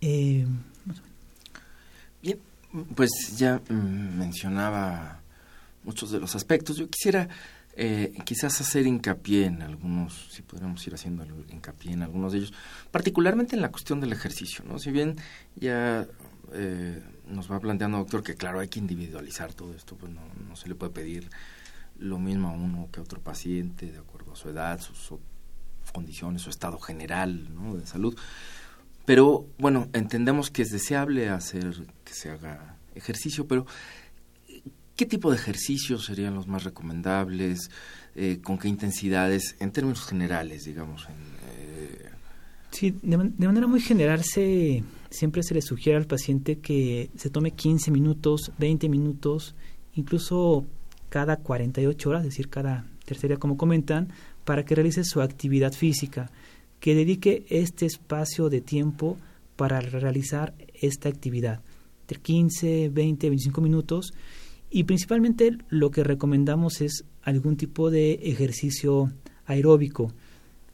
Eh, 0.02 0.46
Bien, 2.22 2.38
pues 2.94 3.10
ya 3.38 3.62
mm, 3.70 4.18
mencionaba 4.18 5.22
muchos 5.82 6.10
de 6.10 6.20
los 6.20 6.36
aspectos. 6.36 6.76
Yo 6.76 6.90
quisiera 6.90 7.28
eh, 7.74 8.12
quizás 8.24 8.60
hacer 8.60 8.86
hincapié 8.86 9.46
en 9.46 9.62
algunos, 9.62 10.28
si 10.30 10.42
podríamos 10.42 10.86
ir 10.86 10.94
haciendo 10.94 11.24
hincapié 11.50 11.92
en 11.92 12.02
algunos 12.02 12.32
de 12.32 12.38
ellos, 12.40 12.52
particularmente 12.90 13.56
en 13.56 13.62
la 13.62 13.70
cuestión 13.70 14.00
del 14.00 14.12
ejercicio, 14.12 14.62
¿no? 14.68 14.78
Si 14.78 14.90
bien 14.90 15.16
ya 15.56 16.06
eh, 16.52 17.02
nos 17.28 17.50
va 17.50 17.60
planteando, 17.60 17.96
doctor, 17.96 18.22
que 18.22 18.34
claro, 18.34 18.60
hay 18.60 18.68
que 18.68 18.78
individualizar 18.78 19.54
todo 19.54 19.74
esto, 19.74 19.96
pues 19.96 20.12
no, 20.12 20.20
no 20.46 20.54
se 20.54 20.68
le 20.68 20.74
puede 20.74 20.92
pedir 20.92 21.30
lo 21.98 22.18
mismo 22.18 22.48
a 22.48 22.52
uno 22.52 22.88
que 22.92 23.00
a 23.00 23.02
otro 23.02 23.20
paciente, 23.20 23.90
de 23.90 23.98
acuerdo 23.98 24.32
a 24.32 24.36
su 24.36 24.48
edad, 24.48 24.80
sus 24.80 25.18
condiciones, 25.92 26.42
su 26.42 26.50
estado 26.50 26.78
general 26.78 27.48
de 27.78 27.86
salud. 27.86 28.16
Pero 29.04 29.46
bueno, 29.58 29.88
entendemos 29.92 30.50
que 30.50 30.62
es 30.62 30.70
deseable 30.70 31.28
hacer 31.28 31.74
que 32.04 32.14
se 32.14 32.30
haga 32.30 32.76
ejercicio, 32.94 33.46
pero 33.46 33.66
¿qué 34.96 35.06
tipo 35.06 35.30
de 35.30 35.36
ejercicios 35.36 36.06
serían 36.06 36.34
los 36.34 36.46
más 36.46 36.64
recomendables? 36.64 37.70
Eh, 38.14 38.40
¿Con 38.42 38.58
qué 38.58 38.68
intensidades? 38.68 39.56
En 39.60 39.72
términos 39.72 40.06
generales, 40.06 40.64
digamos. 40.64 41.06
Eh, 41.58 42.10
sí, 42.70 42.94
de, 43.02 43.16
manera 43.16 43.66
muy 43.66 43.80
general 43.80 44.22
se, 44.24 44.82
siempre 45.10 45.42
se 45.42 45.54
le 45.54 45.62
sugiere 45.62 45.98
al 45.98 46.06
paciente 46.06 46.58
que 46.58 47.10
se 47.16 47.28
tome 47.28 47.50
15 47.50 47.90
minutos, 47.90 48.52
20 48.58 48.88
minutos, 48.88 49.54
incluso 49.94 50.64
cada 51.14 51.36
48 51.36 52.10
horas, 52.10 52.22
es 52.22 52.30
decir, 52.30 52.48
cada 52.48 52.86
tercera, 53.04 53.36
como 53.36 53.56
comentan, 53.56 54.08
para 54.44 54.64
que 54.64 54.74
realice 54.74 55.04
su 55.04 55.22
actividad 55.22 55.72
física, 55.72 56.32
que 56.80 56.96
dedique 56.96 57.46
este 57.50 57.86
espacio 57.86 58.48
de 58.48 58.60
tiempo 58.60 59.16
para 59.54 59.78
realizar 59.78 60.54
esta 60.74 61.08
actividad, 61.08 61.60
entre 62.00 62.18
15, 62.18 62.88
20, 62.88 63.28
25 63.28 63.60
minutos, 63.60 64.12
y 64.70 64.82
principalmente 64.82 65.56
lo 65.68 65.92
que 65.92 66.02
recomendamos 66.02 66.80
es 66.80 67.04
algún 67.22 67.56
tipo 67.56 67.92
de 67.92 68.14
ejercicio 68.14 69.12
aeróbico, 69.46 70.12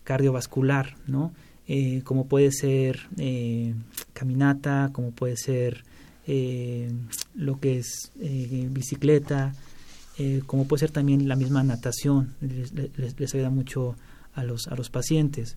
cardiovascular, 0.04 0.96
¿no? 1.06 1.34
Eh, 1.68 2.00
como 2.02 2.28
puede 2.28 2.50
ser 2.50 2.98
eh, 3.18 3.74
caminata, 4.14 4.88
como 4.94 5.10
puede 5.10 5.36
ser 5.36 5.84
eh, 6.26 6.90
lo 7.34 7.60
que 7.60 7.80
es 7.80 8.10
bicicleta, 8.70 9.52
eh, 10.22 10.42
como 10.44 10.66
puede 10.66 10.80
ser 10.80 10.90
también 10.90 11.28
la 11.28 11.34
misma 11.34 11.62
natación, 11.62 12.34
les, 12.42 13.34
ayuda 13.34 13.48
mucho 13.48 13.96
a 14.34 14.44
los, 14.44 14.68
a 14.68 14.76
los 14.76 14.90
pacientes. 14.90 15.56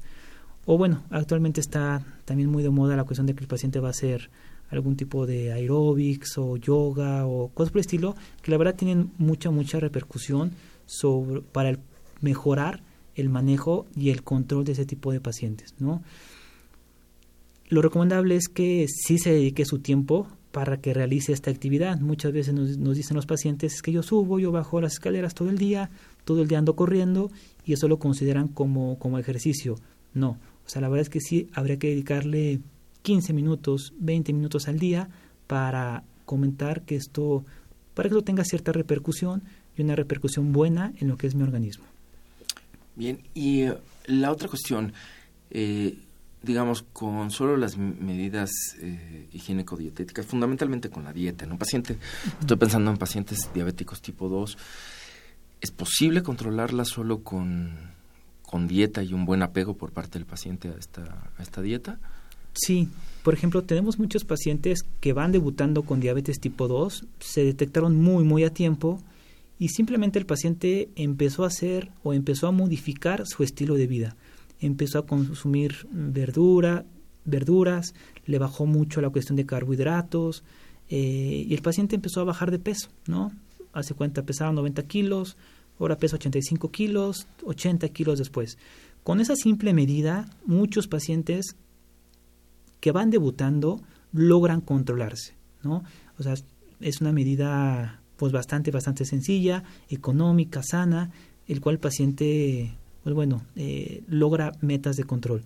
O 0.63 0.77
bueno, 0.77 1.03
actualmente 1.09 1.59
está 1.59 2.01
también 2.23 2.49
muy 2.49 2.63
de 2.63 2.69
moda 2.69 2.95
la 2.95 3.03
cuestión 3.03 3.27
de 3.27 3.35
que 3.35 3.41
el 3.41 3.49
paciente 3.49 3.81
va 3.81 3.89
a 3.89 3.91
hacer 3.91 4.29
algún 4.69 4.95
tipo 4.95 5.25
de 5.25 5.51
aeróbics 5.51 6.37
o 6.37 6.55
yoga 6.55 7.27
o 7.27 7.49
cosas 7.49 7.73
por 7.73 7.79
el 7.79 7.81
estilo, 7.81 8.15
que 8.41 8.51
la 8.51 8.57
verdad 8.57 8.73
tienen 8.73 9.11
mucha, 9.17 9.51
mucha 9.51 9.81
repercusión 9.81 10.53
sobre, 10.85 11.41
para 11.41 11.77
mejorar 12.21 12.83
el 13.15 13.27
manejo 13.27 13.85
y 13.97 14.11
el 14.11 14.23
control 14.23 14.63
de 14.63 14.71
ese 14.71 14.85
tipo 14.85 15.11
de 15.11 15.19
pacientes, 15.19 15.75
¿no? 15.77 16.01
Lo 17.67 17.81
recomendable 17.81 18.37
es 18.37 18.47
que 18.47 18.85
sí 18.87 19.17
se 19.17 19.33
dedique 19.33 19.65
su 19.65 19.79
tiempo 19.79 20.29
para 20.53 20.77
que 20.77 20.93
realice 20.93 21.33
esta 21.33 21.49
actividad. 21.49 21.99
Muchas 21.99 22.31
veces 22.31 22.53
nos, 22.53 22.95
dicen 22.95 23.15
los 23.15 23.25
pacientes 23.25 23.73
es 23.73 23.81
que 23.81 23.91
yo 23.91 24.03
subo, 24.03 24.37
yo 24.37 24.51
bajo 24.51 24.79
las 24.79 24.93
escaleras 24.93 25.33
todo 25.33 25.49
el 25.49 25.57
día, 25.57 25.89
todo 26.25 26.43
el 26.43 26.47
día 26.47 26.59
ando 26.59 26.75
corriendo 26.75 27.31
y 27.65 27.73
eso 27.73 27.87
lo 27.87 27.97
consideran 27.97 28.47
como, 28.47 28.99
como 28.99 29.17
ejercicio. 29.17 29.77
No, 30.13 30.37
o 30.63 30.69
sea, 30.69 30.79
la 30.79 30.89
verdad 30.89 31.01
es 31.01 31.09
que 31.09 31.21
sí 31.21 31.49
habría 31.53 31.79
que 31.79 31.87
dedicarle 31.87 32.61
15 33.01 33.33
minutos, 33.33 33.93
20 33.97 34.31
minutos 34.31 34.67
al 34.67 34.77
día 34.77 35.09
para 35.47 36.03
comentar 36.25 36.83
que 36.83 36.97
esto, 36.97 37.43
para 37.95 38.07
que 38.07 38.13
esto 38.13 38.23
tenga 38.23 38.43
cierta 38.43 38.71
repercusión 38.71 39.41
y 39.75 39.81
una 39.81 39.95
repercusión 39.95 40.51
buena 40.51 40.93
en 40.99 41.07
lo 41.07 41.17
que 41.17 41.25
es 41.25 41.33
mi 41.33 41.41
organismo. 41.41 41.85
Bien, 42.95 43.17
y 43.33 43.61
eh, 43.61 43.77
la 44.05 44.31
otra 44.31 44.47
cuestión, 44.47 44.93
eh, 45.49 45.97
digamos, 46.43 46.83
con 46.93 47.31
solo 47.31 47.55
las 47.55 47.77
medidas 47.77 48.51
eh, 48.81 49.27
higiénico-dietéticas, 49.31 50.25
fundamentalmente 50.25 50.89
con 50.89 51.05
la 51.05 51.13
dieta, 51.13 51.45
en 51.45 51.53
un 51.53 51.57
paciente, 51.57 51.97
estoy 52.39 52.57
pensando 52.57 52.91
en 52.91 52.97
pacientes 52.97 53.49
diabéticos 53.53 54.01
tipo 54.01 54.27
2, 54.27 54.57
¿es 55.61 55.71
posible 55.71 56.21
controlarla 56.21 56.83
solo 56.83 57.23
con, 57.23 57.71
con 58.41 58.67
dieta 58.67 59.01
y 59.01 59.13
un 59.13 59.25
buen 59.25 59.41
apego 59.41 59.75
por 59.75 59.93
parte 59.93 60.19
del 60.19 60.25
paciente 60.25 60.67
a 60.67 60.77
esta, 60.77 61.31
a 61.37 61.41
esta 61.41 61.61
dieta? 61.61 61.97
Sí, 62.53 62.89
por 63.23 63.33
ejemplo, 63.33 63.63
tenemos 63.63 63.97
muchos 63.97 64.25
pacientes 64.25 64.83
que 64.99 65.13
van 65.13 65.31
debutando 65.31 65.83
con 65.83 66.01
diabetes 66.01 66.41
tipo 66.41 66.67
2, 66.67 67.05
se 67.19 67.45
detectaron 67.45 67.95
muy, 67.95 68.25
muy 68.25 68.43
a 68.43 68.53
tiempo 68.53 69.01
y 69.57 69.69
simplemente 69.69 70.19
el 70.19 70.25
paciente 70.25 70.89
empezó 70.97 71.45
a 71.45 71.47
hacer 71.47 71.89
o 72.03 72.13
empezó 72.13 72.47
a 72.47 72.51
modificar 72.51 73.25
su 73.25 73.43
estilo 73.43 73.75
de 73.75 73.87
vida 73.87 74.17
empezó 74.65 74.99
a 74.99 75.05
consumir 75.05 75.87
verdura, 75.91 76.85
verduras, 77.25 77.93
le 78.25 78.39
bajó 78.39 78.65
mucho 78.65 79.01
la 79.01 79.09
cuestión 79.09 79.35
de 79.35 79.45
carbohidratos 79.45 80.43
eh, 80.89 81.45
y 81.47 81.53
el 81.53 81.61
paciente 81.61 81.95
empezó 81.95 82.21
a 82.21 82.25
bajar 82.25 82.51
de 82.51 82.59
peso, 82.59 82.89
¿no? 83.07 83.31
Hace 83.71 83.93
cuenta 83.93 84.23
pesaba 84.23 84.51
90 84.51 84.83
kilos, 84.83 85.37
ahora 85.79 85.97
pesa 85.97 86.17
85 86.17 86.71
kilos, 86.71 87.27
80 87.43 87.89
kilos 87.89 88.19
después. 88.19 88.57
Con 89.03 89.19
esa 89.19 89.35
simple 89.35 89.73
medida, 89.73 90.29
muchos 90.45 90.87
pacientes 90.87 91.55
que 92.79 92.91
van 92.91 93.09
debutando 93.09 93.81
logran 94.11 94.61
controlarse, 94.61 95.35
¿no? 95.63 95.83
O 96.19 96.23
sea, 96.23 96.35
es 96.79 97.01
una 97.01 97.11
medida 97.11 98.01
pues 98.17 98.31
bastante, 98.31 98.71
bastante 98.71 99.05
sencilla, 99.05 99.63
económica, 99.89 100.61
sana, 100.63 101.11
el 101.47 101.59
cual 101.59 101.75
el 101.75 101.79
paciente 101.79 102.77
pues 103.03 103.13
bueno, 103.13 103.43
eh, 103.55 104.03
logra 104.07 104.53
metas 104.61 104.95
de 104.95 105.03
control. 105.03 105.43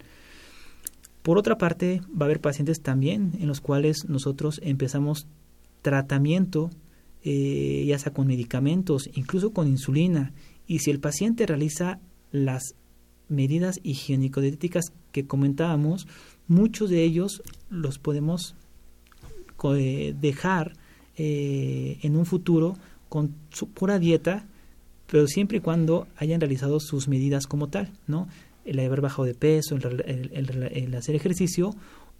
Por 1.23 1.37
otra 1.37 1.57
parte, 1.57 2.01
va 2.09 2.21
a 2.21 2.25
haber 2.25 2.39
pacientes 2.39 2.81
también 2.81 3.33
en 3.39 3.47
los 3.47 3.59
cuales 3.59 4.05
nosotros 4.07 4.61
empezamos 4.63 5.27
tratamiento, 5.81 6.69
eh, 7.23 7.83
ya 7.87 7.99
sea 7.99 8.13
con 8.13 8.27
medicamentos, 8.27 9.09
incluso 9.13 9.51
con 9.51 9.67
insulina, 9.67 10.33
y 10.67 10.79
si 10.79 10.91
el 10.91 10.99
paciente 10.99 11.45
realiza 11.45 11.99
las 12.31 12.75
medidas 13.27 13.79
higiénico-dietéticas 13.83 14.93
que 15.11 15.25
comentábamos, 15.25 16.07
muchos 16.47 16.89
de 16.89 17.03
ellos 17.03 17.41
los 17.69 17.99
podemos 17.99 18.55
eh, 19.75 20.15
dejar 20.19 20.73
en 21.19 22.15
un 22.15 22.27
futuro 22.27 22.77
con 23.09 23.33
su 23.49 23.69
pura 23.69 23.97
dieta 23.97 24.45
pero 25.07 25.27
siempre 25.27 25.57
y 25.57 25.61
cuando 25.61 26.07
hayan 26.17 26.41
realizado 26.41 26.79
sus 26.79 27.07
medidas 27.07 27.47
como 27.47 27.69
tal, 27.69 27.91
¿no? 28.07 28.27
El 28.65 28.79
haber 28.79 29.01
bajado 29.01 29.23
de 29.23 29.33
peso, 29.33 29.75
el, 29.75 30.95
hacer 30.95 31.15
ejercicio, 31.15 31.73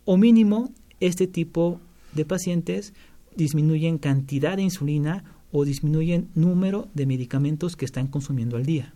o 0.05 0.17
mínimo 0.17 0.71
este 0.99 1.27
tipo 1.27 1.79
de 2.13 2.25
pacientes 2.25 2.93
disminuyen 3.35 3.97
cantidad 3.97 4.55
de 4.55 4.63
insulina 4.63 5.23
o 5.51 5.65
disminuyen 5.65 6.29
número 6.33 6.87
de 6.93 7.05
medicamentos 7.05 7.75
que 7.75 7.85
están 7.85 8.07
consumiendo 8.07 8.57
al 8.57 8.65
día. 8.65 8.93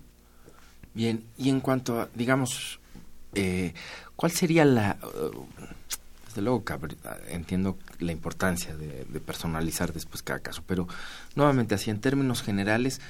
Bien, 0.94 1.24
y 1.38 1.50
en 1.50 1.60
cuanto 1.60 2.00
a, 2.00 2.10
digamos, 2.16 2.80
eh, 3.36 3.74
¿cuál 4.16 4.32
sería 4.32 4.66
la... 4.66 4.98
Uh, 5.04 5.46
desde 6.32 6.42
luego 6.44 6.64
entiendo 7.28 7.78
la 8.00 8.14
importancia 8.14 8.74
de, 8.76 9.06
personalizar 9.20 9.92
después 9.92 10.24
cada 10.24 10.40
caso, 10.40 10.64
pero 10.66 10.88
nuevamente 11.36 11.76
así 11.76 11.90
en 11.90 12.00
términos 12.00 12.42
generales, 12.42 13.02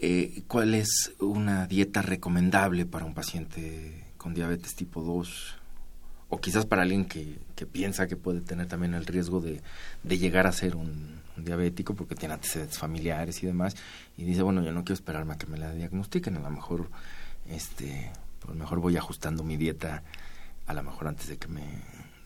eh, 0.00 0.42
¿Cuál 0.48 0.74
es 0.74 1.12
una 1.20 1.66
dieta 1.66 2.02
recomendable 2.02 2.86
para 2.86 3.04
un 3.04 3.14
paciente 3.14 4.04
con 4.16 4.34
diabetes 4.34 4.74
tipo 4.74 5.02
2? 5.02 5.56
O 6.30 6.40
quizás 6.40 6.64
para 6.64 6.82
alguien 6.82 7.04
que, 7.04 7.38
que 7.56 7.66
piensa 7.66 8.06
que 8.06 8.16
puede 8.16 8.40
tener 8.40 8.66
también 8.66 8.94
el 8.94 9.04
riesgo 9.04 9.40
de, 9.40 9.60
de 10.02 10.18
llegar 10.18 10.46
a 10.46 10.52
ser 10.52 10.76
un, 10.76 11.20
diabético 11.44 11.94
porque 11.94 12.14
tiene 12.14 12.34
antecedentes 12.34 12.78
familiares 12.78 13.42
y 13.42 13.46
demás. 13.46 13.76
Y 14.16 14.24
dice, 14.24 14.42
bueno, 14.42 14.62
yo 14.62 14.72
no 14.72 14.84
quiero 14.84 14.94
esperarme 14.94 15.34
a 15.34 15.38
que 15.38 15.46
me 15.46 15.58
la 15.58 15.72
diagnostiquen. 15.72 16.36
A 16.36 16.40
lo 16.40 16.50
mejor, 16.50 16.88
este, 17.48 18.10
pues 18.40 18.56
mejor 18.56 18.80
voy 18.80 18.96
ajustando 18.96 19.42
mi 19.42 19.56
dieta 19.56 20.02
a 20.66 20.74
lo 20.74 20.82
mejor 20.82 21.08
antes 21.08 21.28
de 21.28 21.36
que 21.36 21.48
me 21.48 21.62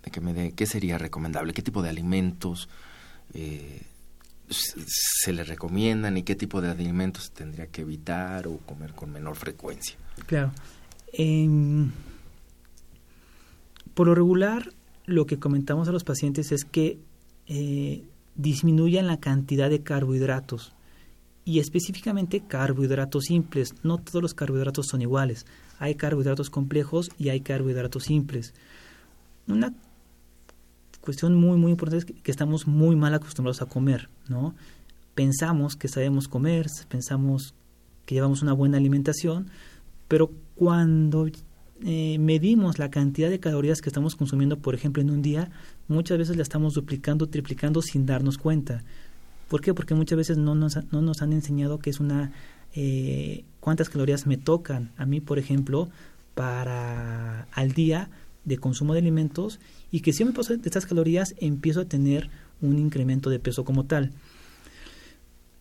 de 0.04 0.10
que 0.10 0.20
me 0.20 0.34
dé 0.34 0.52
qué 0.52 0.66
sería 0.66 0.98
recomendable, 0.98 1.54
qué 1.54 1.62
tipo 1.62 1.80
de 1.80 1.88
alimentos 1.88 2.68
eh, 3.32 3.80
se 4.48 5.32
le 5.32 5.44
recomiendan 5.44 6.16
y 6.16 6.22
qué 6.22 6.34
tipo 6.34 6.60
de 6.60 6.70
alimentos 6.70 7.30
tendría 7.32 7.66
que 7.66 7.82
evitar 7.82 8.46
o 8.46 8.58
comer 8.58 8.92
con 8.92 9.12
menor 9.12 9.36
frecuencia. 9.36 9.96
Claro. 10.26 10.52
por 13.94 14.06
lo 14.06 14.14
regular, 14.14 14.72
lo 15.06 15.26
que 15.26 15.38
comentamos 15.38 15.88
a 15.88 15.92
los 15.92 16.04
pacientes 16.04 16.52
es 16.52 16.64
que 16.64 16.98
eh, 17.46 18.04
disminuyan 18.34 19.06
la 19.06 19.18
cantidad 19.18 19.70
de 19.70 19.82
carbohidratos 19.82 20.72
y 21.44 21.58
específicamente 21.58 22.40
carbohidratos 22.40 23.24
simples. 23.24 23.74
No 23.82 23.98
todos 23.98 24.22
los 24.22 24.34
carbohidratos 24.34 24.86
son 24.86 25.02
iguales. 25.02 25.46
Hay 25.78 25.94
carbohidratos 25.94 26.50
complejos 26.50 27.10
y 27.18 27.28
hay 27.28 27.40
carbohidratos 27.40 28.04
simples. 28.04 28.54
Una 29.46 29.74
cuestión 31.04 31.34
muy 31.34 31.58
muy 31.58 31.70
importante 31.70 32.06
es 32.06 32.22
que 32.22 32.30
estamos 32.30 32.66
muy 32.66 32.96
mal 32.96 33.12
acostumbrados 33.12 33.60
a 33.60 33.66
comer, 33.66 34.08
¿no? 34.26 34.54
Pensamos 35.14 35.76
que 35.76 35.86
sabemos 35.86 36.28
comer, 36.28 36.66
pensamos 36.88 37.54
que 38.06 38.14
llevamos 38.14 38.40
una 38.40 38.54
buena 38.54 38.78
alimentación, 38.78 39.48
pero 40.08 40.30
cuando 40.54 41.28
eh, 41.84 42.18
medimos 42.18 42.78
la 42.78 42.90
cantidad 42.90 43.28
de 43.28 43.38
calorías 43.38 43.82
que 43.82 43.90
estamos 43.90 44.16
consumiendo, 44.16 44.58
por 44.58 44.74
ejemplo, 44.74 45.02
en 45.02 45.10
un 45.10 45.20
día, 45.20 45.50
muchas 45.88 46.16
veces 46.16 46.36
la 46.36 46.42
estamos 46.42 46.72
duplicando, 46.72 47.28
triplicando 47.28 47.82
sin 47.82 48.06
darnos 48.06 48.38
cuenta. 48.38 48.82
¿Por 49.48 49.60
qué? 49.60 49.74
Porque 49.74 49.94
muchas 49.94 50.16
veces 50.16 50.38
no 50.38 50.54
nos, 50.54 50.78
no 50.90 51.02
nos 51.02 51.20
han 51.20 51.32
enseñado 51.32 51.78
que 51.78 51.90
es 51.90 52.00
una... 52.00 52.32
Eh, 52.74 53.44
cuántas 53.60 53.88
calorías 53.88 54.26
me 54.26 54.36
tocan 54.36 54.90
a 54.96 55.04
mí, 55.04 55.20
por 55.20 55.38
ejemplo, 55.38 55.90
para 56.34 57.42
al 57.52 57.72
día 57.72 58.10
de 58.44 58.58
consumo 58.58 58.92
de 58.92 59.00
alimentos 59.00 59.60
y 59.90 60.00
que 60.00 60.12
si 60.12 60.24
me 60.24 60.32
paso 60.32 60.56
de 60.56 60.62
estas 60.64 60.86
calorías 60.86 61.34
empiezo 61.38 61.80
a 61.80 61.84
tener 61.84 62.30
un 62.60 62.78
incremento 62.78 63.30
de 63.30 63.38
peso 63.38 63.64
como 63.64 63.84
tal. 63.84 64.12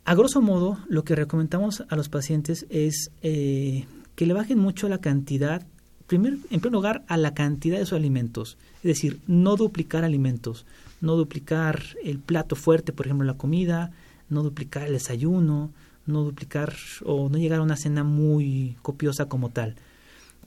A 0.06 0.16
grosso 0.16 0.42
modo, 0.42 0.80
lo 0.90 1.04
que 1.04 1.16
recomendamos 1.16 1.84
a 1.88 1.96
los 1.96 2.10
pacientes 2.10 2.66
es 2.70 3.10
eh, 3.22 3.86
que 4.16 4.26
le 4.26 4.34
bajen 4.34 4.60
mucho 4.60 4.90
la 4.90 4.98
cantidad, 4.98 5.66
primer, 6.08 6.34
en 6.50 6.60
primer 6.60 6.74
lugar, 6.74 7.04
a 7.08 7.16
la 7.16 7.34
cantidad 7.34 7.80
de 7.80 7.86
sus 7.86 7.98
alimentos. 7.98 8.58
Es 8.78 8.84
decir, 8.84 9.22
no 9.28 9.56
duplicar 9.56 10.04
alimentos, 10.04 10.66
no 11.00 11.16
duplicar 11.16 11.82
el 12.04 12.20
plato 12.20 12.58
fuerte, 12.58 12.92
por 12.92 13.06
ejemplo, 13.06 13.26
la 13.26 13.38
comida, 13.38 13.92
no 14.30 14.44
duplicar 14.44 14.88
el 14.88 14.94
desayuno, 14.94 15.72
no 16.06 16.24
duplicar 16.24 16.74
o 17.06 17.30
no 17.30 17.38
llegar 17.38 17.60
a 17.60 17.64
una 17.64 17.78
cena 17.78 18.04
muy 18.04 18.76
copiosa 18.82 19.26
como 19.26 19.50
tal. 19.50 19.76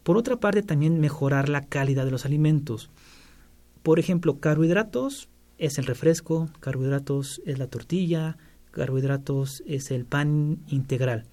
Por 0.07 0.17
otra 0.17 0.37
parte, 0.37 0.63
también 0.63 1.01
mejorar 1.01 1.49
la 1.49 1.63
calidad 1.63 2.05
de 2.05 2.13
los 2.13 2.25
alimentos. 2.25 2.91
Por 3.83 3.99
ejemplo, 3.99 4.39
carbohidratos 4.39 5.29
es 5.59 5.79
el 5.79 5.85
refresco, 5.85 6.49
carbohidratos 6.61 7.43
es 7.45 7.59
la 7.59 7.67
tortilla, 7.67 8.37
carbohidratos 8.71 9.65
es 9.67 9.91
el 9.91 10.05
pan 10.05 10.59
integral. 10.69 11.25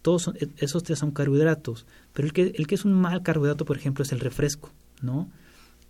Todos 0.00 0.28
e, 0.40 0.48
esos 0.56 0.84
tres 0.84 1.00
son 1.00 1.10
carbohidratos, 1.10 1.84
pero 2.14 2.26
el 2.26 2.32
que, 2.32 2.54
el 2.56 2.66
que 2.66 2.76
es 2.76 2.86
un 2.86 2.94
mal 2.94 3.22
carbohidrato, 3.22 3.66
por 3.66 3.76
ejemplo, 3.76 4.02
es 4.04 4.12
el 4.12 4.20
refresco, 4.20 4.70
¿no? 5.02 5.28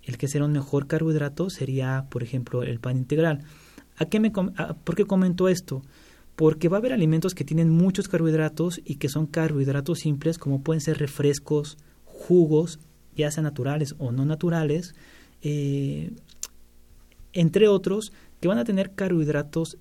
El 0.03 0.19
que 0.19 0.27
será 0.27 0.45
un 0.45 0.53
mejor 0.53 0.89
carbohidrato 0.89 1.51
sería, 1.51 2.07
por 2.11 2.25
ejemplo, 2.25 2.65
el 2.65 2.81
pan 2.81 2.97
integral. 2.97 3.45
¿A 3.97 4.07
qué 4.07 4.19
me, 4.19 4.33
¿Por 4.33 4.97
qué 4.97 5.05
comento 5.05 5.47
esto? 5.47 5.83
Porque 6.35 6.69
va 6.69 6.79
a 6.79 6.81
haber 6.81 6.95
alimentos 6.95 7.33
que 7.33 7.45
tienen 7.45 7.71
muchos 7.71 8.09
carbohidratos 8.09 8.81
y 8.85 8.97
que 8.97 9.09
son 9.09 9.29
carbohidratos 9.29 10.01
simples, 10.01 10.37
como 10.37 10.63
pueden 10.63 10.81
ser 10.81 10.99
refrescos, 10.99 11.79
jugos, 12.15 12.79
ya 13.17 13.31
sean 13.31 13.45
naturales 13.45 13.95
o 13.99 14.13
no 14.13 14.25
naturales, 14.25 14.95
eh, 15.43 16.13
entre 17.33 17.69
otros, 17.69 18.13
que 18.41 18.49
van 18.49 18.59
a 18.59 18.65
tener 18.65 18.93
carbohidratos 18.95 19.77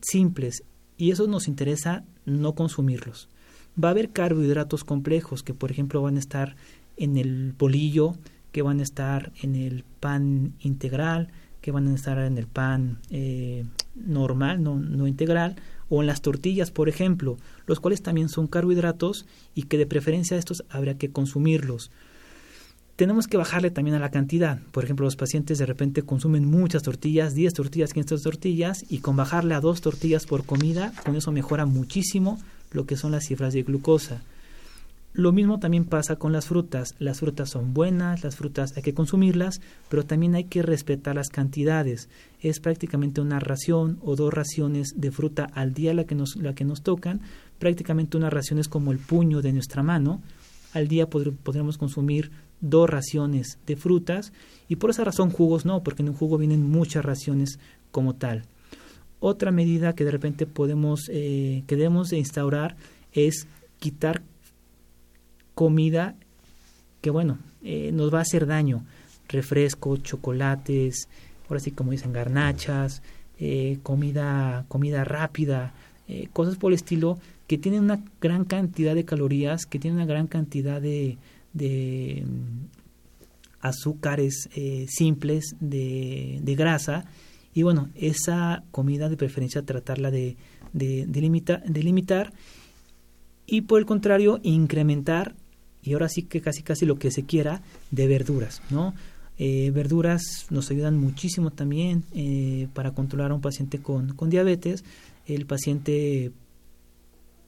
simples 0.00 0.64
y 0.96 1.10
eso 1.10 1.26
nos 1.26 1.48
interesa 1.48 2.04
no 2.24 2.54
consumirlos. 2.54 3.28
Va 3.82 3.88
a 3.88 3.90
haber 3.92 4.10
carbohidratos 4.10 4.84
complejos 4.84 5.42
que, 5.42 5.54
por 5.54 5.70
ejemplo, 5.70 6.02
van 6.02 6.16
a 6.16 6.20
estar 6.20 6.56
en 6.96 7.16
el 7.16 7.52
bolillo, 7.52 8.14
que 8.52 8.62
van 8.62 8.80
a 8.80 8.82
estar 8.82 9.32
en 9.42 9.54
el 9.54 9.84
pan 10.00 10.54
integral, 10.60 11.28
que 11.60 11.72
van 11.72 11.86
a 11.88 11.94
estar 11.94 12.18
en 12.18 12.38
el 12.38 12.46
pan 12.46 12.98
eh, 13.10 13.64
normal, 13.94 14.62
no, 14.62 14.76
no 14.76 15.06
integral, 15.06 15.56
o 15.88 16.00
en 16.00 16.06
las 16.06 16.22
tortillas, 16.22 16.70
por 16.70 16.88
ejemplo, 16.88 17.38
los 17.66 17.80
cuales 17.80 18.02
también 18.02 18.28
son 18.28 18.46
carbohidratos 18.46 19.26
y 19.54 19.64
que 19.64 19.78
de 19.78 19.86
preferencia 19.86 20.36
estos 20.36 20.64
habría 20.68 20.98
que 20.98 21.10
consumirlos. 21.10 21.90
Tenemos 22.96 23.26
que 23.26 23.36
bajarle 23.36 23.70
también 23.70 23.94
a 23.94 24.00
la 24.00 24.10
cantidad. 24.10 24.58
Por 24.72 24.84
ejemplo, 24.84 25.04
los 25.04 25.16
pacientes 25.16 25.58
de 25.58 25.66
repente 25.66 26.02
consumen 26.02 26.46
muchas 26.46 26.82
tortillas, 26.82 27.34
10 27.34 27.52
tortillas, 27.52 27.92
15 27.92 28.16
tortillas, 28.18 28.86
y 28.88 28.98
con 28.98 29.16
bajarle 29.16 29.54
a 29.54 29.60
dos 29.60 29.82
tortillas 29.82 30.24
por 30.24 30.46
comida, 30.46 30.94
con 31.04 31.14
eso 31.14 31.30
mejora 31.30 31.66
muchísimo 31.66 32.38
lo 32.70 32.86
que 32.86 32.96
son 32.96 33.12
las 33.12 33.26
cifras 33.26 33.52
de 33.52 33.64
glucosa. 33.64 34.22
Lo 35.16 35.32
mismo 35.32 35.58
también 35.58 35.86
pasa 35.86 36.16
con 36.16 36.34
las 36.34 36.44
frutas. 36.44 36.94
Las 36.98 37.20
frutas 37.20 37.48
son 37.48 37.72
buenas, 37.72 38.22
las 38.22 38.36
frutas 38.36 38.76
hay 38.76 38.82
que 38.82 38.92
consumirlas, 38.92 39.62
pero 39.88 40.04
también 40.04 40.34
hay 40.34 40.44
que 40.44 40.60
respetar 40.60 41.14
las 41.14 41.30
cantidades. 41.30 42.10
Es 42.42 42.60
prácticamente 42.60 43.22
una 43.22 43.40
ración 43.40 43.98
o 44.02 44.14
dos 44.14 44.34
raciones 44.34 44.92
de 44.94 45.10
fruta 45.10 45.48
al 45.54 45.72
día 45.72 45.94
la 45.94 46.04
que 46.04 46.14
nos, 46.14 46.36
la 46.36 46.54
que 46.54 46.66
nos 46.66 46.82
tocan. 46.82 47.22
Prácticamente 47.58 48.18
una 48.18 48.28
ración 48.28 48.58
es 48.58 48.68
como 48.68 48.92
el 48.92 48.98
puño 48.98 49.40
de 49.40 49.54
nuestra 49.54 49.82
mano. 49.82 50.20
Al 50.74 50.86
día 50.86 51.08
podremos 51.08 51.78
consumir 51.78 52.30
dos 52.60 52.90
raciones 52.90 53.58
de 53.66 53.76
frutas 53.76 54.34
y 54.68 54.76
por 54.76 54.90
esa 54.90 55.04
razón 55.04 55.30
jugos 55.30 55.64
no, 55.64 55.82
porque 55.82 56.02
en 56.02 56.10
un 56.10 56.14
jugo 56.14 56.36
vienen 56.36 56.68
muchas 56.68 57.02
raciones 57.02 57.58
como 57.90 58.16
tal. 58.16 58.42
Otra 59.18 59.50
medida 59.50 59.94
que 59.94 60.04
de 60.04 60.10
repente 60.10 60.44
podemos, 60.44 61.08
eh, 61.10 61.64
instaurar 62.12 62.76
es 63.14 63.46
quitar 63.78 64.22
comida 65.56 66.14
que, 67.00 67.08
bueno, 67.08 67.38
eh, 67.62 67.90
nos 67.90 68.12
va 68.12 68.18
a 68.18 68.22
hacer 68.22 68.46
daño. 68.46 68.84
Refrescos, 69.26 70.02
chocolates, 70.02 71.08
ahora 71.48 71.60
sí 71.60 71.70
como 71.70 71.92
dicen, 71.92 72.12
garnachas, 72.12 73.02
eh, 73.40 73.78
comida, 73.82 74.66
comida 74.68 75.02
rápida, 75.02 75.72
eh, 76.08 76.28
cosas 76.34 76.56
por 76.56 76.72
el 76.72 76.76
estilo 76.76 77.18
que 77.46 77.56
tienen 77.56 77.84
una 77.84 78.04
gran 78.20 78.44
cantidad 78.44 78.94
de 78.94 79.06
calorías, 79.06 79.64
que 79.64 79.78
tienen 79.78 79.96
una 79.96 80.06
gran 80.06 80.26
cantidad 80.26 80.80
de, 80.80 81.16
de 81.54 82.24
mm, 82.26 82.66
azúcares 83.62 84.50
simples, 84.88 85.56
de, 85.58 86.38
de, 86.42 86.54
grasa. 86.54 87.06
Y 87.54 87.62
bueno, 87.62 87.88
esa 87.94 88.62
comida 88.72 89.08
de 89.08 89.16
preferencia 89.16 89.62
tratarla 89.62 90.10
de, 90.10 90.36
de, 90.74 91.06
de 91.06 91.82
limitar 91.82 92.32
y 93.46 93.62
por 93.62 93.78
el 93.78 93.86
contrario 93.86 94.38
incrementar 94.42 95.34
y 95.86 95.92
ahora 95.92 96.08
sí 96.08 96.22
que 96.22 96.40
casi 96.40 96.62
casi 96.62 96.84
lo 96.84 96.98
que 96.98 97.10
se 97.10 97.24
quiera 97.24 97.62
de 97.90 98.06
verduras, 98.06 98.60
¿no? 98.70 98.94
Eh, 99.38 99.70
verduras 99.74 100.46
nos 100.48 100.70
ayudan 100.70 100.96
muchísimo 100.96 101.50
también 101.50 102.04
eh, 102.14 102.68
para 102.72 102.92
controlar 102.92 103.32
a 103.32 103.34
un 103.34 103.42
paciente 103.42 103.78
con, 103.78 104.14
con 104.14 104.30
diabetes. 104.30 104.84
El 105.26 105.46
paciente 105.46 106.32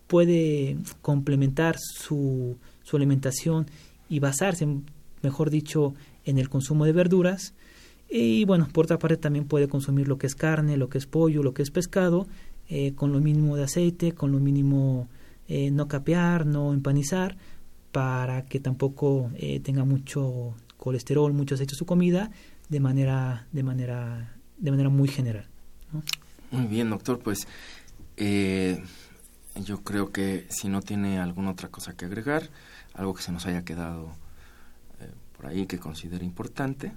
puede 0.06 0.76
complementar 1.00 1.76
su, 1.78 2.56
su 2.82 2.96
alimentación 2.96 3.66
y 4.08 4.18
basarse, 4.18 4.66
mejor 5.22 5.50
dicho, 5.50 5.94
en 6.24 6.38
el 6.38 6.48
consumo 6.48 6.84
de 6.84 6.92
verduras. 6.92 7.54
Y 8.10 8.44
bueno, 8.44 8.68
por 8.72 8.84
otra 8.84 8.98
parte 8.98 9.16
también 9.16 9.46
puede 9.46 9.68
consumir 9.68 10.08
lo 10.08 10.18
que 10.18 10.26
es 10.26 10.34
carne, 10.34 10.76
lo 10.76 10.88
que 10.88 10.98
es 10.98 11.06
pollo, 11.06 11.42
lo 11.42 11.54
que 11.54 11.62
es 11.62 11.70
pescado, 11.70 12.26
eh, 12.68 12.92
con 12.94 13.12
lo 13.12 13.20
mínimo 13.20 13.56
de 13.56 13.64
aceite, 13.64 14.12
con 14.12 14.32
lo 14.32 14.40
mínimo 14.40 15.08
no 15.72 15.88
capear, 15.88 16.44
no 16.44 16.74
empanizar, 16.74 17.38
para 17.98 18.42
que 18.42 18.60
tampoco 18.60 19.28
eh, 19.34 19.58
tenga 19.58 19.84
mucho 19.84 20.54
colesterol, 20.76 21.32
mucho 21.32 21.56
aceite 21.56 21.74
su 21.74 21.84
comida 21.84 22.30
de 22.68 22.78
manera, 22.78 23.48
de 23.50 23.64
manera, 23.64 24.36
de 24.56 24.70
manera 24.70 24.88
muy 24.88 25.08
general. 25.08 25.46
Muy 26.52 26.66
bien, 26.68 26.90
doctor, 26.90 27.18
pues 27.18 27.48
eh, 28.16 28.80
yo 29.64 29.82
creo 29.82 30.12
que 30.12 30.46
si 30.48 30.68
no 30.68 30.80
tiene 30.80 31.18
alguna 31.18 31.50
otra 31.50 31.70
cosa 31.70 31.96
que 31.96 32.04
agregar, 32.04 32.48
algo 32.94 33.14
que 33.14 33.22
se 33.22 33.32
nos 33.32 33.46
haya 33.46 33.64
quedado 33.64 34.12
eh, 35.00 35.10
por 35.36 35.46
ahí 35.46 35.66
que 35.66 35.80
considere 35.80 36.24
importante. 36.24 36.92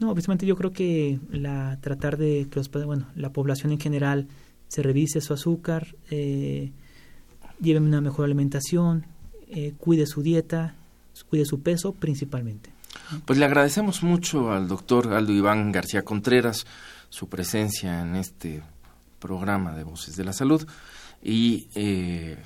No, 0.00 0.12
precisamente 0.12 0.44
yo 0.44 0.54
creo 0.54 0.74
que 0.74 1.18
la 1.30 1.78
tratar 1.80 2.18
de 2.18 2.46
que 2.50 2.56
los, 2.56 2.70
bueno, 2.70 3.06
la 3.16 3.32
población 3.32 3.72
en 3.72 3.80
general 3.80 4.28
se 4.68 4.82
revise 4.82 5.22
su 5.22 5.32
azúcar, 5.32 5.96
eh, 6.10 6.72
lleven 7.58 7.84
una 7.84 8.02
mejor 8.02 8.26
alimentación, 8.26 9.06
eh, 9.54 9.72
cuide 9.78 10.06
su 10.06 10.22
dieta, 10.22 10.74
cuide 11.28 11.44
su 11.44 11.60
peso 11.60 11.92
principalmente. 11.92 12.70
Pues 13.24 13.38
le 13.38 13.44
agradecemos 13.44 14.02
mucho 14.02 14.52
al 14.52 14.68
doctor 14.68 15.12
Aldo 15.12 15.32
Iván 15.32 15.72
García 15.72 16.02
Contreras 16.02 16.66
su 17.08 17.28
presencia 17.28 18.00
en 18.00 18.16
este 18.16 18.62
programa 19.18 19.74
de 19.74 19.84
Voces 19.84 20.16
de 20.16 20.24
la 20.24 20.32
Salud 20.32 20.66
y 21.22 21.68
eh, 21.74 22.36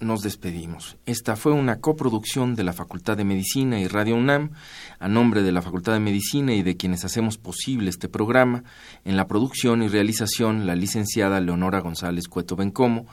nos 0.00 0.22
despedimos. 0.22 0.96
Esta 1.06 1.36
fue 1.36 1.52
una 1.52 1.80
coproducción 1.80 2.54
de 2.56 2.64
la 2.64 2.72
Facultad 2.72 3.16
de 3.16 3.24
Medicina 3.24 3.78
y 3.78 3.86
Radio 3.86 4.16
UNAM. 4.16 4.50
A 4.98 5.08
nombre 5.08 5.42
de 5.42 5.52
la 5.52 5.62
Facultad 5.62 5.92
de 5.92 6.00
Medicina 6.00 6.54
y 6.54 6.62
de 6.62 6.76
quienes 6.76 7.04
hacemos 7.04 7.38
posible 7.38 7.90
este 7.90 8.08
programa, 8.08 8.64
en 9.04 9.16
la 9.16 9.26
producción 9.26 9.82
y 9.82 9.88
realización 9.88 10.66
la 10.66 10.74
licenciada 10.74 11.40
Leonora 11.40 11.80
González 11.80 12.28
Cueto 12.28 12.56
Bencomo 12.56 13.06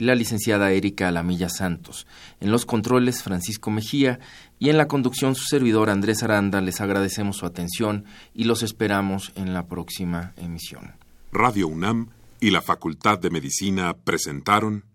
y 0.00 0.04
la 0.04 0.14
licenciada 0.14 0.72
Erika 0.72 1.08
Alamilla 1.08 1.50
Santos. 1.50 2.06
En 2.40 2.50
los 2.50 2.64
controles 2.64 3.22
Francisco 3.22 3.70
Mejía 3.70 4.18
y 4.58 4.70
en 4.70 4.78
la 4.78 4.88
conducción 4.88 5.34
su 5.34 5.44
servidor 5.44 5.90
Andrés 5.90 6.22
Aranda. 6.22 6.62
Les 6.62 6.80
agradecemos 6.80 7.36
su 7.36 7.44
atención 7.44 8.06
y 8.34 8.44
los 8.44 8.62
esperamos 8.62 9.30
en 9.34 9.52
la 9.52 9.66
próxima 9.66 10.32
emisión. 10.38 10.94
Radio 11.32 11.68
UNAM 11.68 12.08
y 12.40 12.50
la 12.50 12.62
Facultad 12.62 13.18
de 13.18 13.28
Medicina 13.28 13.94
presentaron 13.94 14.86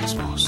Las 0.00 0.16
voces. 0.16 0.47